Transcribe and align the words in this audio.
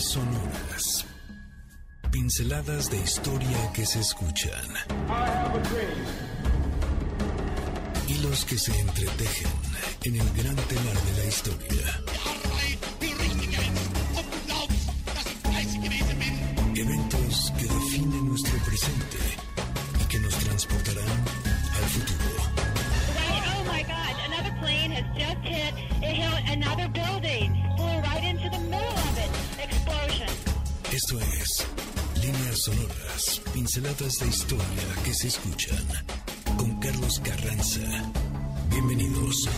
Sonoras. 0.00 1.06
Pinceladas 2.10 2.90
de 2.90 2.98
historia 2.98 3.72
que 3.72 3.86
se 3.86 4.00
escuchan. 4.00 4.66
Hilos 8.08 8.44
que 8.44 8.58
se 8.58 8.78
entretejen 8.78 9.50
en 10.04 10.16
el 10.16 10.32
gran 10.34 10.56
telar 10.56 11.02
de 11.02 11.12
la 11.18 11.24
historia. 11.24 12.02
Eventos 16.74 17.52
que 17.58 17.64
definen 17.64 18.28
nuestro 18.28 18.58
presente 18.64 19.25
sonoras, 32.66 33.40
pinceladas 33.54 34.18
de 34.18 34.26
historia 34.26 34.64
que 35.04 35.14
se 35.14 35.28
escuchan. 35.28 35.86
Con 36.58 36.80
Carlos 36.80 37.20
Carranza. 37.20 37.80
Bienvenidos. 38.70 39.48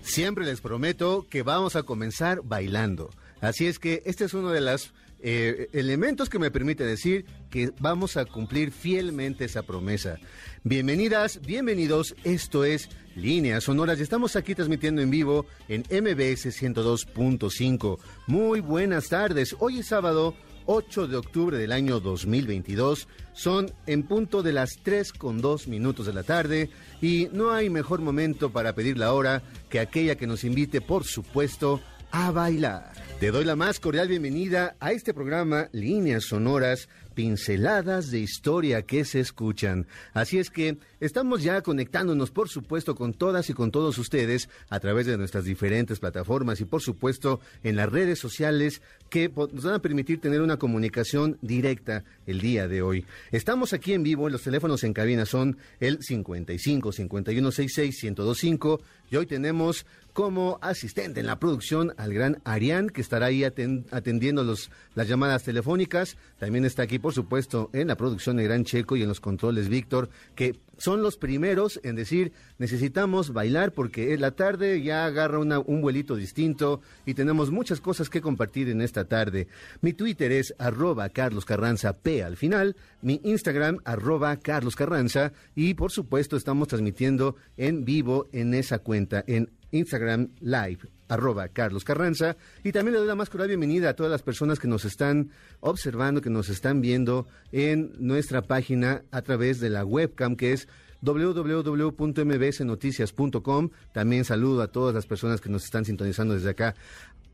Siempre 0.00 0.44
les 0.44 0.60
prometo 0.60 1.26
que 1.28 1.42
vamos 1.42 1.74
a 1.74 1.82
comenzar 1.82 2.42
bailando. 2.44 3.10
Así 3.40 3.66
es 3.66 3.80
que 3.80 4.04
este 4.06 4.26
es 4.26 4.34
uno 4.34 4.50
de 4.50 4.60
los 4.60 4.94
eh, 5.18 5.68
elementos 5.72 6.28
que 6.28 6.38
me 6.38 6.52
permite 6.52 6.84
decir 6.84 7.26
que 7.50 7.72
vamos 7.80 8.16
a 8.16 8.24
cumplir 8.24 8.70
fielmente 8.70 9.46
esa 9.46 9.64
promesa. 9.64 10.18
Bienvenidas, 10.62 11.40
bienvenidos, 11.40 12.14
esto 12.22 12.64
es 12.64 12.88
Líneas 13.16 13.64
Sonoras 13.64 13.98
estamos 13.98 14.36
aquí 14.36 14.54
transmitiendo 14.54 15.02
en 15.02 15.10
vivo 15.10 15.46
en 15.68 15.80
MBS 15.90 16.46
102.5. 16.46 17.98
Muy 18.28 18.60
buenas 18.60 19.08
tardes, 19.08 19.56
hoy 19.58 19.80
es 19.80 19.86
sábado 19.86 20.36
8 20.66 21.08
de 21.08 21.16
octubre 21.16 21.58
del 21.58 21.72
año 21.72 22.00
2022. 22.00 23.08
Son 23.32 23.72
en 23.86 24.02
punto 24.02 24.42
de 24.42 24.52
las 24.52 24.78
3 24.82 25.12
con 25.12 25.40
2 25.40 25.68
minutos 25.68 26.06
de 26.06 26.12
la 26.12 26.22
tarde 26.22 26.70
y 27.02 27.28
no 27.32 27.52
hay 27.52 27.70
mejor 27.70 28.00
momento 28.00 28.50
para 28.50 28.74
pedir 28.74 28.98
la 28.98 29.12
hora 29.12 29.42
que 29.68 29.80
aquella 29.80 30.16
que 30.16 30.26
nos 30.26 30.44
invite, 30.44 30.80
por 30.80 31.04
supuesto, 31.04 31.80
a 32.14 32.30
bailar. 32.30 32.92
Te 33.18 33.32
doy 33.32 33.44
la 33.44 33.56
más 33.56 33.80
cordial 33.80 34.06
bienvenida 34.06 34.76
a 34.78 34.92
este 34.92 35.12
programa 35.12 35.68
Líneas 35.72 36.24
Sonoras, 36.24 36.88
pinceladas 37.14 38.10
de 38.10 38.20
historia 38.20 38.82
que 38.82 39.04
se 39.04 39.18
escuchan. 39.18 39.86
Así 40.12 40.38
es 40.38 40.50
que 40.50 40.78
estamos 41.00 41.42
ya 41.42 41.62
conectándonos, 41.62 42.30
por 42.30 42.48
supuesto, 42.48 42.94
con 42.94 43.14
todas 43.14 43.50
y 43.50 43.54
con 43.54 43.70
todos 43.70 43.98
ustedes 43.98 44.48
a 44.68 44.78
través 44.78 45.06
de 45.06 45.16
nuestras 45.16 45.44
diferentes 45.44 45.98
plataformas 45.98 46.60
y, 46.60 46.64
por 46.64 46.82
supuesto, 46.82 47.40
en 47.62 47.76
las 47.76 47.90
redes 47.90 48.18
sociales 48.18 48.80
que 49.10 49.28
nos 49.28 49.64
van 49.64 49.74
a 49.74 49.82
permitir 49.82 50.20
tener 50.20 50.40
una 50.40 50.56
comunicación 50.56 51.38
directa 51.40 52.04
el 52.26 52.40
día 52.40 52.68
de 52.68 52.82
hoy. 52.82 53.06
Estamos 53.32 53.72
aquí 53.72 53.92
en 53.92 54.02
vivo, 54.02 54.28
los 54.28 54.42
teléfonos 54.42 54.84
en 54.84 54.92
cabina 54.92 55.24
son 55.24 55.56
el 55.80 55.98
55 56.00 56.92
5166 56.92 58.04
1025 58.04 58.80
y 59.10 59.16
hoy 59.16 59.26
tenemos 59.26 59.86
como 60.14 60.58
asistente 60.62 61.20
en 61.20 61.26
la 61.26 61.38
producción 61.38 61.92
al 61.98 62.14
gran 62.14 62.40
Arián, 62.44 62.88
que 62.88 63.02
estará 63.02 63.26
ahí 63.26 63.40
aten- 63.42 63.84
atendiendo 63.90 64.44
los, 64.44 64.70
las 64.94 65.08
llamadas 65.08 65.42
telefónicas. 65.42 66.16
También 66.38 66.64
está 66.64 66.84
aquí, 66.84 66.98
por 66.98 67.12
supuesto, 67.12 67.68
en 67.74 67.88
la 67.88 67.96
producción 67.96 68.38
el 68.40 68.46
gran 68.46 68.64
Checo 68.64 68.96
y 68.96 69.02
en 69.02 69.08
los 69.08 69.20
controles 69.20 69.68
Víctor, 69.68 70.08
que 70.36 70.58
son 70.78 71.02
los 71.02 71.16
primeros 71.18 71.78
en 71.84 71.96
decir, 71.96 72.32
necesitamos 72.58 73.32
bailar 73.32 73.72
porque 73.72 74.16
la 74.16 74.30
tarde 74.32 74.82
ya 74.82 75.04
agarra 75.04 75.38
una- 75.40 75.58
un 75.58 75.80
vuelito 75.82 76.16
distinto 76.16 76.80
y 77.04 77.14
tenemos 77.14 77.50
muchas 77.50 77.80
cosas 77.80 78.08
que 78.08 78.20
compartir 78.20 78.68
en 78.68 78.80
esta 78.80 79.04
tarde. 79.04 79.48
Mi 79.82 79.92
Twitter 79.92 80.30
es 80.32 80.54
arroba 80.58 81.08
Carlos 81.08 81.44
Carranza 81.44 81.92
P 81.92 82.22
al 82.22 82.36
final, 82.36 82.76
mi 83.02 83.20
Instagram 83.24 83.78
arroba 83.84 84.36
Carlos 84.36 84.76
Carranza 84.76 85.32
y 85.56 85.74
por 85.74 85.90
supuesto 85.90 86.36
estamos 86.36 86.68
transmitiendo 86.68 87.36
en 87.56 87.84
vivo 87.84 88.28
en 88.32 88.54
esa 88.54 88.78
cuenta, 88.78 89.24
en 89.26 89.50
Instagram 89.74 90.30
Live, 90.40 90.78
arroba 91.08 91.48
Carlos 91.48 91.84
Carranza. 91.84 92.36
Y 92.62 92.72
también 92.72 92.94
le 92.94 92.98
doy 93.00 93.08
la 93.08 93.14
más 93.14 93.28
cordial 93.28 93.48
bienvenida 93.48 93.90
a 93.90 93.94
todas 93.94 94.10
las 94.10 94.22
personas 94.22 94.58
que 94.58 94.68
nos 94.68 94.84
están 94.84 95.30
observando, 95.60 96.20
que 96.20 96.30
nos 96.30 96.48
están 96.48 96.80
viendo 96.80 97.26
en 97.52 97.92
nuestra 97.98 98.42
página 98.42 99.02
a 99.10 99.22
través 99.22 99.60
de 99.60 99.70
la 99.70 99.84
webcam 99.84 100.36
que 100.36 100.52
es 100.52 100.68
www.mbsnoticias.com. 101.04 103.70
También 103.92 104.24
saludo 104.24 104.62
a 104.62 104.68
todas 104.68 104.94
las 104.94 105.04
personas 105.06 105.40
que 105.40 105.50
nos 105.50 105.64
están 105.64 105.84
sintonizando 105.84 106.34
desde 106.34 106.50
acá 106.50 106.76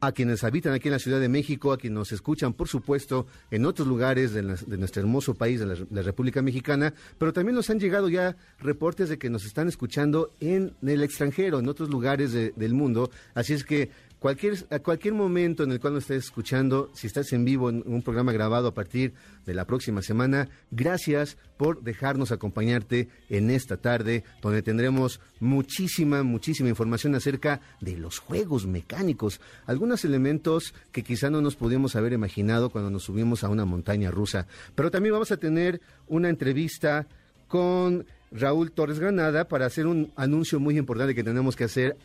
a 0.01 0.13
quienes 0.13 0.45
habitan 0.45 0.73
aquí 0.73 0.89
en 0.89 0.93
la 0.93 0.99
Ciudad 0.99 1.21
de 1.21 1.29
México, 1.29 1.73
a 1.73 1.79
quienes 1.79 1.99
nos 1.99 2.13
escuchan, 2.13 2.53
por 2.55 2.69
supuesto, 2.69 3.27
en 3.51 3.67
otros 3.67 3.87
lugares 3.87 4.33
de, 4.33 4.43
nuestro 4.43 5.03
hermoso 5.03 5.35
país, 5.35 5.61
de 5.61 5.67
la, 5.67 5.77
la 5.91 6.03
República 6.03 6.41
Mexicana, 6.43 6.95
pero 7.19 7.33
también 7.33 7.55
nos 7.55 7.69
han 7.71 7.79
llegado 7.81 8.09
ya 8.09 8.37
reportes 8.59 9.09
de 9.09 9.19
que 9.19 9.29
nos 9.31 9.45
están 9.45 9.69
escuchando 9.69 10.35
en 10.41 10.75
el 10.83 11.03
extranjero, 11.03 11.59
en 11.59 11.69
otros 11.69 11.91
lugares 11.91 12.33
de- 12.33 12.53
del 12.57 12.73
mundo. 12.75 13.11
Así 13.35 13.53
es 13.53 13.65
que 13.65 13.91
cualquier, 14.21 14.55
a 14.71 14.79
cualquier 14.79 15.15
momento 15.15 15.65
en 15.65 15.73
el 15.73 15.81
cual 15.81 15.95
nos 15.95 16.05
estés 16.05 16.27
escuchando, 16.27 16.91
si 16.95 17.09
estás 17.09 17.33
en 17.33 17.45
vivo 17.45 17.71
en 17.71 17.83
un 17.87 18.03
programa 18.03 18.33
grabado 18.33 18.69
a 18.69 18.75
partir 18.75 19.15
de 19.47 19.55
la 19.55 19.65
próxima 19.65 20.03
semana, 20.03 20.49
gracias 20.71 21.37
por 21.57 21.83
dejarnos 21.83 22.31
acompañarte 22.31 23.09
en 23.29 23.51
esta 23.51 23.79
tarde, 23.79 24.23
donde 24.43 24.63
tendremos 24.63 25.21
muchísima, 25.41 26.23
muchísima 26.23 26.69
información 26.69 27.15
acerca 27.15 27.61
de 27.81 27.97
los 27.97 28.19
juegos 28.19 28.67
mecánicos, 28.67 29.41
algunos 29.67 30.05
elementos 30.05 30.75
que 30.93 31.03
quizá 31.03 31.31
no 31.31 31.41
nos 31.41 31.57
pudimos 31.57 31.97
haber 31.97 32.13
imaginado 32.13 32.71
cuando 32.71 32.91
nos 32.91 33.05
subimos 33.05 33.43
a 33.43 33.49
una 33.49 33.65
montaña 33.65 34.11
rusa. 34.11 34.47
Pero 34.75 34.91
también 34.91 35.15
vamos 35.15 35.33
a 35.33 35.39
tener 35.39 35.81
una 36.07 36.29
entrevista 36.29 37.07
con 37.49 38.07
Raúl 38.31 38.71
Torres 38.71 39.01
Granada 39.01 39.49
para 39.49 39.67
hacer 39.67 39.87
un 39.87 40.13
anuncio 40.15 40.61
muy 40.61 40.79
importante 40.79 41.15
que 41.15 41.25
tenemos 41.25 41.57
que 41.57 41.65
hacer 41.65 41.97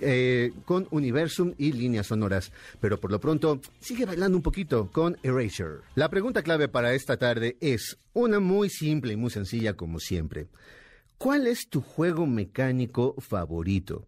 eh, 0.00 0.52
con 0.64 0.86
Universum 0.90 1.54
y 1.58 1.72
líneas 1.72 2.08
sonoras. 2.08 2.52
Pero 2.80 3.00
por 3.00 3.10
lo 3.10 3.20
pronto, 3.20 3.60
sigue 3.80 4.04
bailando 4.04 4.36
un 4.36 4.42
poquito 4.42 4.90
con 4.90 5.16
Erasure. 5.22 5.82
La 5.94 6.08
pregunta 6.08 6.42
clave 6.42 6.68
para 6.68 6.94
esta 6.94 7.16
tarde 7.16 7.56
es 7.60 7.98
una 8.12 8.40
muy 8.40 8.70
simple 8.70 9.12
y 9.12 9.16
muy 9.16 9.30
sencilla 9.30 9.74
como 9.74 10.00
siempre. 10.00 10.48
¿Cuál 11.18 11.46
es 11.46 11.68
tu 11.68 11.80
juego 11.80 12.26
mecánico 12.26 13.14
favorito? 13.18 14.06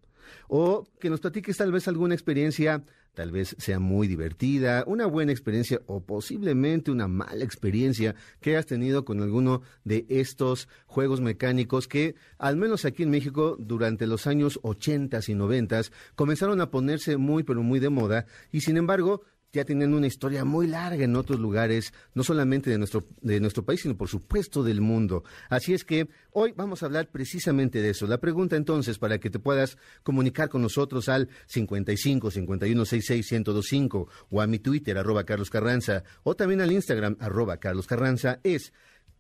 O 0.49 0.87
que 1.01 1.11
nos 1.11 1.21
platiques 1.21 1.57
tal 1.57 1.73
vez 1.73 1.89
alguna 1.89 2.15
experiencia, 2.15 2.83
tal 3.16 3.32
vez 3.32 3.56
sea 3.59 3.81
muy 3.81 4.06
divertida, 4.09 4.84
una 4.87 5.06
buena 5.06 5.32
experiencia 5.32 5.81
o 5.87 6.00
posiblemente 6.00 6.91
una 6.91 7.09
mala 7.09 7.43
experiencia 7.43 8.15
que 8.41 8.50
hayas 8.50 8.66
tenido 8.66 9.06
con 9.06 9.22
alguno 9.22 9.62
de 9.84 10.04
estos 10.10 10.69
juegos 10.87 11.22
mecánicos 11.22 11.88
que, 11.88 12.15
al 12.37 12.59
menos 12.59 12.84
aquí 12.84 13.04
en 13.04 13.10
México, 13.10 13.56
durante 13.59 14.06
los 14.06 14.27
años 14.27 14.60
80 14.62 15.19
y 15.27 15.34
90 15.34 15.81
comenzaron 16.15 16.60
a 16.60 16.71
ponerse 16.71 17.16
muy 17.16 17.43
pero 17.43 17.62
muy 17.62 17.81
de 17.81 17.88
moda 17.88 18.27
y 18.53 18.60
sin 18.60 18.77
embargo 18.77 19.22
ya 19.53 19.65
tienen 19.65 19.95
una 19.95 20.07
historia 20.07 20.45
muy 20.45 20.67
larga 20.67 21.05
en 21.05 21.17
otros 21.17 21.41
lugares, 21.41 21.93
no 22.15 22.23
solamente 22.23 22.71
de 22.71 22.79
nuestro, 22.79 23.07
de 23.21 23.41
nuestro 23.41 23.65
país, 23.65 23.81
sino 23.81 23.97
por 23.97 24.09
supuesto 24.09 24.62
del 24.62 24.81
mundo. 24.81 25.25
Así 25.49 25.73
es 25.73 25.84
que 25.84 26.09
hoy 26.33 26.53
vamos 26.57 26.83
a 26.83 26.87
hablar 26.87 27.11
precisamente 27.11 27.81
de 27.81 27.91
eso. 27.91 28.07
La 28.07 28.19
pregunta 28.19 28.57
entonces, 28.57 28.99
para 28.99 29.19
que 29.19 29.31
te 29.31 29.39
puedas 29.39 29.79
comunicar 30.03 30.49
con 30.49 30.62
nosotros 30.62 31.09
al 31.09 31.29
55 31.47 32.31
51 32.31 32.84
66 32.84 33.33
1025 33.33 34.09
o 34.31 34.41
a 34.41 34.47
mi 34.47 34.59
Twitter, 34.59 34.99
arroba 34.99 35.25
Carlos 35.25 35.51
Carranza, 35.51 36.05
o 36.23 36.34
también 36.34 36.61
al 36.61 36.73
Instagram, 36.73 37.17
arroba 37.21 37.57
Carlos 37.59 37.87
Carranza, 37.87 38.41
es 38.43 38.73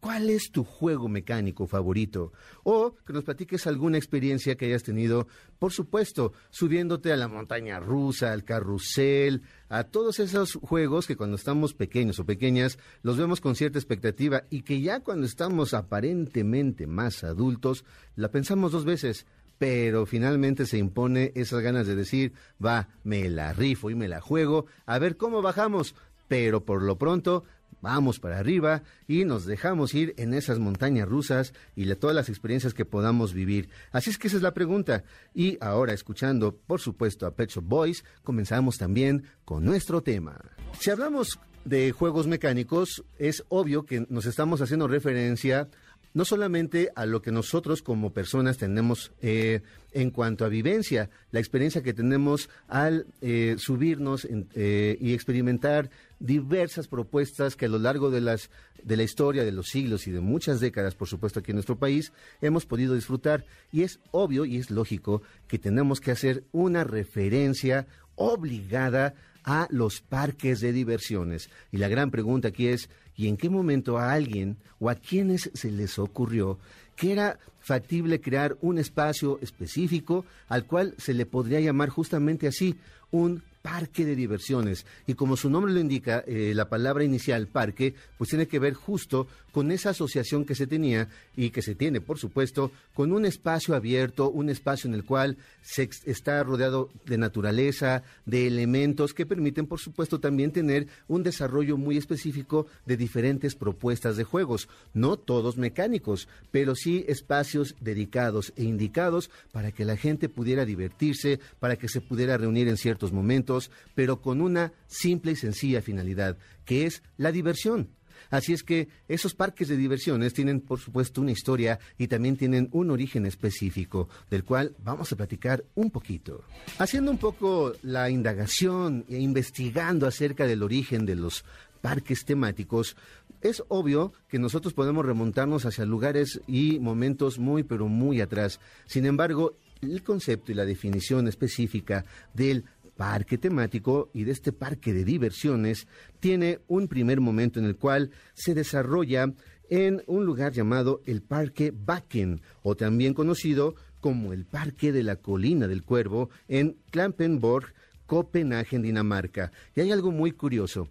¿Cuál 0.06 0.30
es 0.30 0.52
tu 0.52 0.62
juego 0.62 1.08
mecánico 1.08 1.66
favorito? 1.66 2.32
O 2.62 2.94
que 3.04 3.12
nos 3.12 3.24
platiques 3.24 3.66
alguna 3.66 3.98
experiencia 3.98 4.54
que 4.54 4.66
hayas 4.66 4.84
tenido, 4.84 5.26
por 5.58 5.72
supuesto, 5.72 6.32
subiéndote 6.50 7.12
a 7.12 7.16
la 7.16 7.26
montaña 7.26 7.80
rusa, 7.80 8.32
al 8.32 8.44
carrusel, 8.44 9.42
a 9.68 9.82
todos 9.82 10.20
esos 10.20 10.60
juegos 10.62 11.08
que 11.08 11.16
cuando 11.16 11.34
estamos 11.34 11.74
pequeños 11.74 12.20
o 12.20 12.24
pequeñas 12.24 12.78
los 13.02 13.16
vemos 13.16 13.40
con 13.40 13.56
cierta 13.56 13.80
expectativa 13.80 14.44
y 14.48 14.62
que 14.62 14.80
ya 14.80 15.00
cuando 15.00 15.26
estamos 15.26 15.74
aparentemente 15.74 16.86
más 16.86 17.24
adultos 17.24 17.84
la 18.14 18.30
pensamos 18.30 18.70
dos 18.70 18.84
veces. 18.84 19.26
Pero 19.58 20.06
finalmente 20.06 20.66
se 20.66 20.78
impone 20.78 21.32
esas 21.34 21.62
ganas 21.62 21.88
de 21.88 21.96
decir, 21.96 22.32
va, 22.64 22.90
me 23.02 23.28
la 23.28 23.54
rifo 23.54 23.90
y 23.90 23.96
me 23.96 24.06
la 24.06 24.20
juego, 24.20 24.66
a 24.86 25.00
ver 25.00 25.16
cómo 25.16 25.42
bajamos. 25.42 25.96
Pero 26.28 26.64
por 26.64 26.82
lo 26.82 26.96
pronto, 26.96 27.44
vamos 27.80 28.18
para 28.18 28.38
arriba 28.38 28.82
y 29.06 29.24
nos 29.24 29.46
dejamos 29.46 29.94
ir 29.94 30.14
en 30.16 30.34
esas 30.34 30.58
montañas 30.58 31.08
rusas 31.08 31.52
y 31.74 31.84
de 31.84 31.96
todas 31.96 32.16
las 32.16 32.28
experiencias 32.28 32.74
que 32.74 32.84
podamos 32.84 33.32
vivir. 33.32 33.68
Así 33.92 34.10
es 34.10 34.18
que 34.18 34.28
esa 34.28 34.36
es 34.36 34.42
la 34.42 34.54
pregunta. 34.54 35.04
Y 35.34 35.58
ahora, 35.60 35.92
escuchando, 35.92 36.56
por 36.56 36.80
supuesto, 36.80 37.26
a 37.26 37.34
Pet 37.34 37.50
Shop 37.50 37.64
Boys, 37.64 38.04
comenzamos 38.22 38.78
también 38.78 39.24
con 39.44 39.64
nuestro 39.64 40.02
tema. 40.02 40.40
Si 40.80 40.90
hablamos 40.90 41.38
de 41.64 41.92
juegos 41.92 42.26
mecánicos, 42.26 43.04
es 43.18 43.44
obvio 43.48 43.84
que 43.84 44.06
nos 44.08 44.26
estamos 44.26 44.60
haciendo 44.60 44.86
referencia 44.88 45.68
no 46.16 46.24
solamente 46.24 46.92
a 46.96 47.04
lo 47.04 47.20
que 47.20 47.30
nosotros 47.30 47.82
como 47.82 48.14
personas 48.14 48.56
tenemos 48.56 49.12
eh, 49.20 49.60
en 49.92 50.10
cuanto 50.10 50.46
a 50.46 50.48
vivencia, 50.48 51.10
la 51.30 51.40
experiencia 51.40 51.82
que 51.82 51.92
tenemos 51.92 52.48
al 52.68 53.04
eh, 53.20 53.56
subirnos 53.58 54.26
eh, 54.54 54.96
y 54.98 55.12
experimentar 55.12 55.90
diversas 56.18 56.88
propuestas 56.88 57.54
que 57.54 57.66
a 57.66 57.68
lo 57.68 57.78
largo 57.78 58.10
de 58.10 58.22
las 58.22 58.50
de 58.82 58.96
la 58.96 59.02
historia 59.02 59.44
de 59.44 59.52
los 59.52 59.66
siglos 59.66 60.06
y 60.06 60.10
de 60.10 60.20
muchas 60.20 60.58
décadas, 60.58 60.94
por 60.94 61.06
supuesto, 61.06 61.40
aquí 61.40 61.50
en 61.50 61.56
nuestro 61.56 61.78
país, 61.78 62.14
hemos 62.40 62.64
podido 62.64 62.94
disfrutar. 62.94 63.44
Y 63.70 63.82
es 63.82 64.00
obvio 64.10 64.46
y 64.46 64.56
es 64.56 64.70
lógico 64.70 65.20
que 65.48 65.58
tenemos 65.58 66.00
que 66.00 66.12
hacer 66.12 66.44
una 66.50 66.82
referencia 66.82 67.86
obligada 68.14 69.14
a 69.44 69.68
los 69.70 70.00
parques 70.00 70.60
de 70.60 70.72
diversiones. 70.72 71.50
Y 71.72 71.76
la 71.76 71.88
gran 71.88 72.10
pregunta 72.10 72.48
aquí 72.48 72.68
es, 72.68 72.88
¿y 73.16 73.28
en 73.28 73.36
qué 73.36 73.48
momento 73.50 73.98
a 73.98 74.12
alguien 74.12 74.56
o 74.78 74.90
a 74.90 74.94
quienes 74.94 75.50
se 75.54 75.70
les 75.70 75.98
ocurrió 75.98 76.58
que 76.96 77.12
era 77.12 77.38
factible 77.60 78.20
crear 78.20 78.56
un 78.60 78.78
espacio 78.78 79.38
específico 79.42 80.24
al 80.48 80.66
cual 80.66 80.94
se 80.98 81.14
le 81.14 81.26
podría 81.26 81.60
llamar 81.60 81.88
justamente 81.88 82.46
así, 82.46 82.76
un 83.10 83.42
parque 83.66 84.04
de 84.04 84.14
diversiones. 84.14 84.86
Y 85.08 85.14
como 85.14 85.36
su 85.36 85.50
nombre 85.50 85.72
lo 85.72 85.80
indica, 85.80 86.22
eh, 86.28 86.52
la 86.54 86.68
palabra 86.68 87.02
inicial, 87.02 87.48
parque, 87.48 87.96
pues 88.16 88.30
tiene 88.30 88.46
que 88.46 88.60
ver 88.60 88.74
justo 88.74 89.26
con 89.50 89.72
esa 89.72 89.90
asociación 89.90 90.44
que 90.44 90.54
se 90.54 90.68
tenía 90.68 91.08
y 91.34 91.50
que 91.50 91.62
se 91.62 91.74
tiene, 91.74 92.00
por 92.00 92.18
supuesto, 92.18 92.70
con 92.94 93.10
un 93.10 93.24
espacio 93.24 93.74
abierto, 93.74 94.30
un 94.30 94.50
espacio 94.50 94.86
en 94.86 94.94
el 94.94 95.02
cual 95.02 95.38
se 95.62 95.88
está 96.04 96.44
rodeado 96.44 96.90
de 97.06 97.18
naturaleza, 97.18 98.04
de 98.24 98.46
elementos 98.46 99.14
que 99.14 99.26
permiten, 99.26 99.66
por 99.66 99.80
supuesto, 99.80 100.20
también 100.20 100.52
tener 100.52 100.86
un 101.08 101.24
desarrollo 101.24 101.76
muy 101.76 101.96
específico 101.96 102.66
de 102.84 102.96
diferentes 102.96 103.56
propuestas 103.56 104.16
de 104.16 104.24
juegos, 104.24 104.68
no 104.94 105.16
todos 105.16 105.56
mecánicos, 105.56 106.28
pero 106.52 106.76
sí 106.76 107.04
espacios 107.08 107.74
dedicados 107.80 108.52
e 108.56 108.62
indicados 108.62 109.30
para 109.52 109.72
que 109.72 109.86
la 109.86 109.96
gente 109.96 110.28
pudiera 110.28 110.66
divertirse, 110.66 111.40
para 111.58 111.76
que 111.76 111.88
se 111.88 112.02
pudiera 112.02 112.36
reunir 112.36 112.68
en 112.68 112.76
ciertos 112.76 113.10
momentos, 113.10 113.55
pero 113.94 114.20
con 114.20 114.40
una 114.40 114.72
simple 114.86 115.32
y 115.32 115.36
sencilla 115.36 115.82
finalidad, 115.82 116.36
que 116.64 116.86
es 116.86 117.02
la 117.16 117.32
diversión. 117.32 117.90
Así 118.30 118.52
es 118.52 118.62
que 118.62 118.88
esos 119.08 119.34
parques 119.34 119.68
de 119.68 119.76
diversiones 119.76 120.34
tienen, 120.34 120.60
por 120.60 120.80
supuesto, 120.80 121.20
una 121.20 121.32
historia 121.32 121.78
y 121.98 122.08
también 122.08 122.36
tienen 122.36 122.68
un 122.72 122.90
origen 122.90 123.26
específico, 123.26 124.08
del 124.30 124.44
cual 124.44 124.74
vamos 124.82 125.12
a 125.12 125.16
platicar 125.16 125.64
un 125.74 125.90
poquito. 125.90 126.42
Haciendo 126.78 127.10
un 127.10 127.18
poco 127.18 127.72
la 127.82 128.10
indagación 128.10 129.04
e 129.08 129.18
investigando 129.18 130.06
acerca 130.06 130.46
del 130.46 130.62
origen 130.62 131.06
de 131.06 131.16
los 131.16 131.44
parques 131.80 132.24
temáticos, 132.24 132.96
es 133.42 133.62
obvio 133.68 134.12
que 134.28 134.38
nosotros 134.38 134.74
podemos 134.74 135.04
remontarnos 135.04 135.66
hacia 135.66 135.84
lugares 135.84 136.40
y 136.48 136.80
momentos 136.80 137.38
muy, 137.38 137.62
pero 137.62 137.86
muy 137.86 138.20
atrás. 138.20 138.60
Sin 138.86 139.06
embargo, 139.06 139.56
el 139.82 140.02
concepto 140.02 140.52
y 140.52 140.54
la 140.54 140.64
definición 140.64 141.28
específica 141.28 142.04
del 142.34 142.64
parque 142.96 143.38
temático 143.38 144.10
y 144.12 144.24
de 144.24 144.32
este 144.32 144.52
parque 144.52 144.92
de 144.92 145.04
diversiones 145.04 145.86
tiene 146.20 146.60
un 146.66 146.88
primer 146.88 147.20
momento 147.20 147.60
en 147.60 147.66
el 147.66 147.76
cual 147.76 148.10
se 148.34 148.54
desarrolla 148.54 149.32
en 149.68 150.02
un 150.06 150.24
lugar 150.24 150.52
llamado 150.52 151.02
el 151.06 151.22
Parque 151.22 151.72
Bakken, 151.74 152.40
o 152.62 152.76
también 152.76 153.14
conocido 153.14 153.74
como 154.00 154.32
el 154.32 154.44
Parque 154.44 154.92
de 154.92 155.02
la 155.02 155.16
Colina 155.16 155.66
del 155.66 155.82
Cuervo, 155.82 156.30
en 156.48 156.76
Klampenborg, 156.90 157.74
Copenhague, 158.06 158.78
Dinamarca. 158.78 159.50
Y 159.74 159.80
hay 159.80 159.90
algo 159.90 160.12
muy 160.12 160.32
curioso. 160.32 160.88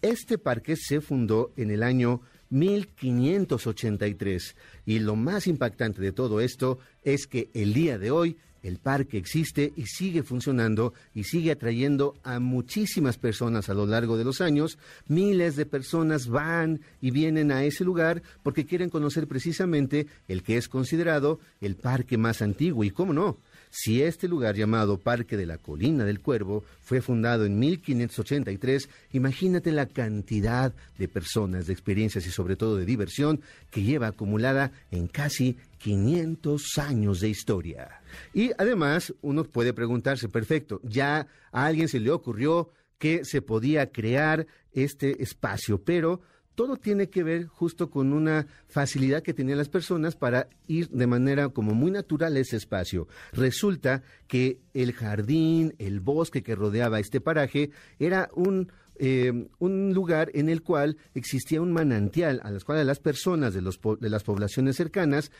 Este 0.00 0.38
parque 0.38 0.76
se 0.76 1.00
fundó 1.00 1.52
en 1.56 1.70
el 1.70 1.82
año 1.82 2.22
1583 2.54 4.56
y 4.86 5.00
lo 5.00 5.16
más 5.16 5.48
impactante 5.48 6.00
de 6.00 6.12
todo 6.12 6.40
esto 6.40 6.78
es 7.02 7.26
que 7.26 7.50
el 7.52 7.74
día 7.74 7.98
de 7.98 8.12
hoy 8.12 8.36
el 8.62 8.78
parque 8.78 9.18
existe 9.18 9.72
y 9.76 9.86
sigue 9.86 10.22
funcionando 10.22 10.94
y 11.14 11.24
sigue 11.24 11.50
atrayendo 11.50 12.14
a 12.22 12.38
muchísimas 12.40 13.18
personas 13.18 13.68
a 13.68 13.74
lo 13.74 13.84
largo 13.86 14.16
de 14.16 14.24
los 14.24 14.40
años. 14.40 14.78
Miles 15.06 15.56
de 15.56 15.66
personas 15.66 16.28
van 16.28 16.80
y 17.02 17.10
vienen 17.10 17.52
a 17.52 17.62
ese 17.64 17.84
lugar 17.84 18.22
porque 18.42 18.64
quieren 18.64 18.88
conocer 18.88 19.28
precisamente 19.28 20.06
el 20.28 20.42
que 20.42 20.56
es 20.56 20.68
considerado 20.68 21.40
el 21.60 21.76
parque 21.76 22.16
más 22.16 22.40
antiguo 22.40 22.84
y, 22.84 22.90
cómo 22.90 23.12
no, 23.12 23.36
si 23.76 24.02
este 24.02 24.28
lugar 24.28 24.54
llamado 24.54 24.98
Parque 24.98 25.36
de 25.36 25.46
la 25.46 25.58
Colina 25.58 26.04
del 26.04 26.20
Cuervo 26.20 26.62
fue 26.80 27.02
fundado 27.02 27.44
en 27.44 27.58
1583, 27.58 28.88
imagínate 29.14 29.72
la 29.72 29.86
cantidad 29.86 30.72
de 30.96 31.08
personas, 31.08 31.66
de 31.66 31.72
experiencias 31.72 32.24
y 32.24 32.30
sobre 32.30 32.54
todo 32.54 32.76
de 32.76 32.84
diversión 32.84 33.40
que 33.72 33.82
lleva 33.82 34.06
acumulada 34.06 34.70
en 34.92 35.08
casi 35.08 35.56
500 35.78 36.78
años 36.78 37.18
de 37.18 37.30
historia. 37.30 38.00
Y 38.32 38.52
además 38.58 39.12
uno 39.22 39.42
puede 39.42 39.72
preguntarse, 39.72 40.28
perfecto, 40.28 40.80
ya 40.84 41.26
a 41.50 41.66
alguien 41.66 41.88
se 41.88 41.98
le 41.98 42.12
ocurrió 42.12 42.70
que 42.98 43.24
se 43.24 43.42
podía 43.42 43.90
crear 43.90 44.46
este 44.72 45.20
espacio, 45.20 45.82
pero 45.82 46.20
todo 46.54 46.76
tiene 46.76 47.08
que 47.08 47.22
ver 47.22 47.46
justo 47.46 47.90
con 47.90 48.12
una 48.12 48.46
facilidad 48.68 49.22
que 49.22 49.34
tenían 49.34 49.58
las 49.58 49.68
personas 49.68 50.16
para 50.16 50.48
ir 50.66 50.88
de 50.90 51.06
manera 51.06 51.48
como 51.48 51.74
muy 51.74 51.90
natural 51.90 52.36
a 52.36 52.40
ese 52.40 52.56
espacio. 52.56 53.08
Resulta 53.32 54.02
que 54.28 54.60
el 54.72 54.92
jardín, 54.92 55.74
el 55.78 56.00
bosque 56.00 56.42
que 56.42 56.54
rodeaba 56.54 57.00
este 57.00 57.20
paraje 57.20 57.70
era 57.98 58.30
un 58.34 58.70
eh, 58.96 59.48
un 59.58 59.92
lugar 59.92 60.30
en 60.34 60.48
el 60.48 60.62
cual 60.62 60.96
existía 61.14 61.60
un 61.60 61.72
manantial 61.72 62.40
a 62.44 62.50
las 62.50 62.64
cuales 62.64 62.86
las 62.86 63.00
personas 63.00 63.54
de, 63.54 63.62
los, 63.62 63.80
de 64.00 64.10
las 64.10 64.22
poblaciones 64.22 64.76
cercanas 64.76 65.30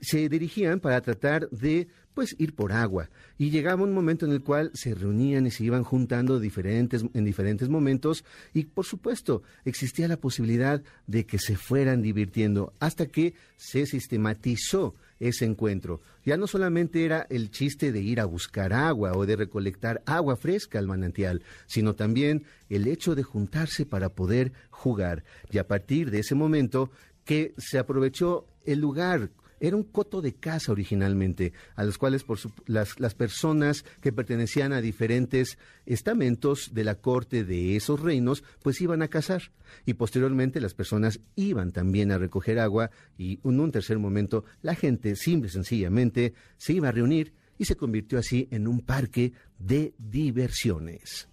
se 0.00 0.28
dirigían 0.28 0.80
para 0.80 1.00
tratar 1.00 1.48
de 1.50 1.88
pues 2.14 2.34
ir 2.38 2.54
por 2.54 2.72
agua. 2.72 3.08
Y 3.38 3.50
llegaba 3.50 3.84
un 3.84 3.94
momento 3.94 4.26
en 4.26 4.32
el 4.32 4.42
cual 4.42 4.70
se 4.74 4.94
reunían 4.94 5.46
y 5.46 5.50
se 5.50 5.64
iban 5.64 5.84
juntando 5.84 6.40
diferentes 6.40 7.04
en 7.14 7.24
diferentes 7.24 7.68
momentos. 7.68 8.24
Y 8.52 8.64
por 8.64 8.84
supuesto 8.84 9.42
existía 9.64 10.08
la 10.08 10.18
posibilidad 10.18 10.82
de 11.06 11.24
que 11.24 11.38
se 11.38 11.56
fueran 11.56 12.02
divirtiendo 12.02 12.72
hasta 12.80 13.06
que 13.06 13.34
se 13.56 13.86
sistematizó 13.86 14.94
ese 15.22 15.44
encuentro. 15.44 16.00
Ya 16.24 16.36
no 16.36 16.48
solamente 16.48 17.04
era 17.04 17.26
el 17.30 17.50
chiste 17.50 17.92
de 17.92 18.00
ir 18.00 18.20
a 18.20 18.24
buscar 18.24 18.72
agua 18.72 19.12
o 19.14 19.24
de 19.24 19.36
recolectar 19.36 20.02
agua 20.04 20.36
fresca 20.36 20.80
al 20.80 20.88
manantial, 20.88 21.42
sino 21.66 21.94
también 21.94 22.44
el 22.68 22.88
hecho 22.88 23.14
de 23.14 23.22
juntarse 23.22 23.86
para 23.86 24.08
poder 24.08 24.52
jugar. 24.70 25.22
Y 25.50 25.58
a 25.58 25.68
partir 25.68 26.10
de 26.10 26.18
ese 26.18 26.34
momento 26.34 26.90
que 27.24 27.54
se 27.56 27.78
aprovechó 27.78 28.46
el 28.66 28.80
lugar 28.80 29.30
era 29.62 29.76
un 29.76 29.84
coto 29.84 30.20
de 30.20 30.34
caza 30.34 30.72
originalmente, 30.72 31.52
a 31.76 31.84
los 31.84 31.96
cuales 31.96 32.26
las, 32.66 32.98
las 32.98 33.14
personas 33.14 33.84
que 34.00 34.12
pertenecían 34.12 34.72
a 34.72 34.80
diferentes 34.80 35.56
estamentos 35.86 36.74
de 36.74 36.82
la 36.82 36.96
corte 36.96 37.44
de 37.44 37.76
esos 37.76 38.00
reinos, 38.00 38.42
pues 38.60 38.80
iban 38.80 39.02
a 39.02 39.08
cazar. 39.08 39.52
Y 39.86 39.94
posteriormente 39.94 40.60
las 40.60 40.74
personas 40.74 41.20
iban 41.36 41.70
también 41.70 42.10
a 42.10 42.18
recoger 42.18 42.58
agua 42.58 42.90
y 43.16 43.38
en 43.44 43.60
un 43.60 43.70
tercer 43.70 44.00
momento 44.00 44.44
la 44.62 44.74
gente 44.74 45.14
simple 45.14 45.48
y 45.48 45.52
sencillamente 45.52 46.34
se 46.56 46.72
iba 46.72 46.88
a 46.88 46.92
reunir 46.92 47.32
y 47.56 47.64
se 47.64 47.76
convirtió 47.76 48.18
así 48.18 48.48
en 48.50 48.66
un 48.66 48.80
parque 48.80 49.32
de 49.60 49.94
diversiones. 49.96 51.28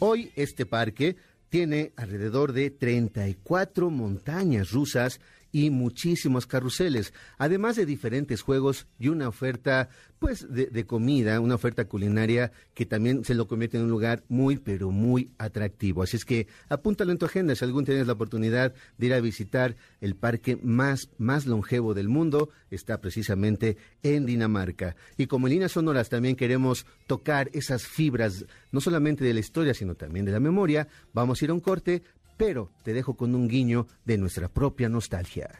Hoy 0.00 0.30
este 0.36 0.66
parque 0.66 1.16
tiene 1.48 1.92
alrededor 1.96 2.52
de 2.52 2.70
34 2.70 3.88
montañas 3.88 4.70
rusas 4.70 5.18
y 5.52 5.70
muchísimos 5.70 6.46
carruseles, 6.46 7.12
además 7.38 7.76
de 7.76 7.86
diferentes 7.86 8.42
juegos 8.42 8.86
y 8.98 9.08
una 9.08 9.28
oferta 9.28 9.88
pues 10.18 10.46
de, 10.50 10.84
comida, 10.84 11.40
una 11.40 11.54
oferta 11.54 11.86
culinaria 11.86 12.52
que 12.74 12.84
también 12.84 13.24
se 13.24 13.34
lo 13.34 13.48
convierte 13.48 13.78
en 13.78 13.84
un 13.84 13.90
lugar 13.90 14.22
muy 14.28 14.58
pero 14.58 14.90
muy 14.90 15.30
atractivo. 15.38 16.02
Así 16.02 16.18
es 16.18 16.26
que 16.26 16.46
apúntalo 16.68 17.10
en 17.10 17.18
tu 17.18 17.24
agenda 17.24 17.54
si 17.54 17.64
algún 17.64 17.86
tienes 17.86 18.06
la 18.06 18.12
oportunidad 18.12 18.74
de 18.98 19.06
ir 19.06 19.14
a 19.14 19.20
visitar 19.20 19.76
el 20.00 20.16
parque 20.16 20.58
más, 20.62 21.08
más 21.16 21.46
longevo 21.46 21.94
del 21.94 22.08
mundo, 22.08 22.50
está 22.70 23.00
precisamente 23.00 23.78
en 24.02 24.26
Dinamarca. 24.26 24.94
Y 25.16 25.26
como 25.26 25.46
en 25.46 25.54
Líneas 25.54 25.72
Sonoras 25.72 26.10
también 26.10 26.36
queremos 26.36 26.84
tocar 27.06 27.50
esas 27.54 27.86
fibras, 27.86 28.44
no 28.72 28.80
solamente 28.80 29.24
de 29.24 29.32
la 29.32 29.40
historia, 29.40 29.72
sino 29.72 29.94
también 29.94 30.26
de 30.26 30.32
la 30.32 30.40
memoria, 30.40 30.86
vamos 31.14 31.40
a 31.40 31.44
ir 31.46 31.50
a 31.50 31.54
un 31.54 31.60
corte, 31.60 32.02
pero 32.40 32.70
te 32.82 32.94
dejo 32.94 33.12
con 33.12 33.34
un 33.34 33.48
guiño 33.48 33.86
de 34.06 34.16
nuestra 34.16 34.48
propia 34.48 34.88
nostalgia. 34.88 35.50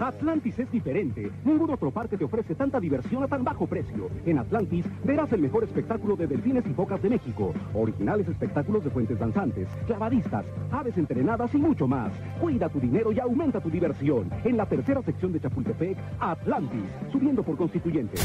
Atlantis 0.00 0.58
es 0.58 0.72
diferente. 0.72 1.30
Ningún 1.44 1.70
otro 1.70 1.90
parque 1.90 2.16
te 2.16 2.24
ofrece 2.24 2.54
tanta 2.54 2.80
diversión 2.80 3.22
a 3.22 3.28
tan 3.28 3.44
bajo 3.44 3.66
precio. 3.66 4.08
En 4.24 4.38
Atlantis 4.38 4.86
verás 5.04 5.30
el 5.34 5.42
mejor 5.42 5.64
espectáculo 5.64 6.16
de 6.16 6.26
delfines 6.26 6.64
y 6.66 6.72
focas 6.72 7.02
de 7.02 7.10
México. 7.10 7.52
Originales 7.74 8.26
espectáculos 8.28 8.82
de 8.82 8.90
fuentes 8.90 9.18
danzantes, 9.18 9.68
clavadistas, 9.86 10.46
aves 10.70 10.96
entrenadas 10.96 11.54
y 11.54 11.58
mucho 11.58 11.86
más. 11.86 12.14
Cuida 12.40 12.70
tu 12.70 12.80
dinero 12.80 13.12
y 13.12 13.20
aumenta 13.20 13.60
tu 13.60 13.68
diversión. 13.68 14.30
En 14.44 14.56
la 14.56 14.64
tercera 14.64 15.02
sección 15.02 15.34
de 15.34 15.40
Chapultepec, 15.40 15.98
Atlantis, 16.18 16.88
subiendo 17.12 17.42
por 17.42 17.58
constituyente. 17.58 18.16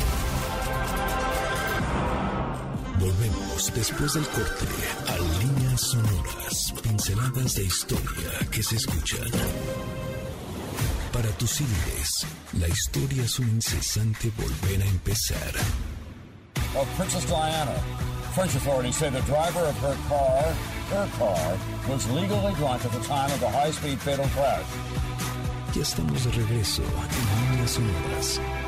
Volvemos 3.04 3.70
después 3.76 4.14
del 4.14 4.26
corte 4.30 4.66
a 5.10 5.18
líneas 5.44 5.82
sonoras, 5.82 6.74
pinceladas 6.82 7.56
de 7.56 7.66
historia 7.66 8.32
que 8.50 8.64
se 8.64 8.78
escuchan. 8.78 9.28
Para 11.12 11.28
tus 11.32 11.50
civiles, 11.50 12.26
la 12.54 12.70
historia 12.70 13.24
es 13.24 13.40
un 13.40 13.50
incesante 13.50 14.32
volver 14.38 14.82
a 14.84 14.86
empezar. 14.86 15.52
Of 16.80 16.88
Princess 16.96 17.26
Diana. 17.26 17.76
French 18.36 18.56
authorities 18.56 18.96
say 18.96 19.10
the 19.10 19.20
driver 19.24 19.66
of 19.68 19.78
her 19.82 19.98
car, 20.08 20.54
her 20.92 21.10
car, 21.20 21.58
was 21.90 22.10
legally 22.10 22.54
drunk 22.54 22.86
at 22.86 22.92
the 22.94 23.04
time 23.06 23.30
of 23.34 23.40
the 23.42 23.50
high-speed 23.50 24.00
fatal 24.00 24.30
crash. 24.34 24.64
Ya 25.76 25.82
estamos 25.82 26.24
de 26.24 26.32
regreso 26.32 26.84
en 26.84 27.52
Líneas 27.52 27.72
Sonoras. 27.72 28.63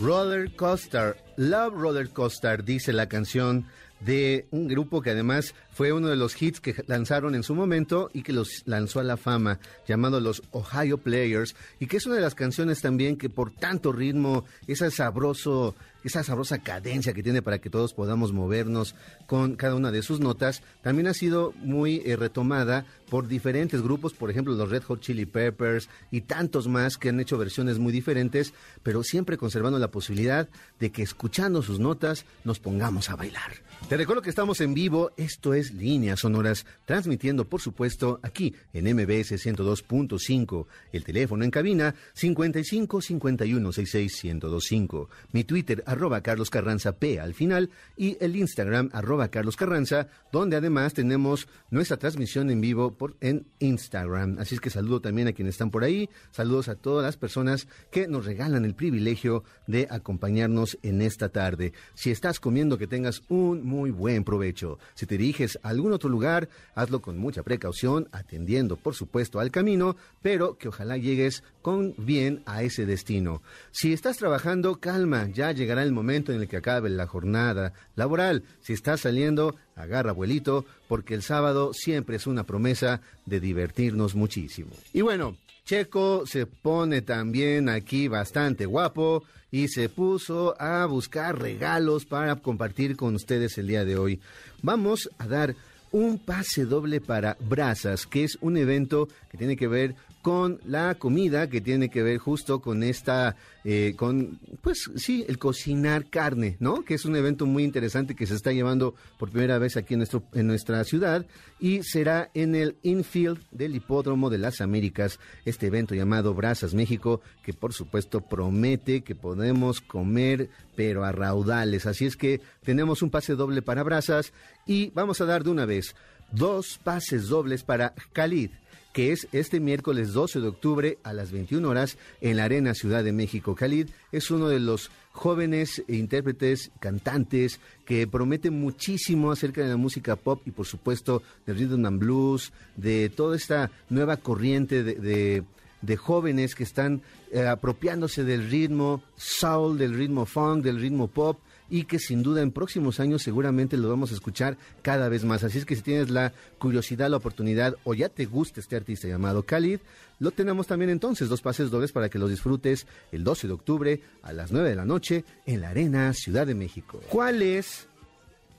Roller 0.00 0.50
Coaster, 0.56 1.14
Love 1.36 1.74
Roller 1.74 2.08
Coaster, 2.08 2.64
dice 2.64 2.92
la 2.94 3.06
canción 3.06 3.66
de 4.00 4.46
un 4.50 4.66
grupo 4.66 5.02
que 5.02 5.10
además 5.10 5.54
fue 5.72 5.92
uno 5.92 6.08
de 6.08 6.16
los 6.16 6.40
hits 6.40 6.58
que 6.60 6.74
lanzaron 6.86 7.34
en 7.34 7.42
su 7.42 7.54
momento 7.54 8.10
y 8.14 8.22
que 8.22 8.32
los 8.32 8.62
lanzó 8.64 9.00
a 9.00 9.04
la 9.04 9.18
fama, 9.18 9.60
llamado 9.86 10.18
los 10.20 10.42
Ohio 10.52 10.96
Players, 10.96 11.54
y 11.78 11.86
que 11.86 11.98
es 11.98 12.06
una 12.06 12.14
de 12.14 12.22
las 12.22 12.34
canciones 12.34 12.80
también 12.80 13.18
que 13.18 13.28
por 13.28 13.50
tanto 13.50 13.92
ritmo, 13.92 14.46
esa 14.66 14.90
sabroso, 14.90 15.74
esa 16.04 16.24
sabrosa 16.24 16.62
cadencia 16.62 17.12
que 17.12 17.22
tiene 17.22 17.42
para 17.42 17.60
que 17.60 17.70
todos 17.70 17.94
podamos 17.94 18.32
movernos 18.32 18.94
con 19.26 19.56
cada 19.56 19.74
una 19.74 19.90
de 19.90 20.02
sus 20.02 20.20
notas, 20.20 20.62
también 20.82 21.08
ha 21.08 21.14
sido 21.14 21.52
muy 21.56 22.02
eh, 22.04 22.16
retomada 22.16 22.86
por 23.08 23.28
diferentes 23.28 23.82
grupos, 23.82 24.14
por 24.14 24.30
ejemplo 24.30 24.54
los 24.54 24.70
Red 24.70 24.84
Hot 24.84 25.00
Chili 25.00 25.26
Peppers 25.26 25.88
y 26.10 26.22
tantos 26.22 26.68
más 26.68 26.96
que 26.96 27.08
han 27.08 27.20
hecho 27.20 27.38
versiones 27.38 27.78
muy 27.78 27.92
diferentes, 27.92 28.54
pero 28.82 29.02
siempre 29.02 29.36
conservando 29.36 29.78
la 29.78 29.90
posibilidad 29.90 30.48
de 30.78 30.90
que 30.90 31.02
escuchando 31.02 31.62
sus 31.62 31.80
notas 31.80 32.24
nos 32.44 32.60
pongamos 32.60 33.10
a 33.10 33.16
bailar. 33.16 33.52
Te 33.88 33.96
recuerdo 33.96 34.22
que 34.22 34.30
estamos 34.30 34.60
en 34.60 34.74
vivo, 34.74 35.10
esto 35.16 35.54
es 35.54 35.72
Líneas 35.72 36.20
Sonoras, 36.20 36.66
transmitiendo 36.84 37.48
por 37.48 37.60
supuesto 37.60 38.20
aquí 38.22 38.54
en 38.72 38.84
MBS 38.94 39.32
102.5, 39.32 40.66
el 40.92 41.04
teléfono 41.04 41.44
en 41.44 41.50
cabina 41.50 41.94
55 42.14 43.00
51 43.00 43.72
66 43.72 44.24
1025, 44.24 45.08
mi 45.32 45.44
Twitter 45.44 45.82
arroba 45.90 46.20
Carlos 46.22 46.50
Carranza 46.50 46.92
P 46.92 47.18
al 47.18 47.34
final 47.34 47.70
y 47.96 48.16
el 48.20 48.36
Instagram 48.36 48.90
arroba 48.92 49.28
Carlos 49.28 49.56
Carranza, 49.56 50.06
donde 50.30 50.56
además 50.56 50.94
tenemos 50.94 51.48
nuestra 51.70 51.96
transmisión 51.96 52.50
en 52.50 52.60
vivo 52.60 52.92
por, 52.94 53.16
en 53.20 53.46
Instagram. 53.58 54.38
Así 54.38 54.54
es 54.54 54.60
que 54.60 54.70
saludo 54.70 55.00
también 55.00 55.28
a 55.28 55.32
quienes 55.32 55.54
están 55.54 55.70
por 55.70 55.82
ahí, 55.82 56.08
saludos 56.30 56.68
a 56.68 56.76
todas 56.76 57.04
las 57.04 57.16
personas 57.16 57.66
que 57.90 58.06
nos 58.06 58.24
regalan 58.24 58.64
el 58.64 58.74
privilegio 58.74 59.42
de 59.66 59.88
acompañarnos 59.90 60.78
en 60.82 61.02
esta 61.02 61.28
tarde. 61.28 61.72
Si 61.94 62.10
estás 62.10 62.38
comiendo, 62.38 62.78
que 62.78 62.86
tengas 62.86 63.22
un 63.28 63.64
muy 63.64 63.90
buen 63.90 64.22
provecho. 64.22 64.78
Si 64.94 65.06
te 65.06 65.18
diriges 65.18 65.58
a 65.62 65.70
algún 65.70 65.92
otro 65.92 66.08
lugar, 66.08 66.48
hazlo 66.74 67.02
con 67.02 67.18
mucha 67.18 67.42
precaución, 67.42 68.08
atendiendo 68.12 68.76
por 68.76 68.94
supuesto 68.94 69.40
al 69.40 69.50
camino, 69.50 69.96
pero 70.22 70.56
que 70.56 70.68
ojalá 70.68 70.96
llegues 70.96 71.42
con 71.62 71.94
bien 71.98 72.42
a 72.46 72.62
ese 72.62 72.86
destino. 72.86 73.42
Si 73.72 73.92
estás 73.92 74.18
trabajando, 74.18 74.80
calma, 74.80 75.28
ya 75.28 75.52
llegará 75.52 75.79
el 75.82 75.92
momento 75.92 76.32
en 76.32 76.40
el 76.40 76.48
que 76.48 76.56
acabe 76.56 76.90
la 76.90 77.06
jornada 77.06 77.72
laboral. 77.96 78.42
Si 78.60 78.72
estás 78.72 79.00
saliendo, 79.00 79.56
agarra 79.76 80.10
abuelito, 80.10 80.64
porque 80.88 81.14
el 81.14 81.22
sábado 81.22 81.72
siempre 81.72 82.16
es 82.16 82.26
una 82.26 82.44
promesa 82.44 83.00
de 83.26 83.40
divertirnos 83.40 84.14
muchísimo. 84.14 84.70
Y 84.92 85.00
bueno, 85.02 85.36
Checo 85.64 86.24
se 86.26 86.46
pone 86.46 87.02
también 87.02 87.68
aquí 87.68 88.08
bastante 88.08 88.66
guapo 88.66 89.24
y 89.50 89.68
se 89.68 89.88
puso 89.88 90.60
a 90.60 90.86
buscar 90.86 91.38
regalos 91.38 92.04
para 92.04 92.36
compartir 92.36 92.96
con 92.96 93.14
ustedes 93.14 93.58
el 93.58 93.68
día 93.68 93.84
de 93.84 93.96
hoy. 93.96 94.20
Vamos 94.62 95.10
a 95.18 95.26
dar 95.26 95.54
un 95.92 96.18
pase 96.18 96.64
doble 96.64 97.00
para 97.00 97.36
Brasas, 97.40 98.06
que 98.06 98.24
es 98.24 98.38
un 98.40 98.56
evento 98.56 99.08
que 99.30 99.38
tiene 99.38 99.56
que 99.56 99.68
ver 99.68 99.94
con 100.22 100.60
la 100.66 100.94
comida, 100.96 101.48
que 101.48 101.60
tiene 101.60 101.88
que 101.88 102.02
ver 102.02 102.18
justo 102.18 102.60
con 102.60 102.82
esta, 102.82 103.36
eh, 103.64 103.94
con, 103.96 104.38
pues 104.60 104.90
sí, 104.96 105.24
el 105.28 105.38
cocinar 105.38 106.10
carne, 106.10 106.56
¿no? 106.60 106.84
Que 106.84 106.94
es 106.94 107.04
un 107.04 107.16
evento 107.16 107.46
muy 107.46 107.64
interesante 107.64 108.14
que 108.14 108.26
se 108.26 108.34
está 108.34 108.52
llevando 108.52 108.94
por 109.18 109.30
primera 109.30 109.58
vez 109.58 109.76
aquí 109.76 109.94
en, 109.94 110.00
nuestro, 110.00 110.22
en 110.34 110.46
nuestra 110.46 110.84
ciudad 110.84 111.26
y 111.58 111.82
será 111.82 112.30
en 112.34 112.54
el 112.54 112.76
infield 112.82 113.40
del 113.50 113.74
Hipódromo 113.74 114.28
de 114.28 114.38
las 114.38 114.60
Américas, 114.60 115.18
este 115.44 115.68
evento 115.68 115.94
llamado 115.94 116.34
Brasas 116.34 116.74
México, 116.74 117.22
que 117.42 117.54
por 117.54 117.72
supuesto 117.72 118.20
promete 118.20 119.00
que 119.00 119.14
podemos 119.14 119.80
comer, 119.80 120.50
pero 120.76 121.04
a 121.04 121.12
raudales. 121.12 121.86
Así 121.86 122.04
es 122.04 122.16
que 122.16 122.40
tenemos 122.62 123.02
un 123.02 123.10
pase 123.10 123.34
doble 123.34 123.62
para 123.62 123.82
Brasas 123.82 124.32
y 124.66 124.90
vamos 124.90 125.20
a 125.20 125.24
dar 125.24 125.44
de 125.44 125.50
una 125.50 125.64
vez 125.64 125.94
dos 126.32 126.78
pases 126.82 127.28
dobles 127.28 127.64
para 127.64 127.94
Khalid 128.12 128.50
que 128.92 129.12
es 129.12 129.28
este 129.32 129.60
miércoles 129.60 130.12
12 130.12 130.40
de 130.40 130.48
octubre 130.48 130.98
a 131.02 131.12
las 131.12 131.30
21 131.30 131.68
horas 131.68 131.96
en 132.20 132.36
la 132.36 132.44
Arena 132.44 132.74
Ciudad 132.74 133.04
de 133.04 133.12
México. 133.12 133.54
Khalid 133.54 133.88
es 134.12 134.30
uno 134.30 134.48
de 134.48 134.60
los 134.60 134.90
jóvenes 135.12 135.82
intérpretes, 135.88 136.70
cantantes, 136.80 137.60
que 137.84 138.06
promete 138.06 138.50
muchísimo 138.50 139.30
acerca 139.30 139.62
de 139.62 139.68
la 139.68 139.76
música 139.76 140.16
pop 140.16 140.42
y 140.46 140.50
por 140.50 140.66
supuesto 140.66 141.22
del 141.46 141.58
rhythm 141.58 141.86
and 141.86 142.00
blues, 142.00 142.52
de 142.76 143.10
toda 143.10 143.36
esta 143.36 143.70
nueva 143.88 144.16
corriente 144.16 144.82
de, 144.82 145.44
de, 145.82 145.96
jóvenes 145.96 146.54
que 146.54 146.64
están 146.64 147.02
eh, 147.32 147.46
apropiándose 147.46 148.24
del 148.24 148.48
ritmo 148.50 149.02
soul, 149.16 149.78
del 149.78 149.94
ritmo 149.94 150.26
funk, 150.26 150.62
del 150.62 150.80
ritmo 150.80 151.08
pop 151.08 151.38
y 151.70 151.84
que 151.84 151.98
sin 151.98 152.22
duda 152.22 152.42
en 152.42 152.50
próximos 152.50 153.00
años 153.00 153.22
seguramente 153.22 153.76
lo 153.76 153.88
vamos 153.88 154.10
a 154.10 154.14
escuchar 154.14 154.58
cada 154.82 155.08
vez 155.08 155.24
más. 155.24 155.44
Así 155.44 155.58
es 155.58 155.64
que 155.64 155.76
si 155.76 155.82
tienes 155.82 156.10
la 156.10 156.32
curiosidad, 156.58 157.08
la 157.08 157.16
oportunidad 157.16 157.76
o 157.84 157.94
ya 157.94 158.08
te 158.08 158.26
gusta 158.26 158.60
este 158.60 158.76
artista 158.76 159.08
llamado 159.08 159.44
Khalid, 159.44 159.78
lo 160.18 160.32
tenemos 160.32 160.66
también 160.66 160.90
entonces, 160.90 161.28
dos 161.28 161.40
pases 161.40 161.70
dobles 161.70 161.92
para 161.92 162.10
que 162.10 162.18
los 162.18 162.28
disfrutes 162.28 162.86
el 163.10 163.24
12 163.24 163.46
de 163.46 163.52
octubre 163.52 164.00
a 164.22 164.32
las 164.32 164.52
9 164.52 164.68
de 164.68 164.76
la 164.76 164.84
noche 164.84 165.24
en 165.46 165.62
la 165.62 165.70
Arena 165.70 166.12
Ciudad 166.12 166.46
de 166.46 166.54
México. 166.54 167.00
¿Cuál 167.08 167.40
es 167.40 167.88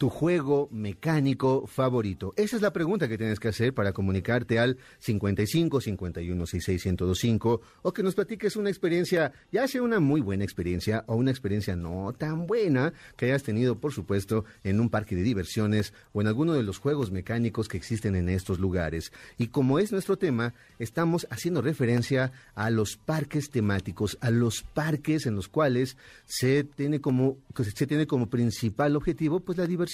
tu 0.01 0.10
juego 0.10 0.67
mecánico 0.72 1.67
favorito? 1.67 2.34
Esa 2.36 2.55
es 2.55 2.63
la 2.63 2.74
pregunta 2.74 3.08
que 3.08 3.20
tienes 3.20 3.39
que 3.39 3.50
hacer 3.50 3.72
para 3.75 3.93
comunicarte 3.93 4.58
al 4.58 4.79
55 4.98 5.79
51 5.79 6.46
66 6.48 6.86
1025 6.88 7.62
o 7.84 7.93
que 7.93 8.01
nos 8.01 8.15
platiques 8.15 8.55
una 8.55 8.72
experiencia, 8.72 9.31
ya 9.51 9.67
sea 9.67 9.84
una 9.84 10.00
muy 10.00 10.22
buena 10.22 10.43
experiencia 10.43 11.03
o 11.05 11.17
una 11.17 11.29
experiencia 11.29 11.75
no 11.75 12.13
tan 12.17 12.48
buena 12.48 12.93
que 13.15 13.27
hayas 13.27 13.43
tenido, 13.43 13.77
por 13.77 13.93
supuesto, 13.93 14.43
en 14.63 14.79
un 14.79 14.89
parque 14.89 15.15
de 15.15 15.22
diversiones 15.22 15.93
o 16.13 16.22
en 16.22 16.25
alguno 16.25 16.53
de 16.53 16.63
los 16.63 16.79
juegos 16.79 17.12
mecánicos 17.12 17.67
que 17.67 17.77
existen 17.77 18.15
en 18.15 18.27
estos 18.27 18.58
lugares. 18.58 19.13
Y 19.38 19.50
como 19.50 19.77
es 19.77 19.91
nuestro 19.91 20.17
tema, 20.17 20.55
estamos 20.79 21.27
haciendo 21.29 21.62
referencia 21.62 22.31
a 22.55 22.72
los 22.72 22.98
parques 22.98 23.51
temáticos, 23.51 24.17
a 24.20 24.31
los 24.31 24.63
parques 24.63 25.27
en 25.27 25.36
los 25.36 25.48
cuales 25.48 25.96
se 26.25 26.63
tiene 26.63 27.01
como, 27.01 27.38
se 27.55 27.86
tiene 27.86 28.08
como 28.08 28.31
principal 28.31 28.96
objetivo 28.96 29.41
pues 29.41 29.60
la 29.60 29.67
diversión 29.67 29.90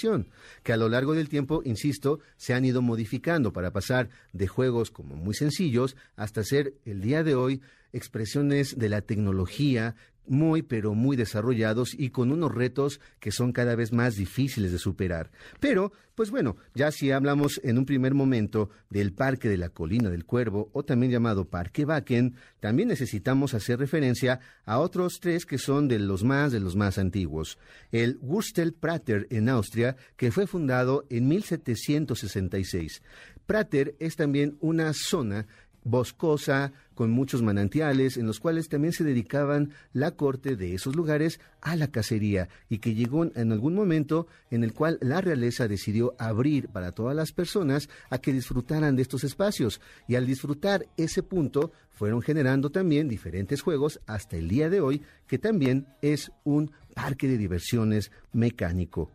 que 0.63 0.73
a 0.73 0.77
lo 0.77 0.89
largo 0.89 1.13
del 1.13 1.29
tiempo, 1.29 1.61
insisto, 1.63 2.19
se 2.37 2.53
han 2.53 2.65
ido 2.65 2.81
modificando 2.81 3.53
para 3.53 3.71
pasar 3.71 4.09
de 4.33 4.47
juegos 4.47 4.91
como 4.91 5.15
muy 5.15 5.33
sencillos 5.33 5.95
hasta 6.15 6.43
ser 6.43 6.73
el 6.85 7.01
día 7.01 7.23
de 7.23 7.35
hoy 7.35 7.61
expresiones 7.93 8.77
de 8.77 8.89
la 8.89 9.01
tecnología 9.01 9.95
muy 10.27 10.61
pero 10.61 10.93
muy 10.93 11.15
desarrollados 11.15 11.93
y 11.97 12.09
con 12.09 12.31
unos 12.31 12.53
retos 12.53 12.99
que 13.19 13.31
son 13.31 13.51
cada 13.51 13.75
vez 13.75 13.91
más 13.91 14.15
difíciles 14.15 14.71
de 14.71 14.79
superar. 14.79 15.31
Pero, 15.59 15.91
pues 16.15 16.31
bueno, 16.31 16.57
ya 16.73 16.91
si 16.91 17.11
hablamos 17.11 17.59
en 17.63 17.77
un 17.77 17.85
primer 17.85 18.13
momento 18.13 18.69
del 18.89 19.13
Parque 19.13 19.49
de 19.49 19.57
la 19.57 19.69
Colina 19.69 20.09
del 20.09 20.25
Cuervo 20.25 20.69
o 20.73 20.83
también 20.83 21.11
llamado 21.11 21.45
Parque 21.45 21.85
Wacken, 21.85 22.35
también 22.59 22.89
necesitamos 22.89 23.53
hacer 23.53 23.79
referencia 23.79 24.39
a 24.65 24.79
otros 24.79 25.19
tres 25.19 25.45
que 25.45 25.57
son 25.57 25.87
de 25.87 25.99
los 25.99 26.23
más 26.23 26.51
de 26.51 26.59
los 26.59 26.75
más 26.75 26.97
antiguos. 26.97 27.57
El 27.91 28.19
Wurstel-Prater 28.21 29.27
en 29.29 29.49
Austria, 29.49 29.95
que 30.15 30.31
fue 30.31 30.47
fundado 30.47 31.05
en 31.09 31.27
1766. 31.27 33.01
Prater 33.45 33.95
es 33.99 34.17
también 34.17 34.57
una 34.59 34.91
zona 34.93 35.47
boscosa, 35.83 36.73
con 36.95 37.11
muchos 37.11 37.41
manantiales, 37.41 38.17
en 38.17 38.25
los 38.25 38.39
cuales 38.39 38.69
también 38.69 38.91
se 38.91 39.03
dedicaban 39.03 39.71
la 39.93 40.11
corte 40.11 40.55
de 40.55 40.73
esos 40.73 40.95
lugares 40.95 41.39
a 41.61 41.75
la 41.75 41.87
cacería, 41.87 42.49
y 42.69 42.79
que 42.79 42.95
llegó 42.95 43.23
en 43.23 43.51
algún 43.51 43.75
momento 43.75 44.27
en 44.49 44.63
el 44.63 44.73
cual 44.73 44.97
la 45.01 45.21
realeza 45.21 45.67
decidió 45.67 46.15
abrir 46.17 46.69
para 46.69 46.91
todas 46.91 47.15
las 47.15 47.31
personas 47.31 47.89
a 48.09 48.17
que 48.17 48.33
disfrutaran 48.33 48.95
de 48.95 49.03
estos 49.03 49.23
espacios, 49.23 49.79
y 50.07 50.15
al 50.15 50.25
disfrutar 50.25 50.87
ese 50.97 51.23
punto 51.23 51.71
fueron 51.91 52.21
generando 52.21 52.69
también 52.69 53.07
diferentes 53.07 53.61
juegos 53.61 53.99
hasta 54.05 54.37
el 54.37 54.47
día 54.47 54.69
de 54.69 54.81
hoy, 54.81 55.03
que 55.27 55.37
también 55.37 55.87
es 56.01 56.31
un 56.43 56.71
parque 56.93 57.27
de 57.27 57.37
diversiones 57.37 58.11
mecánico. 58.33 59.11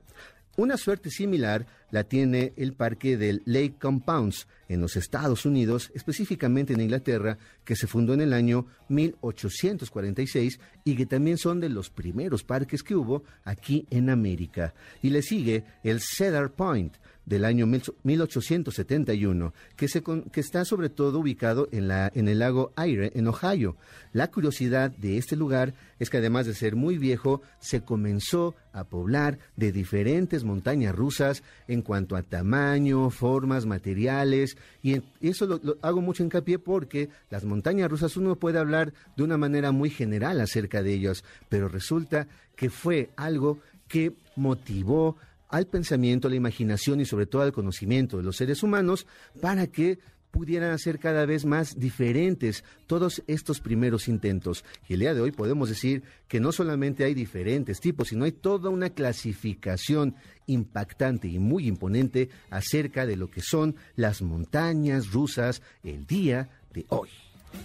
Una 0.56 0.76
suerte 0.76 1.08
similar 1.10 1.66
la 1.90 2.04
tiene 2.04 2.52
el 2.56 2.74
parque 2.74 3.16
del 3.16 3.42
Lake 3.46 3.76
Compounds 3.80 4.46
en 4.68 4.82
los 4.82 4.96
Estados 4.96 5.46
Unidos, 5.46 5.90
específicamente 5.94 6.74
en 6.74 6.82
Inglaterra, 6.82 7.38
que 7.64 7.74
se 7.74 7.86
fundó 7.86 8.12
en 8.12 8.20
el 8.20 8.34
año 8.34 8.66
1846 8.88 10.60
y 10.84 10.94
que 10.94 11.06
también 11.06 11.38
son 11.38 11.58
de 11.60 11.70
los 11.70 11.88
primeros 11.88 12.44
parques 12.44 12.82
que 12.82 12.94
hubo 12.94 13.24
aquí 13.44 13.86
en 13.88 14.10
América. 14.10 14.74
Y 15.00 15.08
le 15.08 15.22
sigue 15.22 15.64
el 15.84 16.00
Cedar 16.00 16.50
Point, 16.52 16.96
del 17.26 17.44
año 17.44 17.66
1871, 17.66 19.54
que, 19.76 19.88
se 19.88 20.02
que 20.02 20.40
está 20.40 20.64
sobre 20.64 20.88
todo 20.88 21.20
ubicado 21.20 21.68
en, 21.72 21.88
la, 21.88 22.10
en 22.14 22.28
el 22.28 22.40
lago 22.40 22.72
Aire, 22.76 23.12
en 23.14 23.28
Ohio. 23.28 23.76
La 24.12 24.30
curiosidad 24.30 24.90
de 24.90 25.18
este 25.18 25.36
lugar 25.36 25.74
es 25.98 26.10
que 26.10 26.18
además 26.18 26.46
de 26.46 26.54
ser 26.54 26.76
muy 26.76 26.98
viejo, 26.98 27.42
se 27.60 27.82
comenzó 27.82 28.54
a 28.72 28.84
poblar 28.84 29.38
de 29.56 29.70
diferentes 29.70 30.44
montañas 30.44 30.94
rusas 30.94 31.42
en 31.68 31.82
cuanto 31.82 32.16
a 32.16 32.22
tamaño, 32.22 33.10
formas, 33.10 33.66
materiales, 33.66 34.56
y, 34.82 35.02
eso 35.20 35.46
lo, 35.46 35.78
hago 35.82 36.00
mucho 36.00 36.24
hincapié 36.24 36.58
porque 36.58 37.08
las 37.30 37.44
montañas 37.44 37.90
rusas 37.90 38.16
uno 38.16 38.36
puede 38.36 38.58
hablar 38.58 38.92
de 39.16 39.22
una 39.22 39.38
manera 39.38 39.72
muy 39.72 39.90
general 39.90 40.40
acerca 40.40 40.82
de 40.82 40.92
ellas, 40.92 41.24
pero 41.48 41.68
resulta 41.68 42.26
que 42.56 42.70
fue 42.70 43.10
algo 43.16 43.58
que 43.88 44.14
motivó 44.36 45.16
al 45.52 45.66
pensamiento, 45.66 46.26
a 46.26 46.30
la 46.30 46.36
imaginación 46.36 47.00
y 47.00 47.04
sobre 47.04 47.26
todo 47.26 47.42
al 47.42 47.52
conocimiento 47.52 48.16
de 48.16 48.24
los 48.24 48.36
seres 48.36 48.62
humanos 48.62 49.06
para 49.40 49.68
que 49.68 50.00
pudieran 50.32 50.76
ser 50.78 50.98
cada 50.98 51.26
vez 51.26 51.44
más 51.44 51.78
diferentes 51.78 52.64
todos 52.86 53.22
estos 53.26 53.60
primeros 53.60 54.08
intentos. 54.08 54.64
Y 54.88 54.94
el 54.94 55.00
día 55.00 55.14
de 55.14 55.20
hoy 55.20 55.30
podemos 55.30 55.68
decir 55.68 56.02
que 56.26 56.40
no 56.40 56.50
solamente 56.52 57.04
hay 57.04 57.12
diferentes 57.12 57.80
tipos, 57.80 58.08
sino 58.08 58.24
hay 58.24 58.32
toda 58.32 58.70
una 58.70 58.90
clasificación 58.90 60.16
impactante 60.46 61.28
y 61.28 61.38
muy 61.38 61.68
imponente 61.68 62.30
acerca 62.50 63.06
de 63.06 63.16
lo 63.16 63.30
que 63.30 63.42
son 63.42 63.76
las 63.94 64.22
montañas 64.22 65.12
rusas 65.12 65.60
el 65.84 66.06
día 66.06 66.48
de 66.72 66.86
hoy. 66.88 67.10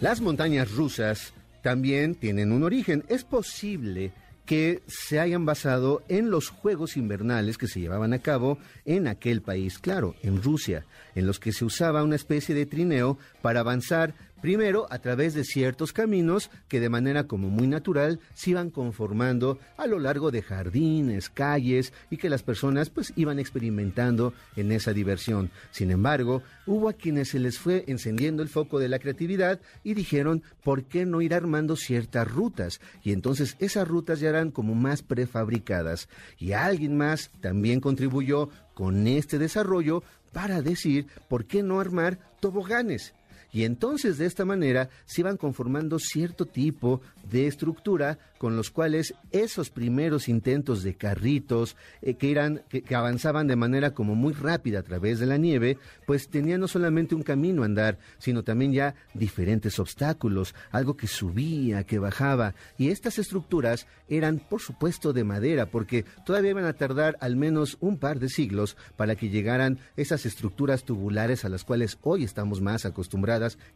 Las 0.02 0.20
montañas 0.20 0.70
rusas 0.70 1.34
también 1.64 2.16
tienen 2.16 2.52
un 2.52 2.64
origen. 2.64 3.06
Es 3.08 3.24
posible 3.24 4.12
que 4.48 4.82
se 4.88 5.20
hayan 5.20 5.46
basado 5.46 6.04
en 6.08 6.32
los 6.32 6.50
Juegos 6.50 6.96
Invernales 6.96 7.58
que 7.58 7.68
se 7.68 7.82
llevaban 7.82 8.14
a 8.14 8.20
cabo 8.20 8.58
en 8.86 9.08
aquel 9.08 9.42
país, 9.42 9.78
claro, 9.78 10.16
en 10.24 10.42
Rusia, 10.42 10.86
en 11.16 11.28
los 11.28 11.38
que 11.40 11.52
se 11.52 11.66
usaba 11.66 12.02
una 12.02 12.16
especie 12.16 12.56
de 12.56 12.66
trineo 12.66 13.20
para 13.42 13.60
avanzar 13.60 14.16
Primero, 14.42 14.86
a 14.92 15.00
través 15.00 15.34
de 15.34 15.44
ciertos 15.44 15.94
caminos 15.94 16.52
que 16.68 16.80
de 16.80 16.90
manera 16.90 17.26
como 17.26 17.50
muy 17.50 17.68
natural 17.68 18.20
se 18.36 18.52
iban 18.52 18.70
conformando 18.70 19.58
a 19.78 19.88
lo 19.88 20.00
largo 20.00 20.30
de 20.30 20.44
jardines, 20.44 21.30
calles 21.30 21.92
y 22.12 22.18
que 22.18 22.30
las 22.30 22.44
personas 22.44 22.90
pues 22.90 23.14
iban 23.16 23.40
experimentando 23.40 24.34
en 24.56 24.72
esa 24.72 24.94
diversión. 24.94 25.50
Sin 25.72 25.90
embargo, 25.90 26.44
hubo 26.68 26.88
a 26.88 26.94
quienes 26.94 27.30
se 27.30 27.40
les 27.40 27.58
fue 27.58 27.84
encendiendo 27.88 28.44
el 28.44 28.50
foco 28.50 28.78
de 28.78 28.90
la 28.90 29.00
creatividad 29.00 29.60
y 29.84 29.96
dijeron, 29.96 30.44
¿por 30.64 30.84
qué 30.84 31.06
no 31.06 31.22
ir 31.22 31.34
armando 31.34 31.76
ciertas 31.76 32.30
rutas? 32.30 32.80
Y 33.04 33.14
entonces 33.14 33.56
esas 33.60 33.88
rutas 33.88 34.20
ya 34.20 34.30
eran 34.30 34.52
como 34.52 34.76
más 34.76 35.02
prefabricadas. 35.02 36.10
Y 36.38 36.52
alguien 36.52 36.96
más 36.96 37.32
también 37.42 37.80
contribuyó 37.80 38.50
con 38.76 39.08
este 39.08 39.40
desarrollo 39.40 40.04
para 40.32 40.62
decir, 40.62 41.08
¿por 41.28 41.46
qué 41.46 41.64
no 41.64 41.80
armar 41.80 42.20
toboganes? 42.40 43.14
Y 43.52 43.64
entonces 43.64 44.18
de 44.18 44.26
esta 44.26 44.46
manera 44.46 44.90
se 45.06 45.22
iban 45.22 45.38
conformando 45.38 46.00
cierto 46.00 46.46
tipo 46.46 47.02
de 47.30 47.48
estructura 47.48 48.20
con 48.38 48.56
los 48.56 48.70
cuales 48.70 49.16
esos 49.32 49.70
primeros 49.70 50.30
intentos 50.30 50.84
de 50.84 50.96
carritos 50.96 51.76
eh, 52.02 52.16
que 52.16 52.32
eran 52.32 52.62
que, 52.70 52.84
avanzaban 52.96 53.48
de 53.48 53.56
manera 53.56 53.94
como 53.94 54.16
muy 54.16 54.34
rápida 54.34 54.80
a 54.80 54.84
través 54.84 55.20
de 55.20 55.26
la 55.26 55.38
nieve, 55.38 55.78
pues 56.06 56.30
tenían 56.30 56.62
no 56.62 56.68
solamente 56.68 57.16
un 57.16 57.24
camino 57.24 57.64
a 57.64 57.66
andar, 57.66 57.98
sino 58.20 58.44
también 58.44 58.74
ya 58.74 58.96
diferentes 59.14 59.80
obstáculos, 59.80 60.56
algo 60.72 60.96
que 60.96 61.08
subía, 61.08 61.84
que 61.84 62.00
bajaba, 62.00 62.54
y 62.78 62.90
estas 62.90 63.20
estructuras 63.20 63.88
eran 64.08 64.40
por 64.40 64.62
supuesto 64.62 65.14
de 65.14 65.24
madera, 65.24 65.66
porque 65.68 66.06
todavía 66.26 66.52
iban 66.52 66.66
a 66.66 66.74
tardar 66.74 67.18
al 67.22 67.36
menos 67.36 67.78
un 67.80 67.98
par 67.98 68.20
de 68.20 68.30
siglos 68.30 68.78
para 68.96 69.16
que 69.16 69.30
llegaran 69.30 69.80
esas 69.96 70.26
estructuras 70.26 70.84
tubulares 70.84 71.46
a 71.46 71.50
las 71.50 71.64
cuales 71.64 71.98
hoy 72.02 72.24
estamos 72.24 72.62
más 72.62 72.86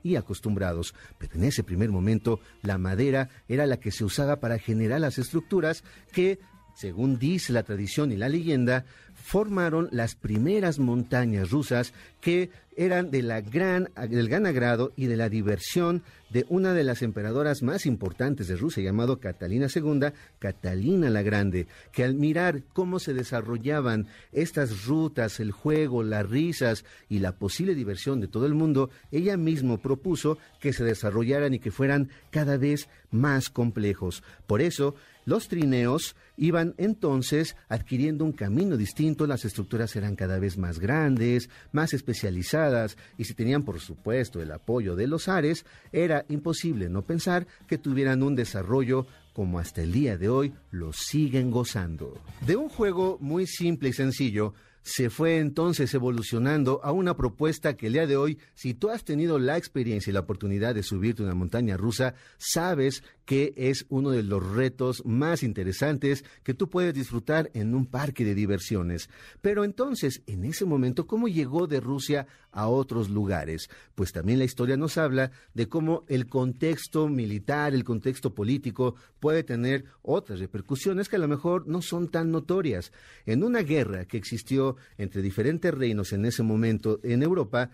y 0.04 0.16
acostumbrados. 0.16 0.94
Pero 1.18 1.36
en 1.36 1.44
ese 1.44 1.64
primer 1.64 1.90
momento 1.90 2.40
la 2.62 2.78
madera 2.78 3.30
era 3.48 3.66
la 3.66 3.78
que 3.78 3.92
se 3.92 4.04
usaba 4.04 4.40
para 4.40 4.60
generar 4.60 5.02
las 5.02 5.18
estructuras 5.18 5.84
que, 6.12 6.40
según 6.76 7.20
dice 7.20 7.54
la 7.54 7.64
tradición 7.64 8.12
y 8.12 8.18
la 8.18 8.30
leyenda, 8.30 8.86
formaron 9.14 9.90
las 9.92 10.16
primeras 10.16 10.80
montañas 10.80 11.52
rusas 11.52 11.94
que 12.22 12.50
eran 12.82 13.12
de 13.12 13.22
la 13.22 13.42
gran, 13.42 13.90
del 14.10 14.28
gran 14.28 14.48
agrado 14.48 14.92
y 14.96 15.06
de 15.06 15.16
la 15.16 15.30
diversión 15.30 16.02
de 16.32 16.46
una 16.50 16.74
de 16.74 16.84
las 16.84 17.04
emperadoras 17.04 17.62
más 17.62 17.86
importantes 17.86 18.48
de 18.48 18.56
Rusia, 18.56 18.82
llamado 18.82 19.20
Catalina 19.20 19.68
II, 19.74 20.14
Catalina 20.40 21.12
la 21.12 21.22
Grande, 21.22 21.68
que 21.92 22.04
al 22.04 22.16
mirar 22.16 22.64
cómo 22.74 22.98
se 22.98 23.14
desarrollaban 23.14 24.08
estas 24.32 24.86
rutas, 24.86 25.40
el 25.40 25.52
juego, 25.52 26.02
las 26.02 26.28
risas 26.28 26.84
y 27.08 27.20
la 27.20 27.34
posible 27.34 27.76
diversión 27.76 28.20
de 28.20 28.28
todo 28.28 28.48
el 28.48 28.56
mundo, 28.56 28.90
ella 29.12 29.38
misma 29.38 29.78
propuso 29.78 30.40
que 30.60 30.74
se 30.74 30.84
desarrollaran 30.84 31.54
y 31.54 31.60
que 31.60 31.70
fueran 31.70 32.10
cada 32.32 32.58
vez 32.58 32.90
más 33.12 33.50
complejos. 33.52 34.24
Por 34.48 34.62
eso, 34.62 34.96
los 35.26 35.48
trineos 35.48 36.16
iban 36.38 36.74
entonces 36.78 37.56
adquiriendo 37.70 38.26
un 38.26 38.32
camino 38.32 38.78
distinto, 38.78 39.28
las 39.28 39.46
estructuras 39.46 39.96
eran 39.96 40.16
cada 40.16 40.40
vez 40.40 40.58
más 40.58 40.80
grandes, 40.80 41.50
más 41.72 41.94
especializadas, 41.94 42.98
y 43.18 43.26
si 43.26 43.34
tenían 43.34 43.64
por 43.64 43.80
supuesto 43.80 44.42
el 44.42 44.52
apoyo 44.52 44.96
de 44.96 45.08
los 45.08 45.28
ares, 45.28 45.66
era 45.92 46.26
imposible 46.30 46.90
no 46.90 47.04
pensar 47.04 47.48
que 47.68 47.78
tuvieran 47.78 48.24
un 48.24 48.36
desarrollo 48.36 49.06
como 49.34 49.60
hasta 49.60 49.82
el 49.82 49.92
día 49.92 50.18
de 50.18 50.30
hoy 50.30 50.54
lo 50.72 50.92
siguen 50.94 51.52
gozando. 51.52 52.20
De 52.46 52.56
un 52.56 52.70
juego 52.70 53.18
muy 53.22 53.48
simple 53.48 53.90
y 53.90 53.94
sencillo, 53.94 54.54
se 54.84 55.10
fue 55.10 55.38
entonces 55.38 55.94
evolucionando 55.94 56.82
a 56.84 56.92
una 56.92 57.16
propuesta 57.16 57.76
que 57.76 57.88
el 57.88 57.94
día 57.94 58.08
de 58.08 58.18
hoy, 58.18 58.40
si 58.56 58.74
tú 58.74 58.90
has 58.90 59.04
tenido 59.04 59.38
la 59.38 59.58
experiencia 59.58 60.10
y 60.10 60.14
la 60.14 60.22
oportunidad 60.22 60.74
de 60.74 60.84
subirte 60.84 61.24
una 61.24 61.36
montaña 61.36 61.78
rusa, 61.78 62.16
sabes 62.38 63.04
que 63.26 63.54
es 63.56 63.86
uno 63.90 64.12
de 64.12 64.24
los 64.24 64.46
retos 64.46 65.04
más 65.06 65.44
interesantes 65.44 66.26
que 66.44 66.54
tú 66.54 66.70
puedes 66.70 66.94
disfrutar 66.94 67.50
en 67.54 67.76
un 67.76 67.86
parque 67.86 68.26
de 68.26 68.36
diversiones. 68.36 69.10
Pero 69.42 69.64
entonces, 69.64 70.22
en 70.28 70.44
ese 70.44 70.66
momento, 70.66 71.08
¿cómo 71.08 71.28
llegó 71.28 71.68
de 71.68 71.80
Rusia 71.80 72.28
a 72.52 72.68
otros 72.68 73.10
lugares? 73.10 73.70
Pues 73.96 74.12
también 74.12 74.40
la 74.40 74.46
historia 74.46 74.78
nos 74.78 74.98
habla 74.98 75.32
de 75.54 75.68
cómo 75.68 76.04
el 76.08 76.28
contexto 76.28 77.08
militar, 77.08 77.74
el 77.74 77.84
contexto 77.84 78.34
político 78.34 78.96
puede 79.20 79.44
tener 79.44 79.86
otras 80.02 80.40
repercusiones 80.40 81.10
que 81.10 81.16
a 81.16 81.20
lo 81.20 81.28
mejor 81.28 81.68
no 81.68 81.82
son 81.82 82.10
tan 82.10 82.32
notorias. 82.32 82.92
En 83.26 83.44
una 83.44 83.62
guerra 83.62 84.06
que 84.06 84.18
existió 84.18 84.76
entre 84.98 85.22
diferentes 85.22 85.74
reinos 85.74 86.14
en 86.14 86.26
ese 86.26 86.44
momento 86.44 87.00
en 87.04 87.24
Europa, 87.24 87.72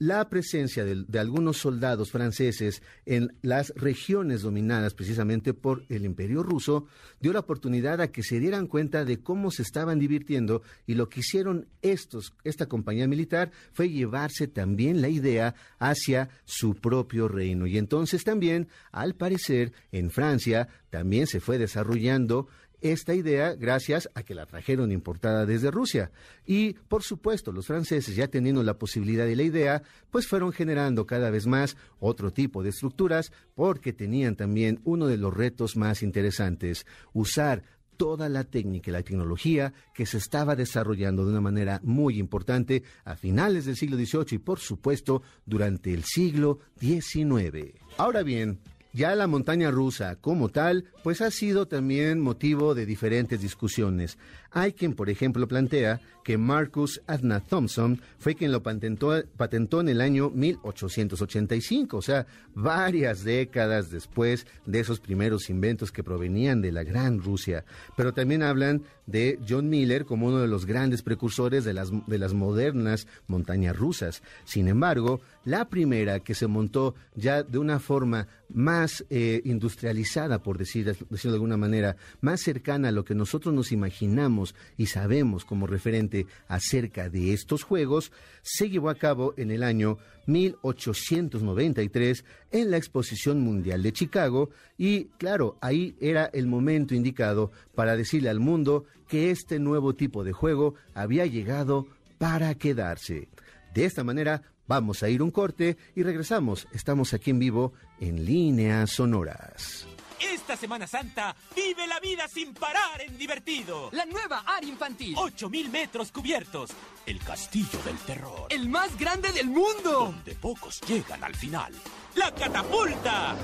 la 0.00 0.30
presencia 0.30 0.82
de, 0.82 1.18
algunos 1.18 1.58
soldados 1.58 2.10
franceses 2.10 2.82
en 3.04 3.36
las 3.42 3.68
regiones 3.76 4.40
dominadas 4.40 4.94
precisamente 4.94 5.52
por 5.52 5.84
el 5.90 6.06
imperio 6.06 6.42
ruso 6.42 6.86
dio 7.20 7.34
la 7.34 7.40
oportunidad 7.40 8.00
a 8.00 8.10
que 8.10 8.22
se 8.22 8.40
dieran 8.40 8.66
cuenta 8.66 9.04
de 9.04 9.20
cómo 9.20 9.50
se 9.50 9.60
estaban 9.60 9.98
divirtiendo 9.98 10.62
y 10.86 10.94
lo 10.94 11.10
que 11.10 11.20
hicieron 11.20 11.68
estos, 11.82 12.32
esta 12.44 12.64
compañía 12.64 13.06
militar 13.06 13.52
fue 13.72 13.90
llevarse 13.90 14.48
también 14.48 15.02
la 15.02 15.10
idea 15.10 15.54
hacia 15.78 16.30
su 16.46 16.76
propio 16.76 17.28
reino. 17.28 17.66
Y 17.66 17.76
entonces 17.76 18.24
también, 18.24 18.68
al 18.92 19.14
parecer, 19.14 19.74
en 19.92 20.10
Francia 20.10 20.68
también 20.88 21.26
se 21.26 21.40
fue 21.40 21.58
desarrollando 21.58 22.48
esta 22.80 23.14
idea 23.14 23.54
gracias 23.54 24.08
a 24.14 24.22
que 24.22 24.34
la 24.34 24.46
trajeron 24.46 24.92
importada 24.92 25.46
desde 25.46 25.70
Rusia. 25.70 26.10
Y, 26.46 26.74
por 26.88 27.02
supuesto, 27.02 27.52
los 27.52 27.66
franceses, 27.66 28.16
ya 28.16 28.28
teniendo 28.28 28.62
la 28.62 28.78
posibilidad 28.78 29.26
y 29.26 29.34
la 29.34 29.42
idea, 29.42 29.82
pues 30.10 30.26
fueron 30.26 30.52
generando 30.52 31.06
cada 31.06 31.30
vez 31.30 31.46
más 31.46 31.76
otro 31.98 32.32
tipo 32.32 32.62
de 32.62 32.70
estructuras 32.70 33.32
porque 33.54 33.92
tenían 33.92 34.36
también 34.36 34.80
uno 34.84 35.06
de 35.06 35.16
los 35.16 35.34
retos 35.34 35.76
más 35.76 36.02
interesantes, 36.02 36.86
usar 37.12 37.62
toda 38.00 38.30
la 38.30 38.44
técnica 38.44 38.90
y 38.90 38.94
la 38.94 39.02
tecnología 39.02 39.74
que 39.92 40.06
se 40.06 40.16
estaba 40.16 40.56
desarrollando 40.56 41.22
de 41.22 41.32
una 41.32 41.42
manera 41.42 41.80
muy 41.84 42.18
importante 42.18 42.82
a 43.04 43.14
finales 43.14 43.66
del 43.66 43.76
siglo 43.76 43.98
XVIII 43.98 44.36
y, 44.36 44.38
por 44.38 44.58
supuesto, 44.58 45.22
durante 45.44 45.92
el 45.92 46.04
siglo 46.04 46.60
XIX. 46.80 47.74
Ahora 47.98 48.22
bien, 48.22 48.58
ya 48.92 49.14
la 49.14 49.26
montaña 49.26 49.70
rusa 49.70 50.16
como 50.16 50.48
tal, 50.48 50.84
pues 51.02 51.20
ha 51.20 51.30
sido 51.30 51.66
también 51.66 52.20
motivo 52.20 52.74
de 52.74 52.86
diferentes 52.86 53.40
discusiones. 53.40 54.18
Hay 54.52 54.72
quien, 54.72 54.94
por 54.94 55.10
ejemplo, 55.10 55.46
plantea 55.46 56.00
que 56.24 56.36
Marcus 56.36 57.00
Adna 57.06 57.40
Thompson 57.40 58.00
fue 58.18 58.34
quien 58.34 58.52
lo 58.52 58.62
patentó, 58.62 59.80
en 59.80 59.88
el 59.88 60.00
año 60.00 60.30
1885, 60.30 61.96
o 61.96 62.02
sea, 62.02 62.26
varias 62.54 63.22
décadas 63.22 63.90
después 63.90 64.46
de 64.66 64.80
esos 64.80 65.00
primeros 65.00 65.50
inventos 65.50 65.92
que 65.92 66.02
provenían 66.02 66.62
de 66.62 66.72
la 66.72 66.82
Gran 66.82 67.22
Rusia. 67.22 67.64
Pero 67.96 68.12
también 68.12 68.42
hablan 68.42 68.82
de 69.06 69.38
John 69.48 69.68
Miller 69.68 70.04
como 70.04 70.26
uno 70.26 70.40
de 70.40 70.48
los 70.48 70.66
grandes 70.66 71.02
precursores 71.02 71.64
de 71.64 71.72
las, 71.72 71.90
de 72.06 72.18
las 72.18 72.34
modernas 72.34 73.06
montañas 73.28 73.76
rusas. 73.76 74.22
Sin 74.44 74.68
embargo, 74.68 75.20
la 75.44 75.68
primera 75.68 76.20
que 76.20 76.34
se 76.34 76.46
montó 76.46 76.94
ya 77.14 77.42
de 77.42 77.58
una 77.58 77.80
forma 77.80 78.28
más 78.48 79.04
eh, 79.10 79.40
industrializada, 79.44 80.42
por 80.42 80.58
decir, 80.58 80.84
decirlo 80.84 81.32
de 81.32 81.36
alguna 81.36 81.56
manera, 81.56 81.96
más 82.20 82.40
cercana 82.40 82.88
a 82.88 82.92
lo 82.92 83.04
que 83.04 83.14
nosotros 83.14 83.54
nos 83.54 83.72
imaginamos 83.72 84.54
y 84.76 84.86
sabemos 84.86 85.44
como 85.44 85.66
referente 85.66 86.26
acerca 86.48 87.08
de 87.08 87.32
estos 87.32 87.62
juegos, 87.62 88.12
se 88.42 88.68
llevó 88.68 88.90
a 88.90 88.96
cabo 88.96 89.34
en 89.36 89.50
el 89.50 89.62
año 89.62 89.98
1893 90.26 92.24
en 92.50 92.70
la 92.70 92.76
Exposición 92.76 93.40
Mundial 93.40 93.82
de 93.82 93.92
Chicago 93.92 94.50
y 94.76 95.06
claro, 95.18 95.56
ahí 95.60 95.96
era 96.00 96.26
el 96.32 96.46
momento 96.46 96.94
indicado 96.94 97.50
para 97.74 97.96
decirle 97.96 98.28
al 98.28 98.40
mundo 98.40 98.84
que 99.08 99.30
este 99.30 99.58
nuevo 99.58 99.94
tipo 99.94 100.22
de 100.24 100.32
juego 100.32 100.74
había 100.94 101.26
llegado 101.26 101.86
para 102.18 102.54
quedarse. 102.54 103.28
De 103.74 103.84
esta 103.84 104.04
manera 104.04 104.42
vamos 104.70 105.02
a 105.02 105.08
ir 105.08 105.20
un 105.20 105.32
corte 105.32 105.76
y 105.96 106.04
regresamos. 106.04 106.68
Estamos 106.72 107.12
aquí 107.12 107.30
en 107.30 107.40
vivo 107.40 107.72
en 107.98 108.24
líneas 108.24 108.90
sonoras. 108.90 109.84
Esta 110.20 110.56
Semana 110.56 110.86
Santa 110.86 111.34
vive 111.56 111.88
la 111.88 111.98
vida 111.98 112.28
sin 112.28 112.54
parar 112.54 113.00
en 113.00 113.18
divertido. 113.18 113.88
La 113.92 114.04
nueva 114.06 114.44
área 114.46 114.70
infantil. 114.70 115.14
8000 115.16 115.70
metros 115.70 116.12
cubiertos. 116.12 116.70
El 117.04 117.18
castillo 117.18 117.82
del 117.84 117.96
terror. 117.98 118.46
El 118.50 118.68
más 118.68 118.96
grande 118.96 119.32
del 119.32 119.48
mundo. 119.48 120.12
Donde 120.12 120.36
pocos 120.36 120.80
llegan 120.82 121.24
al 121.24 121.34
final. 121.34 121.72
La 122.14 122.32
catapulta. 122.32 123.34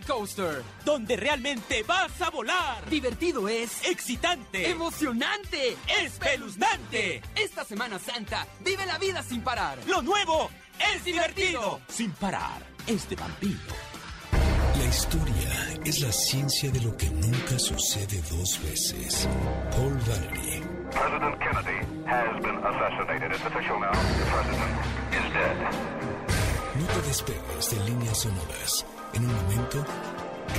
Coaster. 0.00 0.62
Donde 0.84 1.16
realmente 1.16 1.82
vas 1.82 2.20
a 2.22 2.30
volar. 2.30 2.88
Divertido 2.88 3.48
es. 3.48 3.84
Excitante. 3.86 4.70
Emocionante. 4.70 5.76
Espeluznante. 6.02 7.22
Esta 7.34 7.64
Semana 7.64 7.98
Santa 7.98 8.46
vive 8.60 8.86
la 8.86 8.98
vida 8.98 9.22
sin 9.22 9.42
parar. 9.42 9.78
Lo 9.86 10.02
nuevo 10.02 10.50
es 10.94 11.04
divertido. 11.04 11.80
Sin 11.88 12.10
parar. 12.12 12.64
Es 12.86 13.08
de 13.08 13.16
vampiro. 13.16 13.74
La 14.78 14.84
historia 14.84 15.80
es 15.84 16.00
la 16.00 16.12
ciencia 16.12 16.70
de 16.70 16.80
lo 16.80 16.96
que 16.96 17.08
nunca 17.08 17.58
sucede 17.58 18.20
dos 18.30 18.60
veces. 18.62 19.28
Paul 19.72 19.98
Valery. 20.06 20.62
President 20.90 21.38
Kennedy 21.40 21.78
has 22.06 22.42
been 22.42 22.56
assassinated. 22.56 23.32
It's 23.32 23.44
official 23.44 23.80
now. 23.80 23.92
The 23.92 24.26
president 24.30 24.74
is 25.12 25.32
dead. 25.32 25.56
No 26.78 26.86
te 26.86 27.08
despegues 27.08 27.70
de 27.70 27.90
líneas 27.90 28.18
sonoras. 28.18 28.84
En 29.16 29.24
un 29.24 29.34
momento, 29.34 29.82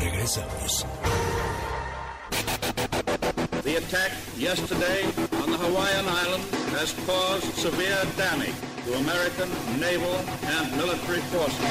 regresamos. 0.01 0.83
The 3.63 3.75
attack 3.77 4.11
yesterday 4.35 5.03
on 5.43 5.51
the 5.51 5.57
Hawaiian 5.57 6.07
Islands 6.07 6.49
has 6.73 6.95
caused 7.05 7.45
severe 7.53 8.01
damage 8.17 8.55
to 8.85 8.95
American 8.95 9.49
naval 9.79 10.17
and 10.57 10.75
military 10.75 11.21
forces. 11.29 11.61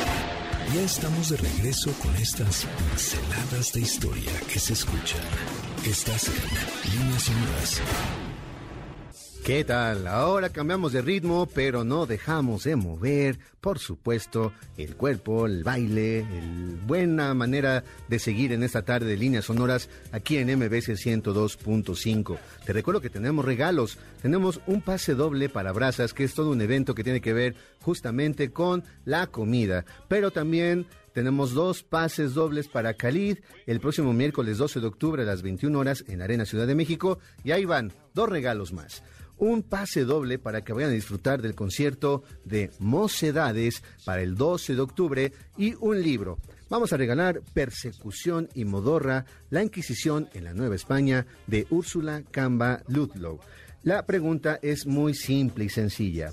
Ya 0.72 0.82
estamos 0.82 1.30
de 1.30 1.38
regreso 1.38 1.90
con 2.00 2.14
estas 2.16 2.66
pinceladas 2.78 3.72
de 3.72 3.80
historia 3.80 4.32
que 4.52 4.60
se 4.60 4.74
escuchan. 4.74 5.22
Estás 5.84 6.28
en 6.28 6.92
Líneas 6.92 7.22
Sonoras. 7.24 8.25
¿Qué 9.46 9.62
tal? 9.62 10.08
Ahora 10.08 10.48
cambiamos 10.48 10.92
de 10.92 11.02
ritmo, 11.02 11.46
pero 11.46 11.84
no 11.84 12.06
dejamos 12.06 12.64
de 12.64 12.74
mover, 12.74 13.38
por 13.60 13.78
supuesto, 13.78 14.52
el 14.76 14.96
cuerpo, 14.96 15.46
el 15.46 15.62
baile, 15.62 16.18
el 16.18 16.80
buena 16.84 17.32
manera 17.32 17.84
de 18.08 18.18
seguir 18.18 18.50
en 18.50 18.64
esta 18.64 18.82
tarde 18.82 19.06
de 19.06 19.16
líneas 19.16 19.44
sonoras 19.44 19.88
aquí 20.10 20.38
en 20.38 20.48
MBC 20.48 20.96
102.5. 20.96 22.38
Te 22.64 22.72
recuerdo 22.72 23.00
que 23.00 23.08
tenemos 23.08 23.44
regalos, 23.44 23.98
tenemos 24.20 24.60
un 24.66 24.82
pase 24.82 25.14
doble 25.14 25.48
para 25.48 25.70
brasas, 25.70 26.12
que 26.12 26.24
es 26.24 26.34
todo 26.34 26.50
un 26.50 26.60
evento 26.60 26.96
que 26.96 27.04
tiene 27.04 27.20
que 27.20 27.32
ver 27.32 27.54
justamente 27.82 28.50
con 28.50 28.82
la 29.04 29.28
comida, 29.28 29.84
pero 30.08 30.32
también 30.32 30.88
tenemos 31.12 31.54
dos 31.54 31.84
pases 31.84 32.34
dobles 32.34 32.66
para 32.66 32.94
Khalid 32.94 33.38
el 33.66 33.80
próximo 33.80 34.12
miércoles 34.12 34.58
12 34.58 34.80
de 34.80 34.86
octubre 34.88 35.22
a 35.22 35.24
las 35.24 35.40
21 35.40 35.78
horas 35.78 36.04
en 36.08 36.20
Arena 36.20 36.44
Ciudad 36.44 36.66
de 36.66 36.74
México. 36.74 37.20
Y 37.42 37.52
ahí 37.52 37.64
van, 37.64 37.90
dos 38.12 38.28
regalos 38.28 38.74
más. 38.74 39.02
Un 39.38 39.62
pase 39.62 40.04
doble 40.04 40.38
para 40.38 40.62
que 40.64 40.72
vayan 40.72 40.90
a 40.90 40.94
disfrutar 40.94 41.42
del 41.42 41.54
concierto 41.54 42.22
de 42.44 42.70
Mocedades 42.78 43.82
para 44.04 44.22
el 44.22 44.34
12 44.34 44.74
de 44.74 44.80
octubre 44.80 45.32
y 45.58 45.74
un 45.80 46.02
libro. 46.02 46.38
Vamos 46.68 46.92
a 46.92 46.96
regalar 46.96 47.42
Persecución 47.52 48.48
y 48.54 48.64
Modorra, 48.64 49.24
la 49.50 49.62
Inquisición 49.62 50.28
en 50.34 50.44
la 50.44 50.54
Nueva 50.54 50.74
España 50.74 51.26
de 51.46 51.66
Úrsula 51.70 52.22
Camba 52.30 52.82
Ludlow. 52.88 53.38
La 53.82 54.04
pregunta 54.04 54.58
es 54.62 54.86
muy 54.86 55.14
simple 55.14 55.66
y 55.66 55.68
sencilla. 55.68 56.32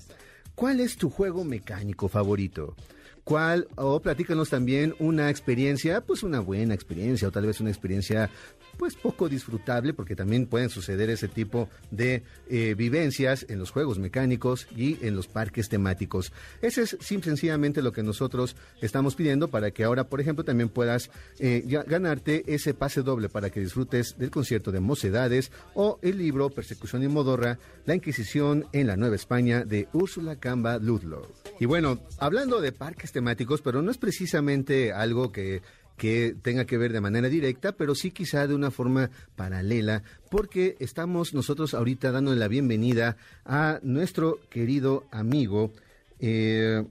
¿Cuál 0.55 0.79
es 0.79 0.97
tu 0.97 1.09
juego 1.09 1.43
mecánico 1.43 2.07
favorito? 2.07 2.75
¿Cuál? 3.23 3.67
O 3.75 4.01
platícanos 4.01 4.49
también 4.49 4.95
una 4.99 5.29
experiencia, 5.29 6.01
pues 6.01 6.23
una 6.23 6.39
buena 6.39 6.73
experiencia, 6.73 7.27
o 7.27 7.31
tal 7.31 7.45
vez 7.45 7.61
una 7.61 7.69
experiencia 7.69 8.29
pues 8.77 8.95
poco 8.95 9.29
disfrutable, 9.29 9.93
porque 9.93 10.15
también 10.15 10.47
pueden 10.47 10.69
suceder 10.69 11.09
ese 11.09 11.27
tipo 11.27 11.69
de 11.91 12.23
eh, 12.49 12.75
vivencias 12.75 13.45
en 13.49 13.59
los 13.59 13.71
juegos 13.71 13.99
mecánicos 13.99 14.67
y 14.75 14.97
en 15.05 15.15
los 15.15 15.27
parques 15.27 15.69
temáticos. 15.69 16.31
Ese 16.62 16.83
es 16.83 16.97
simple, 16.99 17.31
sencillamente 17.31 17.81
lo 17.81 17.91
que 17.91 18.03
nosotros 18.03 18.55
estamos 18.81 19.15
pidiendo 19.15 19.47
para 19.47 19.71
que 19.71 19.83
ahora, 19.83 20.05
por 20.05 20.21
ejemplo, 20.21 20.43
también 20.43 20.69
puedas 20.69 21.09
eh, 21.39 21.63
ganarte 21.88 22.43
ese 22.53 22.73
pase 22.73 23.01
doble 23.01 23.29
para 23.29 23.49
que 23.49 23.59
disfrutes 23.59 24.17
del 24.17 24.31
concierto 24.31 24.71
de 24.71 24.79
Mocedades 24.79 25.51
o 25.73 25.99
el 26.01 26.17
libro 26.17 26.49
Persecución 26.49 27.03
y 27.03 27.07
Modorra, 27.07 27.57
la 27.86 27.95
Inquisición 27.95 28.65
en 28.71 28.88
la 28.88 28.97
Nueva 28.97 29.15
España 29.15 29.63
de 29.65 29.88
Úrsula 29.93 30.36
Camba 30.36 30.77
Ludlow. 30.77 31.27
Y 31.59 31.65
bueno, 31.65 31.99
hablando 32.19 32.62
de 32.62 32.71
parques 32.71 33.12
temáticos, 33.12 33.62
pero 33.62 33.81
no 33.81 33.91
es 33.91 33.97
precisamente 33.97 34.91
algo 34.91 35.31
que 35.31 35.62
que 35.97 36.36
tenga 36.41 36.65
que 36.65 36.77
ver 36.77 36.91
de 36.91 37.01
manera 37.01 37.29
directa, 37.29 37.73
pero 37.73 37.95
sí 37.95 38.12
quizá 38.12 38.47
de 38.47 38.56
una 38.56 38.71
forma 38.71 39.10
paralela, 39.36 40.03
porque 40.29 40.75
estamos 40.79 41.34
nosotros 41.34 41.73
ahorita 41.73 42.12
dándole 42.12 42.39
la 42.39 42.47
bienvenida 42.47 43.17
a 43.45 43.79
nuestro 43.84 44.39
querido 44.49 45.06
amigo, 45.12 45.71
eh, 46.19 46.84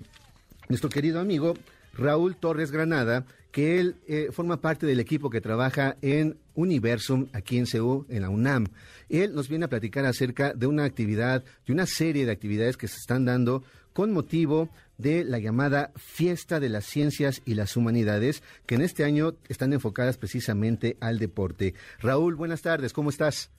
nuestro 0.69 0.91
querido 0.91 1.21
amigo 1.21 1.55
Raúl 1.95 2.37
Torres 2.37 2.71
Granada, 2.71 3.27
que 3.51 3.79
él 3.79 3.97
eh, 4.09 4.29
forma 4.33 4.61
parte 4.61 4.87
del 4.87 4.99
equipo 4.99 5.29
que 5.29 5.43
trabaja 5.43 5.97
en 6.01 6.39
Universum 6.55 7.27
aquí 7.33 7.59
en 7.59 7.67
CEU, 7.67 8.07
en 8.09 8.23
la 8.23 8.31
UNAM. 8.31 8.67
Él 9.11 9.35
nos 9.35 9.49
viene 9.49 9.67
a 9.67 9.69
platicar 9.69 10.07
acerca 10.07 10.55
de 10.55 10.67
una 10.67 10.85
actividad, 10.85 11.45
de 11.67 11.73
una 11.73 11.87
serie 11.87 12.25
de 12.25 12.33
actividades 12.33 12.79
que 12.79 12.89
se 12.89 12.97
están 12.97 13.27
dando 13.27 13.63
con 13.93 14.11
motivo 14.11 14.71
de 15.03 15.25
la 15.25 15.39
llamada 15.39 15.93
Fiesta 15.97 16.61
de 16.61 16.69
las 16.69 16.87
Ciencias 16.87 17.43
y 17.45 17.55
las 17.55 17.77
Humanidades, 17.77 18.43
que 18.67 18.77
en 18.77 18.83
este 18.83 19.05
año 19.05 19.35
están 19.49 19.73
enfocadas 19.73 20.17
precisamente 20.17 20.97
al 21.01 21.19
deporte. 21.19 21.75
Raúl, 22.01 22.37
buenas 22.37 22.63
tardes, 22.63 22.93
¿cómo 22.93 23.11
estás? 23.11 23.51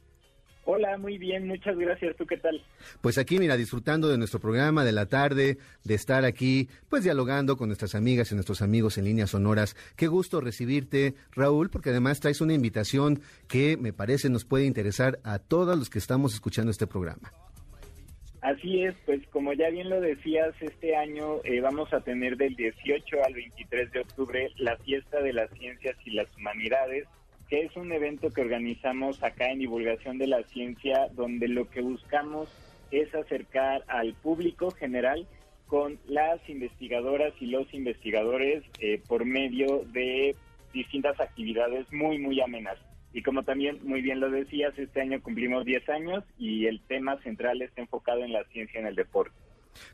Hola, 0.66 0.98
muy 0.98 1.18
bien, 1.18 1.46
muchas 1.46 1.78
gracias. 1.78 2.16
¿Tú 2.16 2.26
qué 2.26 2.38
tal? 2.38 2.64
Pues 3.02 3.18
aquí, 3.18 3.38
mira, 3.38 3.58
disfrutando 3.58 4.08
de 4.08 4.18
nuestro 4.18 4.40
programa 4.40 4.86
de 4.86 4.94
la 4.94 5.08
tarde, 5.08 5.58
de 5.84 5.94
estar 5.94 6.24
aquí, 6.24 6.70
pues 6.88 7.04
dialogando 7.04 7.58
con 7.58 7.68
nuestras 7.68 7.96
amigas 7.96 8.32
y 8.32 8.36
nuestros 8.36 8.62
amigos 8.62 8.98
en 8.98 9.04
líneas 9.04 9.32
sonoras. 9.32 9.76
Qué 9.98 10.08
gusto 10.08 10.40
recibirte, 10.40 11.16
Raúl, 11.32 11.70
porque 11.70 11.90
además 11.90 12.22
traes 12.22 12.40
una 12.40 12.54
invitación 12.54 13.22
que 13.50 13.76
me 13.76 13.92
parece 13.92 14.30
nos 14.30 14.46
puede 14.46 14.64
interesar 14.64 15.20
a 15.26 15.38
todos 15.38 15.78
los 15.78 15.90
que 15.90 16.00
estamos 16.00 16.34
escuchando 16.34 16.72
este 16.72 16.88
programa. 16.88 17.34
Así 18.44 18.84
es, 18.84 18.94
pues 19.06 19.26
como 19.28 19.54
ya 19.54 19.70
bien 19.70 19.90
lo 19.90 20.02
decías, 20.02 20.54
este 20.60 20.98
año 20.98 21.38
eh, 21.46 21.62
vamos 21.62 21.94
a 21.94 22.02
tener 22.02 22.36
del 22.36 22.58
18 22.58 23.24
al 23.26 23.34
23 23.34 23.90
de 23.94 24.02
octubre 24.02 24.52
la 24.58 24.76
fiesta 24.80 25.22
de 25.22 25.32
las 25.32 25.50
ciencias 25.52 25.96
y 26.04 26.12
las 26.12 26.28
humanidades, 26.36 27.08
que 27.48 27.62
es 27.62 27.74
un 27.78 27.94
evento 27.94 28.32
que 28.32 28.42
organizamos 28.42 29.24
acá 29.24 29.50
en 29.50 29.60
Divulgación 29.60 30.18
de 30.18 30.28
la 30.28 30.44
Ciencia, 30.44 31.08
donde 31.14 31.48
lo 31.48 31.70
que 31.70 31.80
buscamos 31.80 32.50
es 32.92 33.16
acercar 33.16 33.86
al 33.88 34.14
público 34.14 34.72
general 34.72 35.26
con 35.68 35.98
las 36.06 36.38
investigadoras 36.50 37.32
y 37.40 37.46
los 37.46 37.74
investigadores 37.74 38.66
eh, 38.80 39.02
por 39.08 39.24
medio 39.24 39.86
de 39.94 40.36
distintas 40.74 41.18
actividades 41.22 41.90
muy, 41.94 42.18
muy 42.18 42.42
amenas. 42.42 42.78
Y 43.14 43.22
como 43.22 43.44
también 43.44 43.80
muy 43.84 44.02
bien 44.02 44.20
lo 44.20 44.30
decías, 44.30 44.78
este 44.78 45.02
año 45.02 45.22
cumplimos 45.22 45.66
10 45.66 45.90
años 45.90 46.24
y 46.38 46.66
el 46.66 46.82
tema 46.82 47.22
central 47.22 47.62
está 47.62 47.82
enfocado 47.82 48.24
en 48.24 48.34
la 48.34 48.44
ciencia 48.46 48.80
en 48.80 48.88
el 48.88 48.96
deporte. 48.96 49.36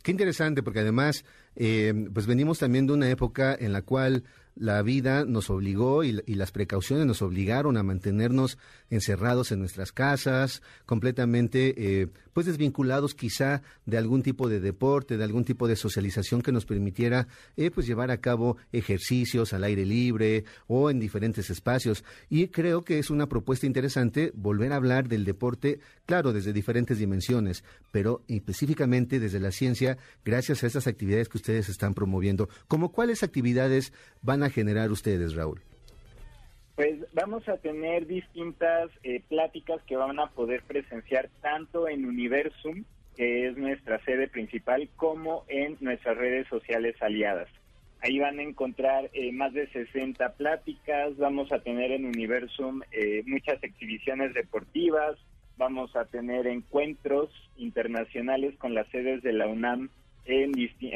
Qué 0.03 0.11
interesante, 0.11 0.63
porque 0.63 0.79
además, 0.79 1.25
eh, 1.55 1.93
pues 2.13 2.27
venimos 2.27 2.59
también 2.59 2.87
de 2.87 2.93
una 2.93 3.09
época 3.09 3.55
en 3.59 3.73
la 3.73 3.81
cual 3.81 4.23
la 4.59 4.81
vida 4.81 5.23
nos 5.25 5.49
obligó 5.49 6.03
y, 6.03 6.21
las 6.27 6.51
precauciones 6.51 7.05
nos 7.05 7.21
obligaron 7.21 7.77
a 7.77 7.83
mantenernos 7.83 8.57
encerrados 8.89 9.51
en 9.51 9.59
nuestras 9.59 9.91
casas, 9.93 10.61
completamente 10.85 12.01
eh, 12.01 12.07
pues 12.33 12.45
desvinculados 12.45 13.15
quizá 13.15 13.61
de 13.85 13.97
algún 13.97 14.21
tipo 14.21 14.49
de 14.49 14.59
deporte, 14.59 15.17
de 15.17 15.23
algún 15.23 15.45
tipo 15.45 15.67
de 15.67 15.75
socialización 15.75 16.41
que 16.41 16.51
nos 16.51 16.65
permitiera 16.65 17.27
eh, 17.55 17.71
pues 17.71 17.87
llevar 17.87 18.11
a 18.11 18.19
cabo 18.19 18.57
ejercicios 18.71 19.53
al 19.53 19.63
aire 19.63 19.85
libre 19.85 20.43
o 20.67 20.89
en 20.89 20.99
diferentes 20.99 21.49
espacios. 21.49 22.03
Y 22.29 22.47
creo 22.47 22.83
que 22.83 22.99
es 22.99 23.09
una 23.09 23.27
propuesta 23.27 23.65
interesante 23.65 24.31
volver 24.35 24.73
a 24.73 24.77
hablar 24.77 25.07
del 25.07 25.23
deporte, 25.23 25.79
claro, 26.05 26.33
desde 26.33 26.53
diferentes 26.53 26.97
dimensiones, 26.99 27.63
pero 27.91 28.23
específicamente 28.27 29.19
desde 29.19 29.39
la 29.39 29.51
ciencia, 29.51 29.97
gracias 30.25 30.63
a 30.63 30.67
estas 30.67 30.87
actividades 30.87 31.29
que 31.29 31.37
ustedes 31.37 31.69
están 31.69 31.93
promoviendo. 31.93 32.49
¿Cómo 32.67 32.91
cuáles 32.91 33.23
actividades 33.23 33.93
van 34.21 34.43
a 34.43 34.48
generar 34.49 34.91
ustedes, 34.91 35.35
Raúl? 35.35 35.61
Pues 36.75 36.95
vamos 37.13 37.47
a 37.49 37.57
tener 37.57 38.07
distintas 38.07 38.89
eh, 39.03 39.21
pláticas 39.27 39.81
que 39.83 39.97
van 39.97 40.17
a 40.19 40.27
poder 40.27 40.63
presenciar 40.63 41.29
tanto 41.41 41.89
en 41.89 42.05
Universum, 42.05 42.85
que 43.17 43.47
es 43.47 43.57
nuestra 43.57 44.01
sede 44.05 44.29
principal, 44.29 44.87
como 44.95 45.43
en 45.49 45.75
nuestras 45.81 46.17
redes 46.17 46.47
sociales 46.47 46.95
aliadas. 47.01 47.49
Ahí 48.01 48.17
van 48.19 48.39
a 48.39 48.43
encontrar 48.43 49.09
eh, 49.11 49.33
más 49.33 49.51
de 49.51 49.67
60 49.67 50.35
pláticas, 50.35 51.17
vamos 51.17 51.51
a 51.51 51.59
tener 51.59 51.91
en 51.91 52.05
Universum 52.05 52.81
eh, 52.93 53.23
muchas 53.25 53.61
exhibiciones 53.61 54.33
deportivas, 54.33 55.17
vamos 55.57 55.93
a 55.97 56.05
tener 56.05 56.47
encuentros 56.47 57.29
internacionales 57.57 58.55
con 58.57 58.73
las 58.73 58.87
sedes 58.87 59.21
de 59.21 59.33
la 59.33 59.47
UNAM, 59.47 59.89
en, 60.25 60.53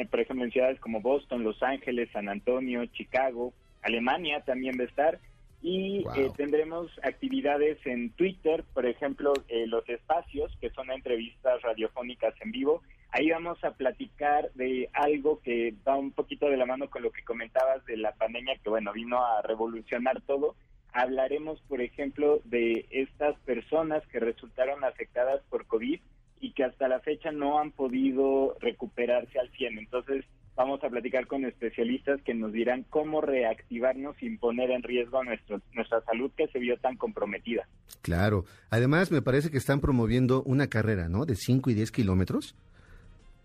por 0.08 0.20
ejemplo, 0.20 0.44
en 0.44 0.52
ciudades 0.52 0.80
como 0.80 1.00
Boston, 1.00 1.44
Los 1.44 1.62
Ángeles, 1.62 2.10
San 2.12 2.28
Antonio, 2.28 2.84
Chicago, 2.86 3.52
Alemania 3.82 4.40
también 4.44 4.76
va 4.78 4.84
a 4.84 4.86
estar 4.86 5.18
y 5.64 6.04
eh, 6.14 6.30
tendremos 6.36 6.90
actividades 7.02 7.78
en 7.86 8.10
Twitter, 8.10 8.64
por 8.74 8.84
ejemplo, 8.84 9.32
eh, 9.48 9.66
los 9.66 9.88
espacios, 9.88 10.54
que 10.60 10.68
son 10.68 10.90
entrevistas 10.90 11.62
radiofónicas 11.62 12.34
en 12.42 12.52
vivo. 12.52 12.82
Ahí 13.10 13.30
vamos 13.30 13.64
a 13.64 13.70
platicar 13.70 14.52
de 14.52 14.90
algo 14.92 15.40
que 15.40 15.72
va 15.88 15.96
un 15.96 16.12
poquito 16.12 16.50
de 16.50 16.58
la 16.58 16.66
mano 16.66 16.90
con 16.90 17.02
lo 17.02 17.10
que 17.12 17.24
comentabas 17.24 17.82
de 17.86 17.96
la 17.96 18.12
pandemia, 18.12 18.58
que 18.62 18.68
bueno, 18.68 18.92
vino 18.92 19.24
a 19.24 19.40
revolucionar 19.40 20.20
todo. 20.22 20.54
Hablaremos, 20.92 21.62
por 21.62 21.80
ejemplo, 21.80 22.42
de 22.44 22.84
estas 22.90 23.34
personas 23.40 24.06
que 24.08 24.20
resultaron 24.20 24.84
afectadas 24.84 25.42
por 25.48 25.64
COVID 25.64 25.98
y 26.40 26.52
que 26.52 26.64
hasta 26.64 26.88
la 26.88 27.00
fecha 27.00 27.32
no 27.32 27.58
han 27.58 27.70
podido 27.72 28.56
recuperarse 28.60 29.38
al 29.38 29.50
100. 29.50 29.78
Entonces, 29.78 30.24
vamos 30.56 30.82
a 30.84 30.88
platicar 30.88 31.26
con 31.26 31.44
especialistas 31.44 32.20
que 32.22 32.34
nos 32.34 32.52
dirán 32.52 32.84
cómo 32.90 33.20
reactivarnos 33.20 34.16
sin 34.16 34.38
poner 34.38 34.70
en 34.70 34.82
riesgo 34.82 35.22
nuestro, 35.24 35.60
nuestra 35.72 36.00
salud 36.02 36.30
que 36.36 36.48
se 36.48 36.58
vio 36.58 36.76
tan 36.78 36.96
comprometida. 36.96 37.66
Claro. 38.02 38.44
Además, 38.70 39.10
me 39.10 39.22
parece 39.22 39.50
que 39.50 39.58
están 39.58 39.80
promoviendo 39.80 40.42
una 40.44 40.68
carrera, 40.68 41.08
¿no? 41.08 41.24
De 41.26 41.34
5 41.34 41.70
y 41.70 41.74
10 41.74 41.90
kilómetros. 41.90 42.56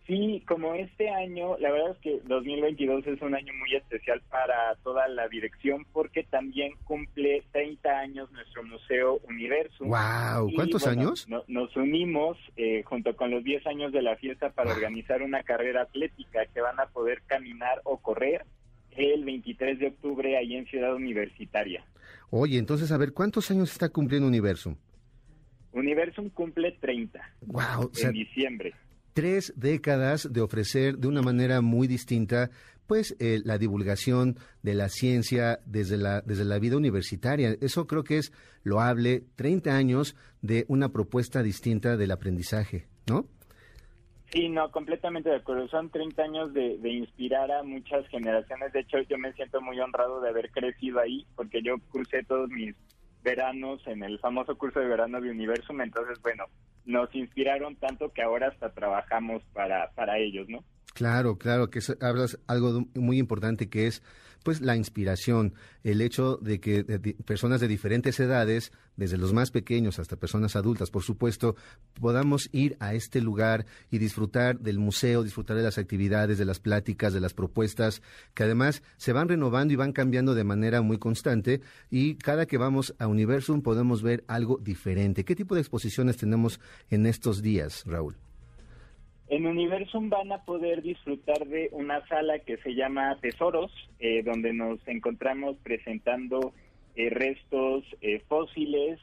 Sí, 0.09 0.43
como 0.47 0.73
este 0.73 1.07
año, 1.07 1.55
la 1.59 1.71
verdad 1.71 1.91
es 1.91 1.97
que 1.99 2.19
2022 2.25 3.05
es 3.05 3.21
un 3.21 3.35
año 3.35 3.53
muy 3.59 3.75
especial 3.75 4.19
para 4.27 4.73
toda 4.83 5.07
la 5.07 5.27
dirección 5.27 5.85
porque 5.93 6.23
también 6.23 6.73
cumple 6.83 7.43
30 7.51 7.89
años 7.91 8.31
nuestro 8.31 8.63
Museo 8.63 9.19
Universo. 9.29 9.85
¡Wow! 9.85 10.51
¿Cuántos 10.55 10.87
años? 10.87 11.27
nos 11.47 11.75
unimos 11.77 12.39
eh, 12.57 12.81
junto 12.85 13.15
con 13.15 13.29
los 13.29 13.43
10 13.43 13.67
años 13.67 13.91
de 13.91 14.01
la 14.01 14.15
fiesta 14.15 14.49
para 14.49 14.71
organizar 14.71 15.21
una 15.21 15.43
carrera 15.43 15.83
atlética 15.83 16.47
que 16.55 16.59
van 16.59 16.79
a 16.79 16.87
poder 16.87 17.21
caminar 17.27 17.79
o 17.83 17.97
correr 17.97 18.45
el 18.97 19.23
23 19.23 19.77
de 19.77 19.87
octubre 19.89 20.35
ahí 20.37 20.55
en 20.55 20.65
Ciudad 20.65 20.95
Universitaria. 20.95 21.85
Oye, 22.31 22.57
entonces, 22.57 22.91
a 22.91 22.97
ver, 22.97 23.13
¿cuántos 23.13 23.51
años 23.51 23.71
está 23.71 23.89
cumpliendo 23.89 24.27
Universum? 24.27 24.75
Universum 25.71 26.31
cumple 26.31 26.71
30 26.71 27.21
wow, 27.45 27.91
en 28.01 28.11
diciembre 28.11 28.73
tres 29.19 29.51
décadas 29.57 30.31
de 30.31 30.39
ofrecer 30.39 30.97
de 30.97 31.09
una 31.09 31.21
manera 31.21 31.59
muy 31.59 31.87
distinta 31.87 32.51
pues 32.87 33.17
eh, 33.19 33.41
la 33.43 33.57
divulgación 33.57 34.37
de 34.63 34.75
la 34.75 34.87
ciencia 34.87 35.59
desde 35.65 35.97
la, 35.97 36.21
desde 36.21 36.45
la 36.45 36.57
vida 36.57 36.77
universitaria. 36.77 37.53
Eso 37.59 37.85
creo 37.85 38.05
que 38.05 38.17
es 38.17 38.31
loable, 38.63 39.23
30 39.35 39.75
años 39.75 40.15
de 40.41 40.63
una 40.69 40.87
propuesta 40.87 41.43
distinta 41.43 41.97
del 41.97 42.11
aprendizaje, 42.11 42.87
¿no? 43.09 43.25
Sí, 44.31 44.47
no, 44.47 44.71
completamente 44.71 45.29
de 45.29 45.35
acuerdo. 45.35 45.67
Son 45.67 45.89
30 45.89 46.23
años 46.23 46.53
de, 46.53 46.77
de, 46.77 46.89
inspirar 46.89 47.51
a 47.51 47.61
muchas 47.61 48.07
generaciones. 48.07 48.71
De 48.71 48.79
hecho, 48.79 48.99
yo 49.01 49.17
me 49.17 49.33
siento 49.33 49.59
muy 49.59 49.77
honrado 49.81 50.21
de 50.21 50.29
haber 50.29 50.49
crecido 50.49 51.01
ahí, 51.01 51.25
porque 51.35 51.61
yo 51.61 51.75
crucé 51.91 52.23
todos 52.23 52.49
mis 52.49 52.73
veranos 53.23 53.85
en 53.87 54.03
el 54.03 54.19
famoso 54.19 54.57
curso 54.57 54.79
de 54.79 54.87
verano 54.87 55.19
de 55.21 55.29
Universum. 55.29 55.81
Entonces, 55.81 56.19
bueno, 56.21 56.45
nos 56.85 57.13
inspiraron 57.13 57.75
tanto 57.75 58.11
que 58.13 58.21
ahora 58.21 58.47
hasta 58.47 58.73
trabajamos 58.73 59.43
para, 59.53 59.91
para 59.91 60.17
ellos, 60.17 60.47
¿no? 60.49 60.63
Claro, 60.93 61.37
claro, 61.37 61.69
que 61.69 61.79
hablas 62.01 62.39
algo 62.47 62.85
muy 62.95 63.19
importante 63.19 63.69
que 63.69 63.87
es 63.87 64.03
pues 64.49 64.61
la 64.61 64.75
inspiración, 64.75 65.53
el 65.83 66.01
hecho 66.01 66.37
de 66.41 66.59
que 66.59 66.83
personas 67.23 67.61
de 67.61 67.67
diferentes 67.67 68.19
edades, 68.19 68.71
desde 68.95 69.15
los 69.15 69.31
más 69.31 69.51
pequeños 69.51 69.99
hasta 69.99 70.15
personas 70.15 70.55
adultas, 70.55 70.89
por 70.89 71.03
supuesto, 71.03 71.55
podamos 72.01 72.49
ir 72.51 72.75
a 72.79 72.95
este 72.95 73.21
lugar 73.21 73.67
y 73.91 73.99
disfrutar 73.99 74.59
del 74.59 74.79
museo, 74.79 75.21
disfrutar 75.21 75.55
de 75.55 75.61
las 75.61 75.77
actividades, 75.77 76.39
de 76.39 76.45
las 76.45 76.59
pláticas, 76.59 77.13
de 77.13 77.19
las 77.19 77.35
propuestas, 77.35 78.01
que 78.33 78.41
además 78.41 78.81
se 78.97 79.13
van 79.13 79.29
renovando 79.29 79.71
y 79.71 79.77
van 79.77 79.91
cambiando 79.91 80.33
de 80.33 80.43
manera 80.43 80.81
muy 80.81 80.97
constante 80.97 81.61
y 81.91 82.15
cada 82.15 82.47
que 82.47 82.57
vamos 82.57 82.95
a 82.97 83.05
Universum 83.05 83.61
podemos 83.61 84.01
ver 84.01 84.23
algo 84.27 84.57
diferente. 84.57 85.25
¿Qué 85.25 85.35
tipo 85.35 85.53
de 85.53 85.61
exposiciones 85.61 86.17
tenemos 86.17 86.59
en 86.89 87.05
estos 87.05 87.43
días, 87.43 87.83
Raúl? 87.85 88.17
En 89.29 89.45
Universum 89.45 90.09
van 90.09 90.31
a 90.31 90.43
poder 90.43 90.81
disfrutar 90.81 91.47
de 91.47 91.69
una 91.71 92.05
sala 92.07 92.39
que 92.39 92.57
se 92.57 92.73
llama 92.73 93.15
Tesoros, 93.21 93.71
eh, 93.99 94.23
donde 94.23 94.53
nos 94.53 94.79
encontramos 94.87 95.55
presentando 95.61 96.51
eh, 96.95 97.11
restos 97.11 97.83
eh, 98.01 98.23
fósiles 98.27 98.99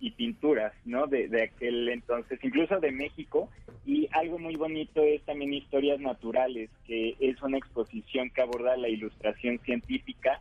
y, 0.00 0.10
pinturas, 0.12 0.72
¿no? 0.86 1.06
De, 1.06 1.28
de, 1.28 1.42
aquel 1.42 1.86
entonces, 1.90 2.40
incluso 2.42 2.80
de 2.80 2.92
México. 2.92 3.50
Y 3.84 4.08
algo 4.12 4.38
muy 4.38 4.56
bonito 4.56 5.02
es 5.02 5.22
también 5.24 5.52
Historias 5.52 6.00
Naturales, 6.00 6.70
que 6.86 7.16
es 7.20 7.40
una 7.42 7.58
exposición 7.58 8.30
que 8.30 8.40
aborda 8.40 8.74
la 8.78 8.88
ilustración 8.88 9.58
científica, 9.58 10.40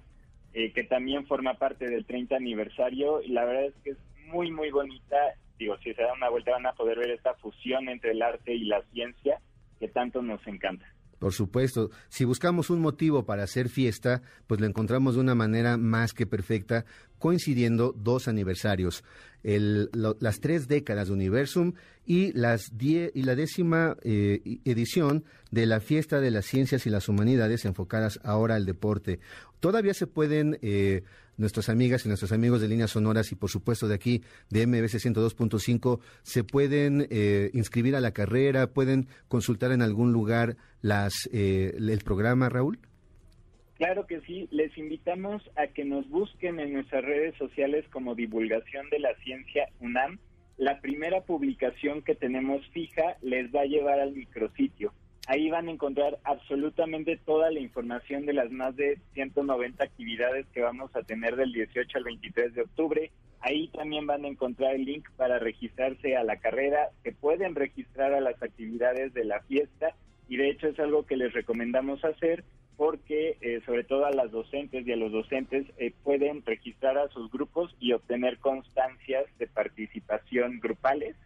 que 0.54 0.84
también 0.90 1.28
forma 1.28 1.54
parte 1.56 1.88
del 1.88 2.06
30 2.06 2.36
aniversario. 2.36 3.22
Y 3.22 3.28
la 3.28 3.46
verdad 3.46 3.66
es 3.66 3.76
que 3.84 3.90
es 3.92 3.98
muy, 4.28 4.52
muy 4.52 4.72
bonita 4.72 5.18
digo, 5.58 5.78
si 5.84 5.94
se 5.94 6.02
da 6.02 6.14
una 6.14 6.30
vuelta 6.30 6.52
van 6.52 6.66
a 6.66 6.74
poder 6.74 7.00
ver 7.00 7.12
esta 7.12 7.34
fusión 7.36 7.90
entre 7.90 8.12
el 8.12 8.22
arte 8.22 8.54
y 8.54 8.66
la 8.66 8.82
ciencia 8.94 9.40
que 9.80 9.88
tanto 9.88 10.22
nos 10.22 10.46
encanta. 10.48 10.86
Por 11.20 11.34
supuesto, 11.34 11.90
si 12.10 12.26
buscamos 12.26 12.70
un 12.70 12.80
motivo 12.80 13.26
para 13.26 13.44
hacer 13.44 13.70
fiesta, 13.70 14.22
pues 14.46 14.62
lo 14.62 14.68
encontramos 14.68 15.16
de 15.16 15.22
una 15.22 15.34
manera 15.34 15.76
más 15.76 16.14
que 16.14 16.28
perfecta, 16.28 16.86
coincidiendo 17.18 17.92
dos 17.92 18.28
aniversarios, 18.28 19.04
el, 19.42 19.90
las 20.20 20.40
tres 20.42 20.68
décadas 20.68 21.08
de 21.08 21.16
Universum 21.16 21.74
y, 22.06 22.34
las 22.34 22.78
die, 22.78 23.12
y 23.16 23.24
la 23.24 23.34
décima 23.34 23.98
eh, 24.04 24.60
edición 24.64 25.26
de 25.50 25.66
la 25.66 25.80
Fiesta 25.80 26.20
de 26.20 26.30
las 26.30 26.46
Ciencias 26.46 26.86
y 26.86 26.92
las 26.92 27.10
Humanidades 27.10 27.66
enfocadas 27.66 28.20
ahora 28.24 28.54
al 28.54 28.68
deporte. 28.68 29.20
Todavía 29.60 29.96
se 29.96 30.06
pueden 30.06 30.60
eh, 30.62 31.02
nuestras 31.38 31.70
amigas 31.70 32.06
y 32.06 32.10
nuestros 32.10 32.32
amigos 32.32 32.62
de 32.62 32.68
líneas 32.68 32.92
sonoras 32.92 33.32
y 33.32 33.36
por 33.36 33.50
supuesto 33.50 33.88
de 33.88 33.96
aquí 33.96 34.22
de 34.50 34.68
MBC 34.68 34.96
102.5 34.96 36.00
se 36.24 36.44
pueden 36.44 37.08
eh, 37.10 37.50
inscribir 37.54 37.96
a 37.96 38.02
la 38.02 38.12
carrera, 38.12 38.68
pueden 38.68 39.08
consultar 39.28 39.72
en 39.72 39.82
algún 39.82 40.12
lugar 40.12 40.58
las 40.82 41.30
eh, 41.32 41.74
el 41.78 42.00
programa, 42.04 42.50
Raúl. 42.50 42.80
Claro 43.76 44.08
que 44.08 44.22
sí, 44.22 44.48
les 44.50 44.76
invitamos 44.76 45.44
a 45.56 45.68
que 45.68 45.86
nos 45.86 46.10
busquen 46.10 46.60
en 46.60 46.74
nuestras 46.74 47.06
redes 47.06 47.36
sociales 47.38 47.86
como 47.92 48.16
Divulgación 48.16 48.90
de 48.90 49.00
la 49.00 49.14
Ciencia 49.24 49.70
UNAM. 49.80 50.20
La 50.58 50.82
primera 50.82 51.22
publicación 51.22 52.02
que 52.02 52.16
tenemos 52.16 52.68
fija 52.70 53.18
les 53.22 53.54
va 53.54 53.62
a 53.62 53.66
llevar 53.66 54.00
al 54.00 54.14
micrositio. 54.14 54.94
Ahí 55.30 55.50
van 55.50 55.68
a 55.68 55.72
encontrar 55.72 56.20
absolutamente 56.24 57.18
toda 57.18 57.52
la 57.52 57.60
información 57.60 58.26
de 58.26 58.32
las 58.32 58.50
más 58.50 58.78
de 58.78 58.98
190 59.14 59.84
actividades 59.84 60.48
que 60.54 60.62
vamos 60.62 60.96
a 60.96 61.04
tener 61.04 61.36
del 61.36 61.52
18 61.52 61.98
al 61.98 62.06
23 62.06 62.54
de 62.54 62.62
octubre. 62.62 63.12
Ahí 63.42 63.68
también 63.68 64.08
van 64.08 64.24
a 64.24 64.30
encontrar 64.30 64.76
el 64.76 64.86
link 64.86 65.06
para 65.18 65.38
registrarse 65.38 66.16
a 66.16 66.24
la 66.24 66.38
carrera. 66.38 66.92
Se 67.04 67.12
pueden 67.12 67.56
registrar 67.56 68.14
a 68.14 68.22
las 68.22 68.42
actividades 68.42 69.14
de 69.14 69.26
la 69.26 69.42
fiesta 69.42 69.96
y 70.30 70.38
de 70.38 70.50
hecho 70.50 70.70
es 70.70 70.80
algo 70.80 71.06
que 71.06 71.18
les 71.18 71.34
recomendamos 71.34 72.06
hacer 72.06 72.46
porque 72.78 73.38
eh, 73.42 73.60
sobre 73.66 73.84
todo 73.84 74.06
a 74.06 74.12
las 74.12 74.32
docentes 74.32 74.88
y 74.88 74.94
a 74.94 74.96
los 74.96 75.12
docentes 75.12 75.66
eh, 75.78 75.92
pueden 76.04 76.42
registrar 76.46 76.98
a 76.98 77.10
sus 77.10 77.30
grupos 77.30 77.76
y 77.82 77.92
obtener 77.92 78.38
constancias 78.38 79.26
de 79.40 79.48
participación 79.48 80.62
grupales 80.62 81.18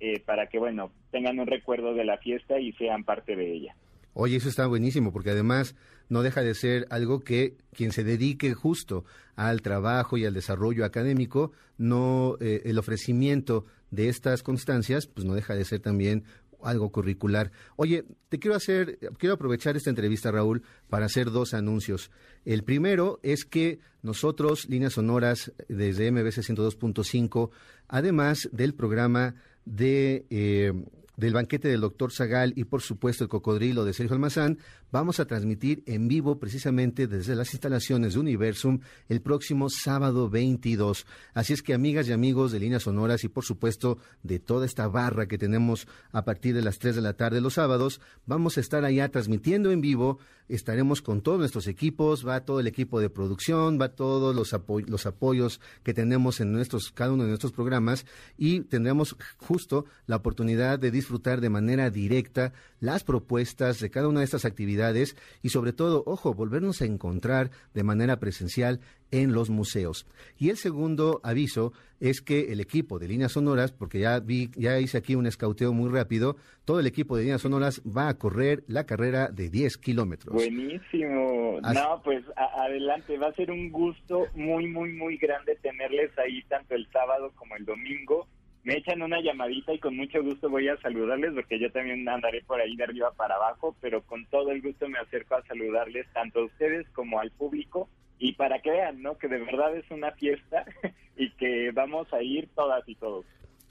eh, 0.00 0.20
para 0.20 0.48
que, 0.48 0.58
bueno, 0.58 0.92
tengan 1.10 1.38
un 1.38 1.46
recuerdo 1.46 1.94
de 1.94 2.04
la 2.04 2.18
fiesta 2.18 2.58
y 2.60 2.72
sean 2.72 3.04
parte 3.04 3.36
de 3.36 3.52
ella. 3.52 3.76
Oye, 4.12 4.36
eso 4.36 4.48
está 4.48 4.66
buenísimo 4.66 5.12
porque 5.12 5.30
además 5.30 5.74
no 6.08 6.22
deja 6.22 6.40
de 6.40 6.54
ser 6.54 6.86
algo 6.90 7.20
que 7.20 7.56
quien 7.72 7.92
se 7.92 8.04
dedique 8.04 8.54
justo 8.54 9.04
al 9.34 9.60
trabajo 9.60 10.16
y 10.16 10.24
al 10.24 10.32
desarrollo 10.32 10.84
académico, 10.84 11.52
no 11.76 12.36
eh, 12.40 12.62
el 12.64 12.78
ofrecimiento 12.78 13.66
de 13.90 14.08
estas 14.08 14.42
constancias, 14.42 15.06
pues 15.06 15.26
no 15.26 15.34
deja 15.34 15.54
de 15.54 15.64
ser 15.64 15.80
también 15.80 16.24
algo 16.62 16.90
curricular. 16.90 17.52
Oye, 17.76 18.04
te 18.28 18.38
quiero 18.38 18.56
hacer, 18.56 18.98
quiero 19.18 19.34
aprovechar 19.34 19.76
esta 19.76 19.90
entrevista, 19.90 20.30
Raúl, 20.30 20.62
para 20.88 21.06
hacer 21.06 21.30
dos 21.30 21.54
anuncios. 21.54 22.10
El 22.44 22.64
primero 22.64 23.20
es 23.22 23.44
que 23.44 23.78
nosotros, 24.02 24.68
Líneas 24.68 24.94
Sonoras, 24.94 25.52
desde 25.68 26.10
MBC 26.10 26.38
102.5, 26.38 27.50
además 27.88 28.48
del 28.52 28.74
programa 28.74 29.34
de 29.66 30.24
eh, 30.30 30.72
del 31.16 31.32
banquete 31.32 31.68
del 31.68 31.80
doctor 31.80 32.12
Zagal 32.12 32.52
y 32.56 32.64
por 32.64 32.82
supuesto 32.82 33.24
el 33.24 33.30
cocodrilo 33.30 33.84
de 33.84 33.92
Sergio 33.92 34.14
Almazán, 34.14 34.58
vamos 34.92 35.18
a 35.18 35.24
transmitir 35.24 35.82
en 35.86 36.08
vivo 36.08 36.38
precisamente 36.38 37.06
desde 37.06 37.34
las 37.34 37.52
instalaciones 37.52 38.14
de 38.14 38.20
Universum 38.20 38.80
el 39.08 39.22
próximo 39.22 39.68
sábado 39.70 40.28
22. 40.28 41.06
Así 41.34 41.52
es 41.52 41.62
que 41.62 41.74
amigas 41.74 42.08
y 42.08 42.12
amigos 42.12 42.52
de 42.52 42.60
Líneas 42.60 42.84
Sonoras 42.84 43.24
y 43.24 43.28
por 43.28 43.44
supuesto 43.44 43.98
de 44.22 44.38
toda 44.38 44.66
esta 44.66 44.88
barra 44.88 45.26
que 45.26 45.38
tenemos 45.38 45.88
a 46.12 46.24
partir 46.24 46.54
de 46.54 46.62
las 46.62 46.78
3 46.78 46.96
de 46.96 47.02
la 47.02 47.14
tarde 47.14 47.40
los 47.40 47.54
sábados, 47.54 48.00
vamos 48.26 48.58
a 48.58 48.60
estar 48.60 48.84
allá 48.84 49.08
transmitiendo 49.08 49.70
en 49.70 49.80
vivo, 49.80 50.18
estaremos 50.48 51.02
con 51.02 51.22
todos 51.22 51.38
nuestros 51.38 51.66
equipos, 51.66 52.26
va 52.26 52.44
todo 52.44 52.60
el 52.60 52.66
equipo 52.66 53.00
de 53.00 53.10
producción, 53.10 53.80
va 53.80 53.88
todos 53.88 54.34
los, 54.34 55.06
apoyos 55.06 55.60
que 55.82 55.94
tenemos 55.94 56.40
en 56.40 56.52
nuestros, 56.52 56.92
cada 56.92 57.12
uno 57.12 57.24
de 57.24 57.30
nuestros 57.30 57.52
programas 57.52 58.06
y 58.36 58.60
tendremos 58.60 59.16
justo 59.38 59.86
la 60.06 60.16
oportunidad 60.16 60.78
de 60.78 60.90
disfrutar 60.90 61.05
de 61.40 61.50
manera 61.50 61.90
directa 61.90 62.52
las 62.80 63.04
propuestas 63.04 63.80
de 63.80 63.90
cada 63.90 64.08
una 64.08 64.20
de 64.20 64.24
estas 64.24 64.44
actividades 64.44 65.16
y 65.42 65.48
sobre 65.50 65.72
todo, 65.72 66.02
ojo, 66.06 66.34
volvernos 66.34 66.82
a 66.82 66.84
encontrar 66.84 67.50
de 67.74 67.82
manera 67.82 68.18
presencial 68.18 68.80
en 69.10 69.32
los 69.32 69.50
museos. 69.50 70.06
Y 70.38 70.50
el 70.50 70.56
segundo 70.56 71.20
aviso 71.22 71.72
es 72.00 72.20
que 72.20 72.52
el 72.52 72.60
equipo 72.60 72.98
de 72.98 73.08
líneas 73.08 73.32
sonoras, 73.32 73.72
porque 73.72 74.00
ya 74.00 74.20
vi, 74.20 74.50
ya 74.56 74.78
hice 74.78 74.98
aquí 74.98 75.14
un 75.14 75.26
escauteo 75.26 75.72
muy 75.72 75.90
rápido, 75.90 76.36
todo 76.64 76.80
el 76.80 76.86
equipo 76.86 77.16
de 77.16 77.22
líneas 77.22 77.42
sonoras 77.42 77.80
va 77.84 78.08
a 78.08 78.18
correr 78.18 78.64
la 78.66 78.84
carrera 78.84 79.28
de 79.28 79.48
10 79.48 79.78
kilómetros. 79.78 80.34
Buenísimo. 80.34 81.60
No, 81.60 82.02
pues 82.04 82.24
adelante, 82.36 83.16
va 83.16 83.28
a 83.28 83.34
ser 83.34 83.50
un 83.50 83.70
gusto 83.70 84.26
muy, 84.34 84.66
muy, 84.66 84.92
muy 84.92 85.16
grande 85.16 85.56
tenerles 85.62 86.16
ahí 86.18 86.42
tanto 86.48 86.74
el 86.74 86.86
sábado 86.90 87.32
como 87.36 87.56
el 87.56 87.64
domingo 87.64 88.26
me 88.66 88.78
echan 88.78 89.00
una 89.00 89.20
llamadita 89.20 89.72
y 89.72 89.78
con 89.78 89.96
mucho 89.96 90.20
gusto 90.24 90.50
voy 90.50 90.66
a 90.66 90.76
saludarles 90.78 91.34
porque 91.34 91.60
yo 91.60 91.70
también 91.70 92.06
andaré 92.08 92.42
por 92.42 92.60
ahí 92.60 92.74
de 92.74 92.82
arriba 92.82 93.12
para 93.12 93.36
abajo, 93.36 93.76
pero 93.80 94.02
con 94.02 94.26
todo 94.26 94.50
el 94.50 94.60
gusto 94.60 94.88
me 94.88 94.98
acerco 94.98 95.36
a 95.36 95.46
saludarles 95.46 96.04
tanto 96.12 96.40
a 96.40 96.46
ustedes 96.46 96.84
como 96.90 97.20
al 97.20 97.30
público 97.30 97.88
y 98.18 98.32
para 98.32 98.60
que 98.60 98.72
vean, 98.72 99.02
¿no? 99.02 99.16
Que 99.18 99.28
de 99.28 99.38
verdad 99.38 99.76
es 99.76 99.88
una 99.92 100.10
fiesta 100.10 100.64
y 101.16 101.30
que 101.34 101.70
vamos 101.70 102.12
a 102.12 102.20
ir 102.24 102.48
todas 102.56 102.82
y 102.88 102.96
todos. 102.96 103.24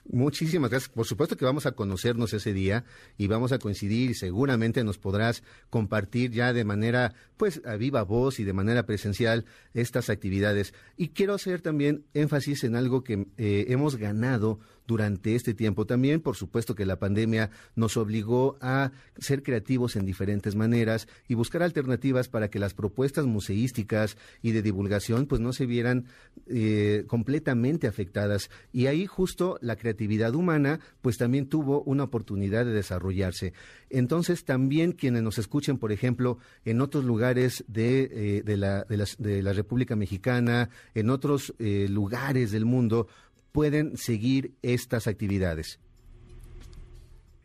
Muchísimas 0.08 0.70
gracias. 0.70 0.94
Por 0.94 1.06
supuesto 1.06 1.36
que 1.36 1.46
vamos 1.46 1.66
a 1.66 1.72
conocernos 1.72 2.32
ese 2.34 2.54
día 2.54 2.86
y 3.18 3.28
vamos 3.28 3.52
a 3.52 3.60
coincidir 3.60 4.12
y 4.12 4.14
seguramente 4.14 4.84
nos 4.84 5.00
podrás 5.00 5.44
compartir 5.70 6.32
ya 6.32 6.54
de 6.54 6.64
manera, 6.64 7.16
pues, 7.38 7.62
a 7.66 7.76
viva 7.76 8.04
voz 8.04 8.40
y 8.40 8.44
de 8.44 8.54
manera 8.54 8.86
presencial 8.86 9.46
estas 9.74 10.12
actividades. 10.12 10.76
Y 10.96 11.10
quiero 11.10 11.34
hacer 11.34 11.62
también 11.62 12.06
énfasis 12.14 12.64
en 12.64 12.76
algo 12.76 13.04
que 13.04 13.26
eh, 13.38 13.66
hemos 13.70 13.96
ganado 13.96 14.60
durante 14.88 15.36
este 15.36 15.54
tiempo. 15.54 15.86
También, 15.86 16.22
por 16.22 16.36
supuesto, 16.36 16.76
que 16.76 16.86
la 16.86 17.00
pandemia 17.00 17.50
nos 17.76 17.98
obligó 17.98 18.58
a 18.62 18.92
ser 19.18 19.44
creativos 19.44 19.96
en 19.96 20.06
diferentes 20.06 20.56
maneras 20.56 21.08
y 21.28 21.34
buscar 21.34 21.64
alternativas 21.64 22.30
para 22.30 22.50
que 22.50 22.60
las 22.60 22.74
propuestas 22.74 23.26
museísticas 23.26 24.18
y 24.42 24.52
de 24.52 24.62
divulgación 24.62 25.26
pues 25.26 25.42
no 25.42 25.54
se 25.54 25.66
vieran 25.66 26.06
eh, 26.48 27.04
completamente 27.08 27.88
afectadas. 27.88 28.50
Y 28.72 28.88
ahí 28.88 29.06
justo 29.06 29.58
la 29.62 29.76
creatividad 29.76 30.36
humana 30.36 30.80
pues 31.02 31.18
también 31.18 31.48
tuvo 31.48 31.82
una 31.84 32.04
oportunidad 32.04 32.66
de 32.66 32.74
desarrollarse. 32.74 33.54
Entonces 33.90 34.46
también 34.46 34.92
quienes 34.92 35.24
nos 35.24 35.38
escuchen, 35.38 35.78
por 35.78 35.92
ejemplo, 35.92 36.38
en 36.66 36.82
otros 36.82 37.06
lugares 37.06 37.64
de, 37.68 38.44
eh, 38.46 38.58
la, 38.58 38.84
de, 38.84 39.44
la, 39.44 39.54
República 39.54 39.96
Mexicana, 39.96 40.70
en 40.94 41.10
otros 41.10 41.54
eh, 41.60 41.88
lugares 41.90 42.52
del 42.52 42.66
mundo, 42.66 43.08
pueden 43.56 43.96
seguir 43.96 44.52
estas 44.62 45.08
actividades. 45.08 45.80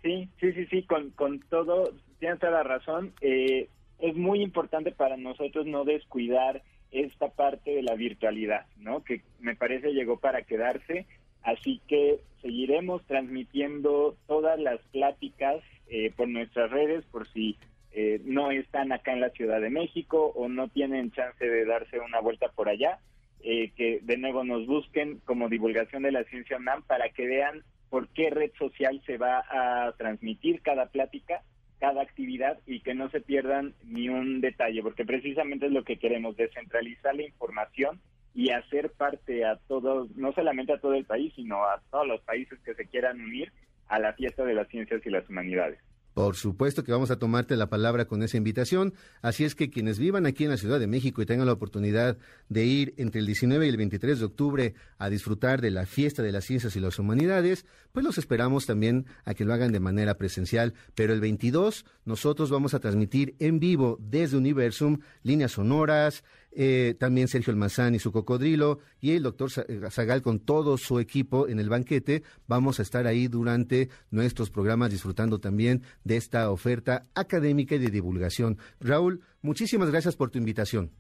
Sí, 0.03 0.29
sí, 0.41 0.53
sí, 0.53 0.67
sí, 0.67 0.83
con, 0.83 1.11
con 1.11 1.39
todo, 1.49 1.95
tienes 2.19 2.41
toda 2.41 2.51
la 2.51 2.63
razón. 2.65 3.13
Eh, 3.21 3.69
es 4.01 4.17
muy 4.17 4.43
importante 4.43 4.91
para 4.91 5.17
nosotros 5.17 5.67
no 5.67 5.85
descuidar 5.85 6.63
esta 6.91 7.29
parte 7.29 7.71
de 7.71 7.83
la 7.85 7.95
virtualidad, 7.95 8.67
¿no? 8.77 9.05
Que 9.05 9.23
me 9.39 9.55
parece 9.55 9.93
llegó 9.93 10.19
para 10.19 10.43
quedarse. 10.43 11.07
Así 11.43 11.81
que 11.87 12.19
seguiremos 12.43 13.07
transmitiendo 13.07 14.17
todas 14.27 14.59
las 14.59 14.81
pláticas 14.91 15.63
eh, 15.87 16.13
por 16.17 16.27
nuestras 16.27 16.73
redes, 16.73 17.05
por 17.13 17.29
si 17.29 17.57
eh, 17.93 18.21
no 18.25 18.51
están 18.51 18.91
acá 18.91 19.13
en 19.13 19.21
la 19.21 19.31
Ciudad 19.31 19.61
de 19.61 19.71
México 19.71 20.33
o 20.35 20.49
no 20.49 20.67
tienen 20.67 21.13
chance 21.13 21.45
de 21.45 21.65
darse 21.67 22.01
una 22.01 22.21
vuelta 22.21 22.49
por 22.49 22.69
allá 22.69 22.99
eh, 23.43 23.73
que 23.77 24.01
de 24.03 24.17
nuevo 24.17 24.45
nos 24.45 24.67
busquen 24.67 25.21
como 25.25 25.49
divulgación 25.49 26.03
de 26.03 26.13
la 26.13 26.25
ciencia 26.25 26.57
UNAM 26.57 26.83
para 26.83 27.09
que 27.11 27.27
vean 27.27 27.63
por 27.89 28.09
qué 28.09 28.31
red 28.31 28.53
social 28.59 29.03
se 29.07 29.19
va 29.19 29.45
a 29.51 29.93
transmitir 29.97 30.63
cada 30.63 30.87
plática, 30.87 31.43
cada 31.79 32.03
actividad 32.03 32.59
y 32.67 32.81
que 32.81 32.95
no 32.95 33.11
se 33.11 33.21
pierdan 33.21 33.75
ni 33.85 34.09
un 34.09 34.41
detalle, 34.41 34.83
porque 34.83 35.05
precisamente 35.05 35.67
es 35.67 35.73
lo 35.73 35.85
que 35.85 35.99
queremos, 35.99 36.37
descentralizar 36.37 37.15
la 37.15 37.25
información 37.25 38.01
y 38.35 38.51
hacer 38.51 38.91
parte 38.91 39.45
a 39.45 39.57
todos, 39.57 40.15
no 40.17 40.33
solamente 40.33 40.73
a 40.73 40.81
todo 40.81 40.95
el 40.95 41.05
país, 41.05 41.33
sino 41.35 41.65
a 41.65 41.81
todos 41.91 42.07
los 42.07 42.21
países 42.21 42.59
que 42.61 42.75
se 42.75 42.87
quieran 42.87 43.21
unir 43.21 43.53
a 43.89 43.99
la 43.99 44.13
fiesta 44.13 44.45
de 44.45 44.55
las 44.55 44.69
ciencias 44.69 45.05
y 45.05 45.11
las 45.11 45.29
humanidades. 45.29 45.81
Por 46.15 46.35
supuesto 46.35 46.83
que 46.83 46.93
vamos 46.93 47.11
a 47.11 47.19
tomarte 47.19 47.57
la 47.57 47.69
palabra 47.69 48.07
con 48.07 48.23
esa 48.23 48.37
invitación, 48.37 48.95
así 49.23 49.45
es 49.45 49.55
que 49.55 49.71
quienes 49.71 49.99
vivan 49.99 50.27
aquí 50.27 50.45
en 50.45 50.51
la 50.51 50.57
Ciudad 50.57 50.81
de 50.81 50.89
México 50.89 51.23
y 51.23 51.27
tengan 51.27 51.47
la 51.47 51.53
oportunidad 51.53 52.19
de 52.49 52.65
ir 52.65 52.95
entre 52.97 53.21
el 53.21 53.27
19 53.27 53.65
y 53.65 53.69
el 53.69 53.77
23 53.77 54.19
de 54.19 54.25
octubre 54.25 54.75
a 54.99 55.09
disfrutar 55.09 55.61
de 55.61 55.71
la 55.71 55.87
fiesta 55.87 56.23
de 56.23 56.33
las 56.33 56.45
ciencias 56.45 56.75
y 56.75 56.81
las 56.81 56.99
humanidades, 56.99 57.65
pues 57.93 58.05
los 58.05 58.19
esperamos 58.19 58.67
también 58.67 59.07
a 59.25 59.35
que 59.35 59.45
lo 59.45 59.55
hagan 59.55 59.73
de 59.73 59.81
manera 59.81 60.19
presencial, 60.19 60.75
pero 60.95 61.13
el 61.13 61.21
22 61.21 61.85
nosotros 62.05 62.51
vamos 62.51 62.75
a 62.75 62.81
transmitir 62.81 63.37
en 63.39 63.61
vivo 63.61 63.97
desde 64.01 64.37
Universum 64.37 64.99
líneas 65.23 65.53
sonoras, 65.53 66.25
eh, 66.53 66.95
también 66.99 67.29
Sergio 67.29 67.53
Almazán 67.53 67.95
y 67.95 67.99
su 67.99 68.13
cocodrilo, 68.13 68.79
y 69.01 69.13
el 69.13 69.23
doctor 69.23 69.51
eh, 69.69 69.81
Zagal 69.91 70.23
con 70.23 70.41
todo 70.41 70.77
su 70.77 70.99
equipo 70.99 71.49
en 71.49 71.61
el 71.61 71.69
banquete. 71.69 72.23
Vamos 72.47 72.79
a 72.79 72.83
estar 72.83 73.07
ahí 73.07 73.29
durante 73.29 73.89
nuestros 74.11 74.51
programas 74.51 74.91
disfrutando 74.91 75.39
también 75.39 75.83
de 76.05 76.17
esta 76.17 76.51
oferta 76.51 77.07
académica 77.15 77.75
y 77.75 77.79
de 77.79 77.91
divulgación. 77.91 78.59
Raúl, 78.81 79.21
muchísimas 79.43 79.91
gracias 79.91 80.17
por 80.17 80.31
tu 80.31 80.39
invitación. 80.39 80.91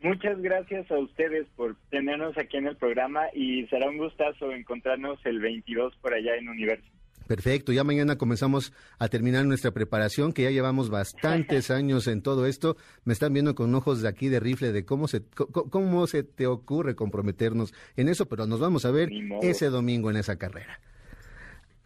Muchas 0.00 0.40
gracias 0.40 0.88
a 0.92 0.98
ustedes 0.98 1.48
por 1.56 1.74
tenernos 1.90 2.38
aquí 2.38 2.56
en 2.56 2.68
el 2.68 2.76
programa 2.76 3.22
y 3.34 3.66
será 3.66 3.88
un 3.88 3.98
gustazo 3.98 4.52
encontrarnos 4.52 5.18
el 5.26 5.40
22 5.40 5.96
por 5.96 6.14
allá 6.14 6.36
en 6.36 6.48
Universo. 6.48 6.97
Perfecto, 7.28 7.72
ya 7.72 7.84
mañana 7.84 8.16
comenzamos 8.16 8.72
a 8.98 9.08
terminar 9.08 9.44
nuestra 9.44 9.70
preparación, 9.70 10.32
que 10.32 10.44
ya 10.44 10.50
llevamos 10.50 10.88
bastantes 10.88 11.70
años 11.70 12.06
en 12.06 12.22
todo 12.22 12.46
esto. 12.46 12.78
Me 13.04 13.12
están 13.12 13.34
viendo 13.34 13.54
con 13.54 13.74
ojos 13.74 14.00
de 14.00 14.08
aquí 14.08 14.28
de 14.28 14.40
rifle 14.40 14.72
de 14.72 14.86
cómo 14.86 15.08
se, 15.08 15.20
cómo 15.70 16.06
se 16.06 16.22
te 16.22 16.46
ocurre 16.46 16.96
comprometernos 16.96 17.74
en 17.96 18.08
eso, 18.08 18.26
pero 18.30 18.46
nos 18.46 18.60
vamos 18.60 18.86
a 18.86 18.90
ver 18.90 19.10
ese 19.42 19.66
domingo 19.66 20.10
en 20.10 20.16
esa 20.16 20.38
carrera. 20.38 20.80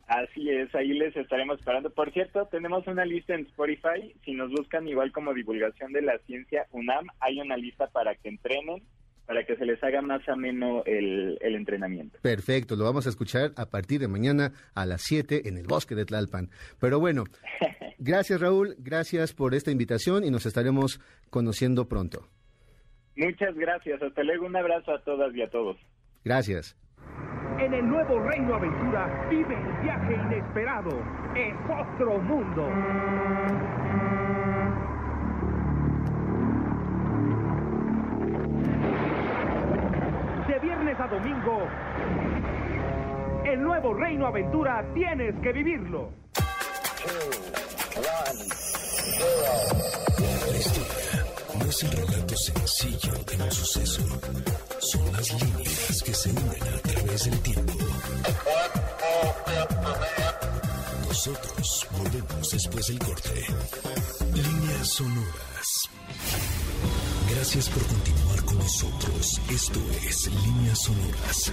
Así 0.06 0.48
es, 0.48 0.72
ahí 0.76 0.92
les 0.92 1.16
estaremos 1.16 1.58
esperando. 1.58 1.90
Por 1.90 2.12
cierto, 2.12 2.46
tenemos 2.46 2.86
una 2.86 3.04
lista 3.04 3.34
en 3.34 3.46
Spotify. 3.46 4.14
Si 4.24 4.34
nos 4.34 4.50
buscan 4.50 4.86
igual 4.86 5.10
como 5.10 5.34
divulgación 5.34 5.92
de 5.92 6.02
la 6.02 6.18
ciencia 6.18 6.66
UNAM, 6.70 7.06
hay 7.18 7.40
una 7.40 7.56
lista 7.56 7.88
para 7.88 8.14
que 8.14 8.28
entrenen 8.28 8.82
para 9.26 9.44
que 9.44 9.56
se 9.56 9.64
les 9.64 9.82
haga 9.82 10.02
más 10.02 10.28
ameno 10.28 10.82
el, 10.84 11.38
el 11.40 11.54
entrenamiento. 11.54 12.18
Perfecto, 12.22 12.76
lo 12.76 12.84
vamos 12.84 13.06
a 13.06 13.10
escuchar 13.10 13.52
a 13.56 13.66
partir 13.66 14.00
de 14.00 14.08
mañana 14.08 14.52
a 14.74 14.86
las 14.86 15.02
7 15.02 15.48
en 15.48 15.56
el 15.56 15.66
bosque 15.66 15.94
de 15.94 16.04
Tlalpan. 16.04 16.50
Pero 16.80 17.00
bueno, 17.00 17.24
gracias 17.98 18.40
Raúl, 18.40 18.74
gracias 18.78 19.32
por 19.32 19.54
esta 19.54 19.70
invitación 19.70 20.24
y 20.24 20.30
nos 20.30 20.46
estaremos 20.46 21.00
conociendo 21.30 21.88
pronto. 21.88 22.28
Muchas 23.16 23.54
gracias, 23.54 24.02
hasta 24.02 24.22
luego, 24.22 24.46
un 24.46 24.56
abrazo 24.56 24.92
a 24.92 25.02
todas 25.02 25.34
y 25.34 25.42
a 25.42 25.50
todos. 25.50 25.76
Gracias. 26.24 26.76
En 27.58 27.74
el 27.74 27.86
nuevo 27.86 28.18
Reino 28.20 28.54
Aventura 28.54 29.28
vive 29.30 29.54
el 29.54 29.82
viaje 29.82 30.14
inesperado. 30.14 30.90
Es 31.36 31.54
otro 31.68 32.18
mundo. 32.18 32.66
Viernes 40.92 41.00
a 41.00 41.06
domingo, 41.06 41.68
el 43.44 43.62
nuevo 43.62 43.94
Reino 43.94 44.26
Aventura 44.26 44.84
tienes 44.94 45.34
que 45.42 45.52
vivirlo. 45.52 46.10
La 50.50 50.58
historia 50.58 51.26
no 51.58 51.64
es 51.64 51.82
el 51.82 51.92
relato 51.92 52.36
sencillo 52.36 53.12
de 53.24 53.42
un 53.42 53.50
suceso. 53.50 54.02
Son 54.78 55.12
las 55.12 55.42
líneas 55.42 56.02
que 56.04 56.14
se 56.14 56.30
unen 56.30 56.62
a 56.62 56.78
través 56.80 57.24
del 57.24 57.40
tiempo. 57.40 57.72
Nosotros 61.08 61.88
volvemos 61.92 62.50
después 62.50 62.86
del 62.86 62.98
corte. 62.98 63.46
Líneas 64.34 64.88
sonoras. 64.88 65.90
Gracias 67.30 67.68
por 67.70 67.82
continuar 67.86 68.12
con 68.12 68.21
nosotros. 68.54 69.40
Esto 69.50 69.80
es 70.06 70.30
Líneas 70.44 70.82
sonoras. 70.82 71.52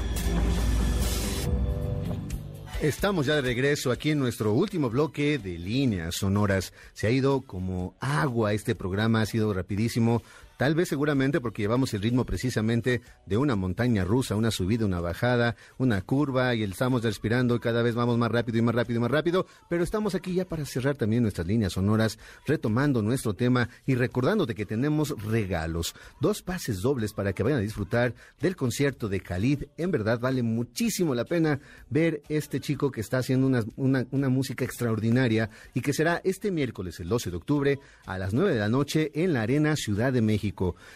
Estamos 2.81 3.25
ya 3.25 3.35
de 3.35 3.41
regreso 3.41 3.91
aquí 3.91 4.11
en 4.11 4.19
nuestro 4.19 4.53
último 4.53 4.89
bloque 4.89 5.37
de 5.37 5.57
líneas 5.57 6.15
sonoras. 6.15 6.73
Se 6.93 7.07
ha 7.07 7.09
ido 7.09 7.41
como 7.41 7.93
agua 7.99 8.53
este 8.53 8.73
programa, 8.73 9.21
ha 9.21 9.25
sido 9.25 9.53
rapidísimo. 9.53 10.21
Tal 10.59 10.75
vez 10.75 10.89
seguramente 10.89 11.39
porque 11.39 11.61
llevamos 11.61 11.93
el 11.93 12.01
ritmo 12.01 12.25
precisamente 12.25 12.99
de 13.25 13.37
una 13.37 13.55
montaña 13.55 14.03
rusa, 14.03 14.35
una 14.35 14.51
subida, 14.51 14.85
una 14.85 14.99
bajada, 14.99 15.55
una 15.77 16.01
curva 16.01 16.53
y 16.53 16.63
estamos 16.63 17.01
respirando 17.01 17.55
y 17.55 17.59
cada 17.61 17.81
vez 17.81 17.95
vamos 17.95 18.17
más 18.17 18.29
rápido 18.29 18.57
y 18.57 18.61
más 18.61 18.75
rápido 18.75 18.97
y 18.97 19.01
más 19.03 19.09
rápido, 19.09 19.45
pero 19.69 19.85
estamos 19.85 20.15
aquí 20.15 20.33
ya 20.33 20.43
para 20.43 20.65
cerrar 20.65 20.97
también 20.97 21.21
nuestras 21.21 21.47
líneas 21.47 21.71
sonoras, 21.71 22.19
retomando 22.45 23.01
nuestro 23.01 23.35
tema 23.35 23.69
y 23.85 23.95
recordándote 23.95 24.53
que 24.53 24.65
tenemos 24.65 25.15
regalos, 25.23 25.95
dos 26.19 26.41
pases 26.41 26.81
dobles 26.81 27.13
para 27.13 27.31
que 27.31 27.41
vayan 27.41 27.59
a 27.59 27.61
disfrutar 27.61 28.13
del 28.41 28.57
concierto 28.57 29.07
de 29.07 29.21
Khalid. 29.21 29.63
En 29.77 29.91
verdad 29.91 30.19
vale 30.19 30.43
muchísimo 30.43 31.15
la 31.15 31.23
pena 31.23 31.61
ver 31.89 32.21
este 32.27 32.59
chico 32.59 32.91
que 32.91 32.99
está 32.99 33.19
haciendo 33.19 33.47
una, 33.47 33.63
una, 33.77 34.05
una 34.11 34.27
música 34.27 34.65
extraordinaria 34.65 35.49
y 35.73 35.79
que 35.79 35.93
será 35.93 36.19
este 36.25 36.51
miércoles, 36.51 36.99
el 36.99 37.07
12 37.07 37.31
de 37.31 37.37
octubre, 37.37 37.79
a 38.05 38.17
las 38.17 38.33
9 38.33 38.55
de 38.55 38.59
la 38.59 38.67
noche 38.67 39.09
en 39.13 39.31
la 39.31 39.43
Arena 39.43 39.77
Ciudad 39.77 40.11
de 40.11 40.21
México. 40.21 40.48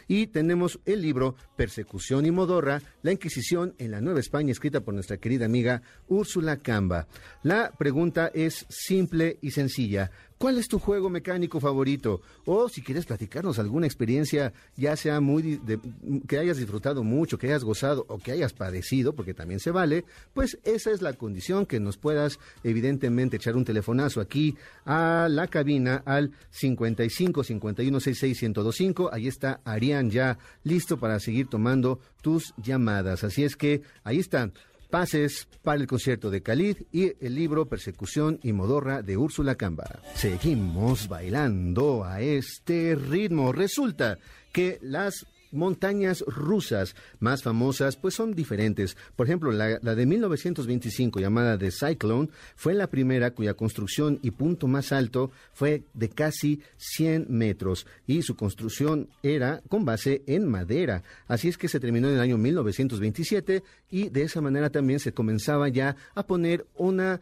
Y 0.07 0.27
tenemos 0.27 0.79
el 0.85 1.01
libro 1.01 1.35
Persecución 1.55 2.25
y 2.25 2.31
Modorra, 2.31 2.81
la 3.01 3.11
Inquisición 3.11 3.75
en 3.77 3.91
la 3.91 4.01
Nueva 4.01 4.19
España, 4.19 4.51
escrita 4.51 4.81
por 4.81 4.93
nuestra 4.93 5.17
querida 5.17 5.45
amiga 5.45 5.81
Úrsula 6.07 6.57
Camba. 6.57 7.07
La 7.43 7.71
pregunta 7.71 8.31
es 8.33 8.65
simple 8.69 9.37
y 9.41 9.51
sencilla. 9.51 10.11
¿Cuál 10.43 10.57
es 10.57 10.67
tu 10.67 10.77
juego 10.77 11.09
mecánico 11.09 11.61
favorito? 11.61 12.19
O 12.43 12.67
si 12.67 12.81
quieres 12.81 13.05
platicarnos 13.05 13.59
alguna 13.59 13.85
experiencia, 13.85 14.51
ya 14.75 14.97
sea 14.97 15.21
muy 15.21 15.41
de, 15.41 15.79
que 16.27 16.37
hayas 16.37 16.57
disfrutado 16.57 17.01
mucho, 17.01 17.37
que 17.37 17.47
hayas 17.47 17.63
gozado 17.63 18.05
o 18.09 18.17
que 18.17 18.33
hayas 18.33 18.51
padecido, 18.51 19.15
porque 19.15 19.33
también 19.33 19.61
se 19.61 19.71
vale, 19.71 20.03
pues 20.33 20.59
esa 20.65 20.91
es 20.91 21.01
la 21.01 21.13
condición 21.13 21.65
que 21.65 21.79
nos 21.79 21.95
puedas 21.95 22.39
evidentemente 22.61 23.37
echar 23.37 23.55
un 23.55 23.63
telefonazo 23.63 24.19
aquí 24.19 24.57
a 24.83 25.29
la 25.29 25.47
cabina 25.47 26.03
al 26.05 26.33
55 26.49 27.41
51 27.41 27.99
66 28.01 28.41
1025. 28.41 29.13
Ahí 29.13 29.29
está 29.29 29.61
Arián 29.63 30.11
ya 30.11 30.37
listo 30.65 30.97
para 30.97 31.21
seguir 31.21 31.47
tomando 31.47 32.01
tus 32.21 32.53
llamadas. 32.57 33.23
Así 33.23 33.45
es 33.45 33.55
que 33.55 33.81
ahí 34.03 34.19
están 34.19 34.51
pases 34.93 35.47
para 35.63 35.81
el 35.81 35.87
concierto 35.87 36.29
de 36.29 36.43
Khalid 36.43 36.83
y 36.91 37.13
el 37.19 37.33
libro 37.33 37.65
Persecución 37.65 38.39
y 38.43 38.53
Modorra 38.53 39.01
de 39.01 39.17
Úrsula 39.17 39.55
Camba. 39.55 40.01
Seguimos 40.13 41.07
bailando 41.07 42.03
a 42.03 42.21
este 42.21 42.93
ritmo. 42.93 43.51
Resulta 43.53 44.19
que 44.51 44.77
las 44.83 45.25
montañas 45.53 46.23
rusas 46.27 46.95
más 47.19 47.43
famosas 47.43 47.95
pues 47.95 48.13
son 48.15 48.33
diferentes. 48.33 48.97
Por 49.15 49.27
ejemplo, 49.27 49.51
la, 49.51 49.79
la, 49.81 49.95
de 49.95 50.05
1925 50.05 51.19
llamada 51.19 51.57
The 51.57 51.71
Cyclone 51.71 52.29
fue 52.55 52.73
la 52.73 52.87
primera 52.87 53.31
cuya 53.31 53.53
construcción 53.53 54.19
y 54.21 54.31
punto 54.31 54.67
más 54.67 54.91
alto 54.91 55.31
fue 55.53 55.83
de 55.93 56.09
casi 56.09 56.61
100 56.77 57.27
metros 57.29 57.87
y 58.07 58.21
su 58.23 58.35
construcción 58.35 59.09
era 59.21 59.61
con 59.69 59.85
base 59.85 60.23
en 60.27 60.47
madera. 60.47 61.03
Así 61.27 61.47
es 61.47 61.57
que 61.57 61.67
se 61.67 61.79
terminó 61.79 62.09
en 62.09 62.15
el 62.15 62.19
año 62.19 62.37
1927 62.37 63.63
y 63.89 64.09
de 64.09 64.23
esa 64.23 64.41
manera 64.41 64.69
también 64.69 64.99
se 64.99 65.13
comenzaba 65.13 65.69
ya 65.69 65.95
a 66.15 66.23
poner 66.23 66.65
una, 66.75 67.21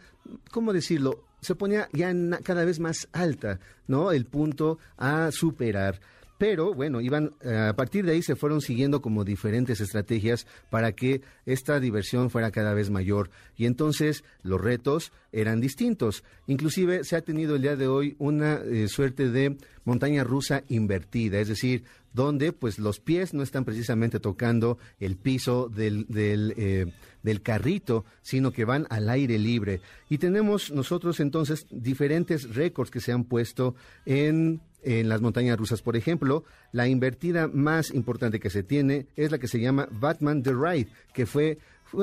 ¿cómo 0.51 0.73
decirlo? 0.73 1.25
Se 1.41 1.55
ponía 1.55 1.89
ya 1.91 2.13
cada 2.43 2.65
vez 2.65 2.79
más 2.79 3.07
alta, 3.11 3.59
¿no? 3.87 4.11
El 4.11 4.25
punto 4.25 4.77
a 4.97 5.31
superar 5.31 5.99
pero 6.41 6.73
bueno, 6.73 7.01
iban 7.01 7.35
eh, 7.41 7.55
a 7.55 7.75
partir 7.75 8.03
de 8.03 8.13
ahí 8.13 8.23
se 8.23 8.35
fueron 8.35 8.61
siguiendo 8.61 8.99
como 8.99 9.23
diferentes 9.23 9.79
estrategias 9.79 10.47
para 10.71 10.93
que 10.93 11.21
esta 11.45 11.79
diversión 11.79 12.31
fuera 12.31 12.49
cada 12.49 12.73
vez 12.73 12.89
mayor 12.89 13.29
y 13.55 13.67
entonces 13.67 14.23
los 14.41 14.59
retos 14.59 15.11
eran 15.31 15.61
distintos. 15.61 16.23
Inclusive 16.47 17.03
se 17.03 17.15
ha 17.15 17.21
tenido 17.21 17.57
el 17.57 17.61
día 17.61 17.75
de 17.75 17.87
hoy 17.87 18.15
una 18.17 18.55
eh, 18.55 18.87
suerte 18.87 19.29
de 19.29 19.55
montaña 19.85 20.23
rusa 20.23 20.63
invertida, 20.67 21.39
es 21.39 21.47
decir, 21.47 21.83
donde 22.11 22.53
pues 22.53 22.79
los 22.79 22.99
pies 22.99 23.35
no 23.35 23.43
están 23.43 23.63
precisamente 23.63 24.19
tocando 24.19 24.79
el 24.99 25.17
piso 25.17 25.69
del, 25.69 26.07
del, 26.07 26.55
eh, 26.57 26.91
del, 27.23 27.41
carrito, 27.41 28.05
sino 28.21 28.51
que 28.51 28.65
van 28.65 28.87
al 28.89 29.09
aire 29.09 29.37
libre. 29.39 29.81
Y 30.09 30.17
tenemos 30.17 30.71
nosotros 30.71 31.19
entonces 31.19 31.67
diferentes 31.69 32.53
récords 32.53 32.91
que 32.91 32.99
se 32.99 33.11
han 33.11 33.23
puesto 33.23 33.75
en 34.05 34.61
en 34.83 35.09
las 35.09 35.21
montañas 35.21 35.57
rusas. 35.57 35.81
Por 35.81 35.95
ejemplo, 35.95 36.43
la 36.71 36.87
invertida 36.87 37.47
más 37.47 37.91
importante 37.91 38.39
que 38.39 38.49
se 38.49 38.63
tiene 38.63 39.07
es 39.15 39.31
la 39.31 39.37
que 39.37 39.47
se 39.47 39.59
llama 39.59 39.87
Batman 39.91 40.43
The 40.43 40.53
Ride, 40.53 40.87
que 41.13 41.25
fue 41.25 41.59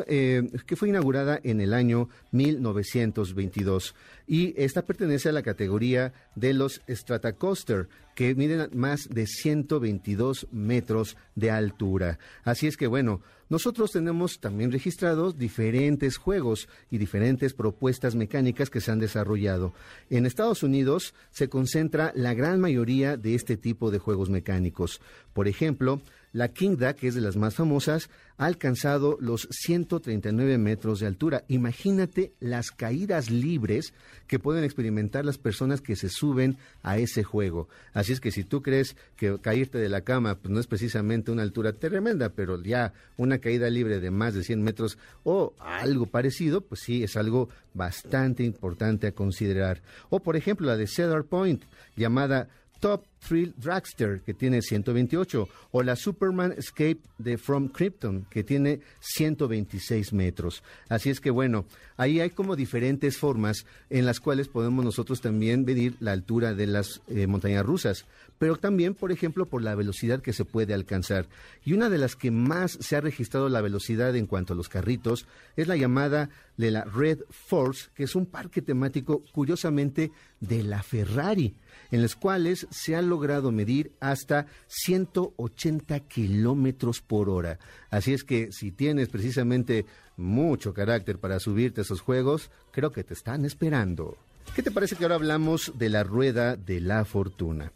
eh, 0.06 0.42
que 0.66 0.76
fue 0.76 0.88
inaugurada 0.88 1.40
en 1.42 1.60
el 1.60 1.72
año 1.74 2.08
1922 2.32 3.94
y 4.26 4.54
esta 4.62 4.82
pertenece 4.82 5.30
a 5.30 5.32
la 5.32 5.42
categoría 5.42 6.12
de 6.34 6.52
los 6.52 6.82
Stratacoaster 6.88 7.88
que 8.14 8.34
miden 8.34 8.68
más 8.74 9.08
de 9.08 9.26
122 9.26 10.48
metros 10.50 11.16
de 11.34 11.50
altura. 11.50 12.18
Así 12.44 12.66
es 12.66 12.76
que 12.76 12.86
bueno, 12.86 13.22
nosotros 13.48 13.92
tenemos 13.92 14.40
también 14.40 14.70
registrados 14.70 15.38
diferentes 15.38 16.18
juegos 16.18 16.68
y 16.90 16.98
diferentes 16.98 17.54
propuestas 17.54 18.14
mecánicas 18.14 18.68
que 18.68 18.82
se 18.82 18.90
han 18.90 18.98
desarrollado. 18.98 19.72
En 20.10 20.26
Estados 20.26 20.62
Unidos 20.62 21.14
se 21.30 21.48
concentra 21.48 22.12
la 22.14 22.34
gran 22.34 22.60
mayoría 22.60 23.16
de 23.16 23.34
este 23.34 23.56
tipo 23.56 23.90
de 23.90 23.98
juegos 23.98 24.28
mecánicos. 24.28 25.00
Por 25.32 25.48
ejemplo, 25.48 26.02
la 26.38 26.52
Kingda, 26.52 26.94
que 26.94 27.08
es 27.08 27.16
de 27.16 27.20
las 27.20 27.36
más 27.36 27.56
famosas, 27.56 28.10
ha 28.36 28.46
alcanzado 28.46 29.18
los 29.20 29.48
139 29.50 30.56
metros 30.56 31.00
de 31.00 31.08
altura. 31.08 31.42
Imagínate 31.48 32.32
las 32.38 32.70
caídas 32.70 33.28
libres 33.28 33.92
que 34.28 34.38
pueden 34.38 34.62
experimentar 34.62 35.24
las 35.24 35.36
personas 35.36 35.80
que 35.80 35.96
se 35.96 36.08
suben 36.08 36.56
a 36.84 36.96
ese 36.96 37.24
juego. 37.24 37.68
Así 37.92 38.12
es 38.12 38.20
que 38.20 38.30
si 38.30 38.44
tú 38.44 38.62
crees 38.62 38.94
que 39.16 39.36
caerte 39.40 39.78
de 39.78 39.88
la 39.88 40.02
cama 40.02 40.36
pues 40.36 40.54
no 40.54 40.60
es 40.60 40.68
precisamente 40.68 41.32
una 41.32 41.42
altura 41.42 41.72
tremenda, 41.72 42.28
pero 42.28 42.62
ya 42.62 42.92
una 43.16 43.38
caída 43.38 43.68
libre 43.68 43.98
de 43.98 44.12
más 44.12 44.34
de 44.34 44.44
100 44.44 44.62
metros 44.62 44.96
o 45.24 45.54
algo 45.58 46.06
parecido, 46.06 46.60
pues 46.60 46.82
sí, 46.82 47.02
es 47.02 47.16
algo 47.16 47.48
bastante 47.74 48.44
importante 48.44 49.08
a 49.08 49.12
considerar. 49.12 49.82
O 50.08 50.20
por 50.20 50.36
ejemplo 50.36 50.68
la 50.68 50.76
de 50.76 50.86
Cedar 50.86 51.24
Point, 51.24 51.64
llamada 51.96 52.48
Top 52.80 53.04
Thrill 53.26 53.54
Dragster, 53.56 54.20
que 54.20 54.34
tiene 54.34 54.62
128, 54.62 55.48
o 55.72 55.82
la 55.82 55.96
Superman 55.96 56.54
Escape 56.56 56.98
de 57.18 57.36
From 57.36 57.68
Krypton, 57.68 58.26
que 58.30 58.44
tiene 58.44 58.80
126 59.00 60.12
metros. 60.12 60.62
Así 60.88 61.10
es 61.10 61.20
que 61.20 61.30
bueno, 61.30 61.66
ahí 61.96 62.20
hay 62.20 62.30
como 62.30 62.56
diferentes 62.56 63.16
formas 63.18 63.66
en 63.90 64.06
las 64.06 64.20
cuales 64.20 64.48
podemos 64.48 64.84
nosotros 64.84 65.20
también 65.20 65.64
medir 65.64 65.96
la 66.00 66.12
altura 66.12 66.54
de 66.54 66.66
las 66.66 67.00
eh, 67.08 67.26
montañas 67.26 67.66
rusas, 67.66 68.04
pero 68.38 68.56
también, 68.56 68.94
por 68.94 69.10
ejemplo, 69.10 69.46
por 69.46 69.62
la 69.62 69.74
velocidad 69.74 70.22
que 70.22 70.32
se 70.32 70.44
puede 70.44 70.72
alcanzar. 70.72 71.26
Y 71.64 71.72
una 71.72 71.90
de 71.90 71.98
las 71.98 72.14
que 72.14 72.30
más 72.30 72.78
se 72.80 72.96
ha 72.96 73.00
registrado 73.00 73.48
la 73.48 73.60
velocidad 73.60 74.14
en 74.14 74.26
cuanto 74.26 74.52
a 74.52 74.56
los 74.56 74.68
carritos 74.68 75.26
es 75.56 75.66
la 75.66 75.76
llamada 75.76 76.30
de 76.56 76.70
la 76.70 76.84
Red 76.84 77.20
Force, 77.30 77.88
que 77.94 78.04
es 78.04 78.14
un 78.14 78.26
parque 78.26 78.62
temático 78.62 79.24
curiosamente 79.32 80.12
de 80.40 80.62
la 80.62 80.82
Ferrari 80.82 81.56
en 81.90 82.02
los 82.02 82.16
cuales 82.16 82.66
se 82.70 82.96
ha 82.96 83.02
logrado 83.02 83.52
medir 83.52 83.92
hasta 84.00 84.46
180 84.66 86.00
kilómetros 86.00 87.00
por 87.00 87.28
hora. 87.30 87.58
Así 87.90 88.12
es 88.12 88.24
que 88.24 88.52
si 88.52 88.70
tienes 88.70 89.08
precisamente 89.08 89.86
mucho 90.16 90.74
carácter 90.74 91.18
para 91.18 91.40
subirte 91.40 91.80
a 91.80 91.84
esos 91.84 92.00
juegos, 92.00 92.50
creo 92.70 92.92
que 92.92 93.04
te 93.04 93.14
están 93.14 93.44
esperando. 93.44 94.16
¿Qué 94.54 94.62
te 94.62 94.70
parece 94.70 94.96
que 94.96 95.04
ahora 95.04 95.16
hablamos 95.16 95.72
de 95.76 95.88
la 95.88 96.02
rueda 96.02 96.56
de 96.56 96.80
la 96.80 97.04
fortuna? 97.04 97.72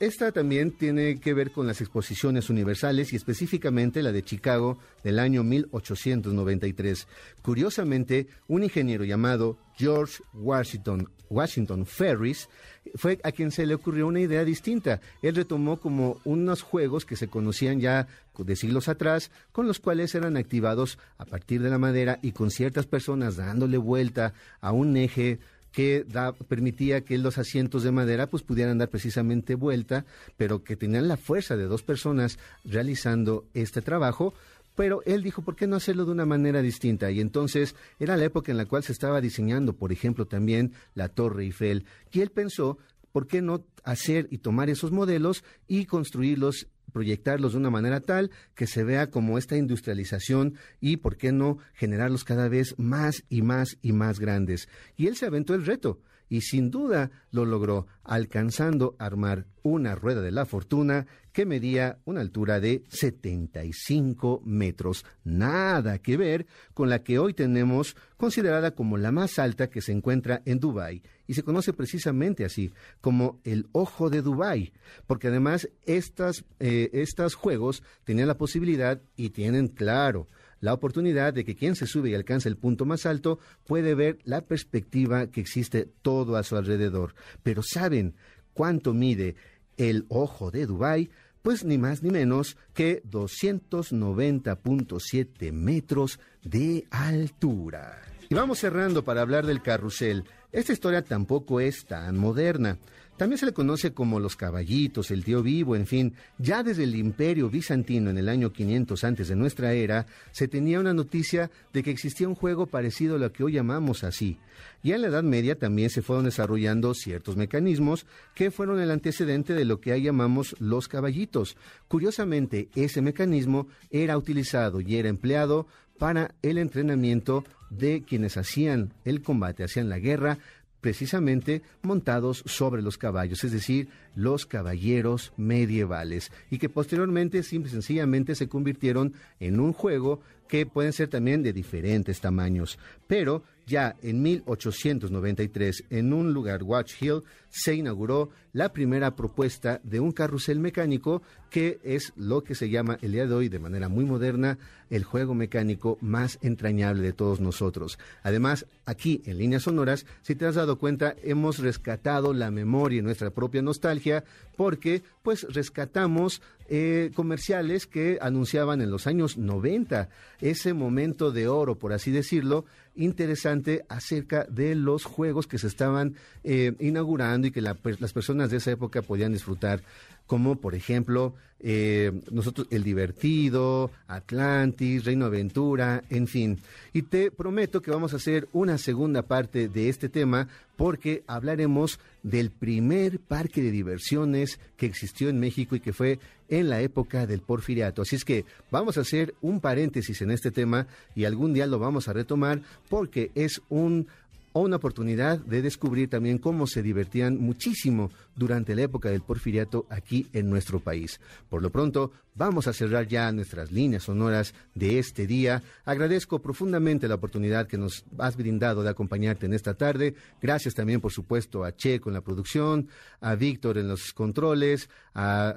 Esta 0.00 0.32
también 0.32 0.70
tiene 0.70 1.20
que 1.20 1.34
ver 1.34 1.50
con 1.50 1.66
las 1.66 1.82
exposiciones 1.82 2.48
universales 2.48 3.12
y 3.12 3.16
específicamente 3.16 4.02
la 4.02 4.10
de 4.10 4.22
Chicago 4.22 4.78
del 5.04 5.18
año 5.18 5.44
1893. 5.44 7.06
Curiosamente, 7.42 8.26
un 8.48 8.62
ingeniero 8.62 9.04
llamado 9.04 9.58
George 9.76 10.22
Washington, 10.32 11.10
Washington 11.28 11.84
Ferris 11.84 12.48
fue 12.94 13.20
a 13.22 13.32
quien 13.32 13.50
se 13.50 13.66
le 13.66 13.74
ocurrió 13.74 14.06
una 14.06 14.20
idea 14.20 14.44
distinta. 14.44 15.02
Él 15.20 15.34
retomó 15.34 15.78
como 15.78 16.22
unos 16.24 16.62
juegos 16.62 17.04
que 17.04 17.16
se 17.16 17.28
conocían 17.28 17.78
ya 17.78 18.06
de 18.38 18.56
siglos 18.56 18.88
atrás, 18.88 19.30
con 19.52 19.66
los 19.66 19.78
cuales 19.78 20.14
eran 20.14 20.38
activados 20.38 20.98
a 21.18 21.26
partir 21.26 21.60
de 21.62 21.68
la 21.68 21.78
madera 21.78 22.18
y 22.22 22.32
con 22.32 22.50
ciertas 22.50 22.86
personas 22.86 23.36
dándole 23.36 23.76
vuelta 23.76 24.32
a 24.60 24.72
un 24.72 24.96
eje 24.96 25.38
que 25.76 26.06
permitía 26.48 27.02
que 27.02 27.18
los 27.18 27.36
asientos 27.36 27.82
de 27.82 27.92
madera 27.92 28.28
pues 28.28 28.42
pudieran 28.42 28.78
dar 28.78 28.88
precisamente 28.88 29.54
vuelta, 29.54 30.06
pero 30.38 30.64
que 30.64 30.74
tenían 30.74 31.06
la 31.06 31.18
fuerza 31.18 31.54
de 31.54 31.64
dos 31.66 31.82
personas 31.82 32.38
realizando 32.64 33.44
este 33.52 33.82
trabajo 33.82 34.32
pero 34.74 35.02
él 35.06 35.22
dijo, 35.22 35.40
¿por 35.40 35.56
qué 35.56 35.66
no 35.66 35.76
hacerlo 35.76 36.04
de 36.04 36.12
una 36.12 36.26
manera 36.26 36.60
distinta? 36.60 37.10
Y 37.10 37.20
entonces 37.20 37.74
era 37.98 38.18
la 38.18 38.24
época 38.24 38.52
en 38.52 38.58
la 38.58 38.66
cual 38.66 38.82
se 38.82 38.92
estaba 38.92 39.22
diseñando, 39.22 39.74
por 39.74 39.90
ejemplo, 39.90 40.26
también 40.26 40.72
la 40.94 41.08
Torre 41.08 41.44
Eiffel. 41.44 41.86
Y 42.12 42.20
él 42.20 42.28
pensó, 42.28 42.76
¿por 43.10 43.26
qué 43.26 43.40
no 43.40 43.64
hacer 43.84 44.28
y 44.30 44.36
tomar 44.38 44.68
esos 44.68 44.92
modelos 44.92 45.44
y 45.66 45.86
construirlos 45.86 46.68
proyectarlos 46.96 47.52
de 47.52 47.58
una 47.58 47.68
manera 47.68 48.00
tal 48.00 48.30
que 48.54 48.66
se 48.66 48.82
vea 48.82 49.10
como 49.10 49.36
esta 49.36 49.54
industrialización 49.54 50.54
y, 50.80 50.96
¿por 50.96 51.18
qué 51.18 51.30
no?, 51.30 51.58
generarlos 51.74 52.24
cada 52.24 52.48
vez 52.48 52.74
más 52.78 53.22
y 53.28 53.42
más 53.42 53.76
y 53.82 53.92
más 53.92 54.18
grandes. 54.18 54.66
Y 54.96 55.06
él 55.06 55.14
se 55.14 55.26
aventó 55.26 55.52
el 55.52 55.66
reto 55.66 56.00
y 56.30 56.40
sin 56.40 56.70
duda 56.70 57.10
lo 57.32 57.44
logró, 57.44 57.86
alcanzando 58.02 58.96
a 58.98 59.04
armar 59.04 59.44
una 59.62 59.94
rueda 59.94 60.22
de 60.22 60.32
la 60.32 60.46
fortuna 60.46 61.06
que 61.34 61.44
medía 61.44 61.98
una 62.06 62.22
altura 62.22 62.60
de 62.60 62.82
75 62.88 64.40
metros. 64.46 65.04
Nada 65.22 65.98
que 65.98 66.16
ver 66.16 66.46
con 66.72 66.88
la 66.88 67.02
que 67.02 67.18
hoy 67.18 67.34
tenemos, 67.34 67.94
considerada 68.16 68.70
como 68.70 68.96
la 68.96 69.12
más 69.12 69.38
alta 69.38 69.68
que 69.68 69.82
se 69.82 69.92
encuentra 69.92 70.40
en 70.46 70.60
Dubái. 70.60 71.02
Y 71.26 71.34
se 71.34 71.42
conoce 71.42 71.72
precisamente 71.72 72.44
así, 72.44 72.72
como 73.00 73.40
el 73.44 73.66
Ojo 73.72 74.10
de 74.10 74.22
Dubái, 74.22 74.72
porque 75.06 75.28
además 75.28 75.68
estas, 75.84 76.44
eh, 76.60 76.90
estos 76.92 77.34
juegos 77.34 77.82
tenían 78.04 78.28
la 78.28 78.38
posibilidad 78.38 79.00
y 79.16 79.30
tienen 79.30 79.68
claro 79.68 80.28
la 80.60 80.72
oportunidad 80.72 81.34
de 81.34 81.44
que 81.44 81.54
quien 81.54 81.76
se 81.76 81.86
sube 81.86 82.08
y 82.10 82.14
alcanza 82.14 82.48
el 82.48 82.56
punto 82.56 82.86
más 82.86 83.06
alto 83.06 83.38
puede 83.66 83.94
ver 83.94 84.18
la 84.24 84.40
perspectiva 84.42 85.28
que 85.28 85.40
existe 85.40 85.88
todo 86.02 86.36
a 86.36 86.42
su 86.42 86.56
alrededor. 86.56 87.14
Pero 87.42 87.62
¿saben 87.62 88.16
cuánto 88.54 88.92
mide 88.94 89.36
el 89.76 90.06
ojo 90.08 90.50
de 90.50 90.66
Dubái? 90.66 91.10
Pues 91.42 91.64
ni 91.64 91.78
más 91.78 92.02
ni 92.02 92.10
menos 92.10 92.56
que 92.74 93.04
290.7 93.04 95.52
metros 95.52 96.18
de 96.42 96.88
altura. 96.90 98.02
Y 98.28 98.34
vamos 98.34 98.58
cerrando 98.58 99.04
para 99.04 99.22
hablar 99.22 99.46
del 99.46 99.62
carrusel. 99.62 100.24
Esta 100.56 100.72
historia 100.72 101.02
tampoco 101.02 101.60
es 101.60 101.84
tan 101.84 102.16
moderna. 102.16 102.78
También 103.18 103.36
se 103.36 103.44
le 103.44 103.52
conoce 103.52 103.92
como 103.92 104.20
los 104.20 104.36
caballitos, 104.36 105.10
el 105.10 105.22
tío 105.22 105.42
vivo, 105.42 105.76
en 105.76 105.86
fin. 105.86 106.14
Ya 106.38 106.62
desde 106.62 106.84
el 106.84 106.96
imperio 106.96 107.50
bizantino 107.50 108.08
en 108.08 108.16
el 108.16 108.26
año 108.26 108.54
500 108.54 109.04
antes 109.04 109.28
de 109.28 109.36
nuestra 109.36 109.74
era, 109.74 110.06
se 110.32 110.48
tenía 110.48 110.80
una 110.80 110.94
noticia 110.94 111.50
de 111.74 111.82
que 111.82 111.90
existía 111.90 112.26
un 112.26 112.34
juego 112.34 112.66
parecido 112.68 113.16
a 113.16 113.18
lo 113.18 113.30
que 113.34 113.44
hoy 113.44 113.52
llamamos 113.52 114.02
así. 114.02 114.38
Y 114.82 114.92
en 114.92 115.02
la 115.02 115.08
Edad 115.08 115.22
Media 115.22 115.58
también 115.58 115.90
se 115.90 116.00
fueron 116.00 116.24
desarrollando 116.24 116.94
ciertos 116.94 117.36
mecanismos 117.36 118.06
que 118.34 118.50
fueron 118.50 118.80
el 118.80 118.90
antecedente 118.90 119.52
de 119.52 119.66
lo 119.66 119.78
que 119.78 119.92
hoy 119.92 120.02
llamamos 120.02 120.56
los 120.58 120.88
caballitos. 120.88 121.58
Curiosamente, 121.88 122.70
ese 122.74 123.02
mecanismo 123.02 123.68
era 123.90 124.16
utilizado 124.16 124.80
y 124.80 124.96
era 124.96 125.10
empleado 125.10 125.66
para 125.98 126.34
el 126.42 126.58
entrenamiento 126.58 127.44
de 127.70 128.02
quienes 128.02 128.36
hacían 128.36 128.92
el 129.04 129.22
combate, 129.22 129.64
hacían 129.64 129.88
la 129.88 129.98
guerra, 129.98 130.38
precisamente 130.80 131.62
montados 131.82 132.44
sobre 132.46 132.80
los 132.80 132.96
caballos, 132.96 133.42
es 133.42 133.50
decir, 133.50 133.88
los 134.14 134.46
caballeros 134.46 135.32
medievales, 135.36 136.30
y 136.50 136.58
que 136.58 136.68
posteriormente 136.68 137.42
simple 137.42 137.70
y 137.70 137.72
sencillamente 137.72 138.34
se 138.36 138.48
convirtieron 138.48 139.14
en 139.40 139.58
un 139.58 139.72
juego 139.72 140.20
que 140.48 140.64
pueden 140.64 140.92
ser 140.92 141.08
también 141.08 141.42
de 141.42 141.52
diferentes 141.52 142.20
tamaños. 142.20 142.78
Pero 143.08 143.42
ya 143.66 143.96
en 144.02 144.22
1893, 144.22 145.84
en 145.90 146.12
un 146.12 146.32
lugar, 146.32 146.62
Watch 146.62 147.02
Hill, 147.02 147.22
se 147.56 147.74
inauguró 147.74 148.28
la 148.52 148.72
primera 148.74 149.16
propuesta 149.16 149.80
de 149.82 149.98
un 149.98 150.12
carrusel 150.12 150.60
mecánico 150.60 151.22
que 151.48 151.78
es 151.84 152.12
lo 152.16 152.44
que 152.44 152.54
se 152.54 152.68
llama 152.68 152.98
el 153.00 153.12
día 153.12 153.26
de 153.26 153.34
hoy 153.34 153.48
de 153.48 153.58
manera 153.58 153.88
muy 153.88 154.04
moderna 154.04 154.58
el 154.90 155.04
juego 155.04 155.34
mecánico 155.34 155.96
más 156.02 156.38
entrañable 156.42 157.02
de 157.02 157.12
todos 157.14 157.40
nosotros. 157.40 157.98
Además, 158.22 158.66
aquí 158.84 159.22
en 159.24 159.38
líneas 159.38 159.62
sonoras, 159.62 160.04
si 160.22 160.34
te 160.34 160.44
has 160.44 160.54
dado 160.54 160.78
cuenta, 160.78 161.16
hemos 161.22 161.58
rescatado 161.58 162.34
la 162.34 162.50
memoria 162.50 162.98
y 162.98 163.02
nuestra 163.02 163.30
propia 163.30 163.62
nostalgia 163.62 164.22
porque 164.56 165.02
pues 165.22 165.46
rescatamos 165.50 166.42
eh, 166.68 167.10
comerciales 167.14 167.86
que 167.86 168.18
anunciaban 168.20 168.80
en 168.80 168.90
los 168.90 169.06
años 169.06 169.38
90 169.38 170.08
ese 170.40 170.74
momento 170.74 171.30
de 171.30 171.48
oro, 171.48 171.78
por 171.78 171.92
así 171.92 172.10
decirlo, 172.10 172.64
interesante 172.96 173.84
acerca 173.88 174.44
de 174.44 174.74
los 174.74 175.04
juegos 175.04 175.46
que 175.46 175.58
se 175.58 175.66
estaban 175.66 176.14
eh, 176.42 176.74
inaugurando 176.80 177.45
y 177.46 177.50
que 177.50 177.60
las 177.62 178.12
personas 178.12 178.50
de 178.50 178.58
esa 178.58 178.70
época 178.70 179.02
podían 179.02 179.32
disfrutar 179.32 179.82
como 180.26 180.56
por 180.56 180.74
ejemplo 180.74 181.34
eh, 181.58 182.12
nosotros 182.30 182.66
El 182.70 182.82
Divertido, 182.84 183.90
Atlantis, 184.08 185.04
Reino 185.04 185.24
Aventura, 185.24 186.04
en 186.10 186.26
fin. 186.26 186.58
Y 186.92 187.02
te 187.02 187.30
prometo 187.30 187.80
que 187.80 187.90
vamos 187.90 188.12
a 188.12 188.16
hacer 188.16 188.46
una 188.52 188.76
segunda 188.76 189.22
parte 189.22 189.68
de 189.68 189.88
este 189.88 190.10
tema 190.10 190.48
porque 190.76 191.24
hablaremos 191.26 191.98
del 192.22 192.50
primer 192.50 193.20
parque 193.20 193.62
de 193.62 193.70
diversiones 193.70 194.60
que 194.76 194.84
existió 194.84 195.30
en 195.30 195.40
México 195.40 195.74
y 195.74 195.80
que 195.80 195.94
fue 195.94 196.18
en 196.48 196.68
la 196.68 196.82
época 196.82 197.26
del 197.26 197.40
porfiriato. 197.40 198.02
Así 198.02 198.16
es 198.16 198.24
que 198.24 198.44
vamos 198.70 198.98
a 198.98 199.00
hacer 199.00 199.34
un 199.40 199.60
paréntesis 199.60 200.20
en 200.20 200.30
este 200.30 200.50
tema 200.50 200.86
y 201.14 201.24
algún 201.24 201.54
día 201.54 201.66
lo 201.66 201.78
vamos 201.78 202.08
a 202.08 202.12
retomar 202.12 202.60
porque 202.90 203.30
es 203.34 203.62
un 203.70 204.08
o 204.56 204.60
una 204.60 204.76
oportunidad 204.76 205.38
de 205.38 205.60
descubrir 205.60 206.08
también 206.08 206.38
cómo 206.38 206.66
se 206.66 206.82
divertían 206.82 207.36
muchísimo 207.38 208.10
durante 208.36 208.74
la 208.74 208.82
época 208.82 209.10
del 209.10 209.22
porfiriato 209.22 209.86
aquí 209.90 210.28
en 210.32 210.48
nuestro 210.48 210.80
país. 210.80 211.20
Por 211.48 211.62
lo 211.62 211.70
pronto, 211.70 212.12
vamos 212.34 212.68
a 212.68 212.72
cerrar 212.72 213.08
ya 213.08 213.32
nuestras 213.32 213.72
líneas 213.72 214.04
sonoras 214.04 214.54
de 214.74 214.98
este 214.98 215.26
día. 215.26 215.62
Agradezco 215.84 216.40
profundamente 216.40 217.08
la 217.08 217.14
oportunidad 217.14 217.66
que 217.66 217.78
nos 217.78 218.04
has 218.18 218.36
brindado 218.36 218.82
de 218.82 218.90
acompañarte 218.90 219.46
en 219.46 219.54
esta 219.54 219.74
tarde. 219.74 220.14
Gracias 220.40 220.74
también, 220.74 221.00
por 221.00 221.12
supuesto, 221.12 221.64
a 221.64 221.74
Che 221.74 221.98
con 221.98 222.12
la 222.12 222.20
producción, 222.20 222.88
a 223.20 223.34
Víctor 223.34 223.78
en 223.78 223.88
los 223.88 224.12
controles, 224.12 224.90
a, 225.14 225.56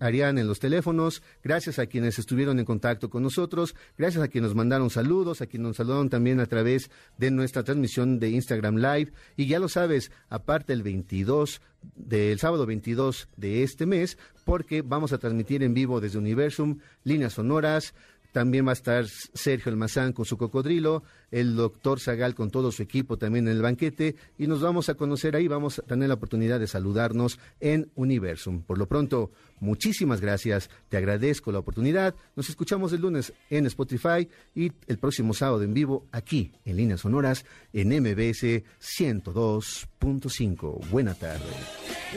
Arián 0.00 0.38
en 0.38 0.48
los 0.48 0.60
teléfonos. 0.60 1.22
Gracias 1.42 1.78
a 1.78 1.86
quienes 1.86 2.18
estuvieron 2.18 2.58
en 2.58 2.64
contacto 2.64 3.10
con 3.10 3.22
nosotros. 3.22 3.74
Gracias 3.98 4.22
a 4.24 4.28
quienes 4.28 4.50
nos 4.50 4.56
mandaron 4.56 4.88
saludos, 4.88 5.42
a 5.42 5.46
quienes 5.46 5.68
nos 5.68 5.76
saludaron 5.76 6.08
también 6.08 6.40
a 6.40 6.46
través 6.46 6.90
de 7.18 7.30
nuestra 7.30 7.62
transmisión 7.64 8.18
de 8.18 8.30
Instagram 8.30 8.76
Live. 8.76 9.12
Y 9.36 9.46
ya 9.46 9.58
lo 9.58 9.68
sabes, 9.68 10.10
aparte 10.30 10.72
el 10.72 10.82
22 10.82 11.60
del 11.94 12.38
sábado 12.38 12.66
22 12.66 13.28
de 13.36 13.62
este 13.62 13.86
mes, 13.86 14.18
porque 14.44 14.82
vamos 14.82 15.12
a 15.12 15.18
transmitir 15.18 15.62
en 15.62 15.74
vivo 15.74 16.00
desde 16.00 16.18
Universum 16.18 16.78
líneas 17.02 17.34
sonoras, 17.34 17.94
también 18.34 18.66
va 18.66 18.70
a 18.70 18.72
estar 18.72 19.06
Sergio 19.06 19.70
Almazán 19.70 20.12
con 20.12 20.24
su 20.24 20.36
cocodrilo, 20.36 21.04
el 21.30 21.54
doctor 21.54 22.00
Zagal 22.00 22.34
con 22.34 22.50
todo 22.50 22.72
su 22.72 22.82
equipo 22.82 23.16
también 23.16 23.46
en 23.46 23.54
el 23.54 23.62
banquete 23.62 24.16
y 24.36 24.48
nos 24.48 24.60
vamos 24.60 24.88
a 24.88 24.94
conocer 24.94 25.36
ahí, 25.36 25.46
vamos 25.46 25.78
a 25.78 25.82
tener 25.82 26.08
la 26.08 26.14
oportunidad 26.14 26.58
de 26.58 26.66
saludarnos 26.66 27.38
en 27.60 27.92
Universum. 27.94 28.62
Por 28.62 28.78
lo 28.78 28.86
pronto, 28.86 29.30
muchísimas 29.60 30.20
gracias, 30.20 30.68
te 30.88 30.96
agradezco 30.96 31.52
la 31.52 31.60
oportunidad. 31.60 32.16
Nos 32.34 32.50
escuchamos 32.50 32.92
el 32.92 33.02
lunes 33.02 33.32
en 33.50 33.66
Spotify 33.66 34.28
y 34.52 34.72
el 34.88 34.98
próximo 34.98 35.32
sábado 35.32 35.62
en 35.62 35.72
vivo 35.72 36.08
aquí 36.10 36.50
en 36.64 36.76
Líneas 36.76 37.02
Sonoras 37.02 37.46
en 37.72 37.90
MBS 37.90 38.64
102.5. 38.80 40.90
Buena 40.90 41.14
tarde. 41.14 41.44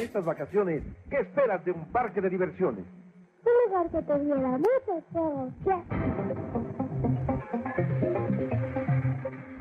estas 0.01 0.25
vacaciones, 0.25 0.81
¿qué 1.11 1.17
esperas 1.17 1.63
de 1.63 1.73
un 1.73 1.91
parque 1.91 2.21
de 2.21 2.29
diversiones? 2.31 2.85
Que 3.67 4.01
tuviera 4.01 4.57
muchos 4.57 5.03
juegos. 5.11 5.53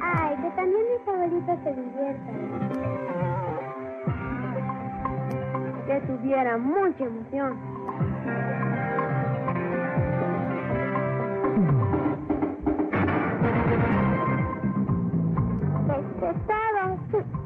Ay, 0.00 0.36
que 0.36 0.50
también 0.50 0.84
mis 0.92 1.08
abuelitos 1.08 1.58
se 1.64 1.70
diviertan. 1.74 2.36
Que 5.86 6.00
tuviera 6.06 6.56
mucha 6.56 7.04
emoción. 7.04 7.58
Por 16.20 17.45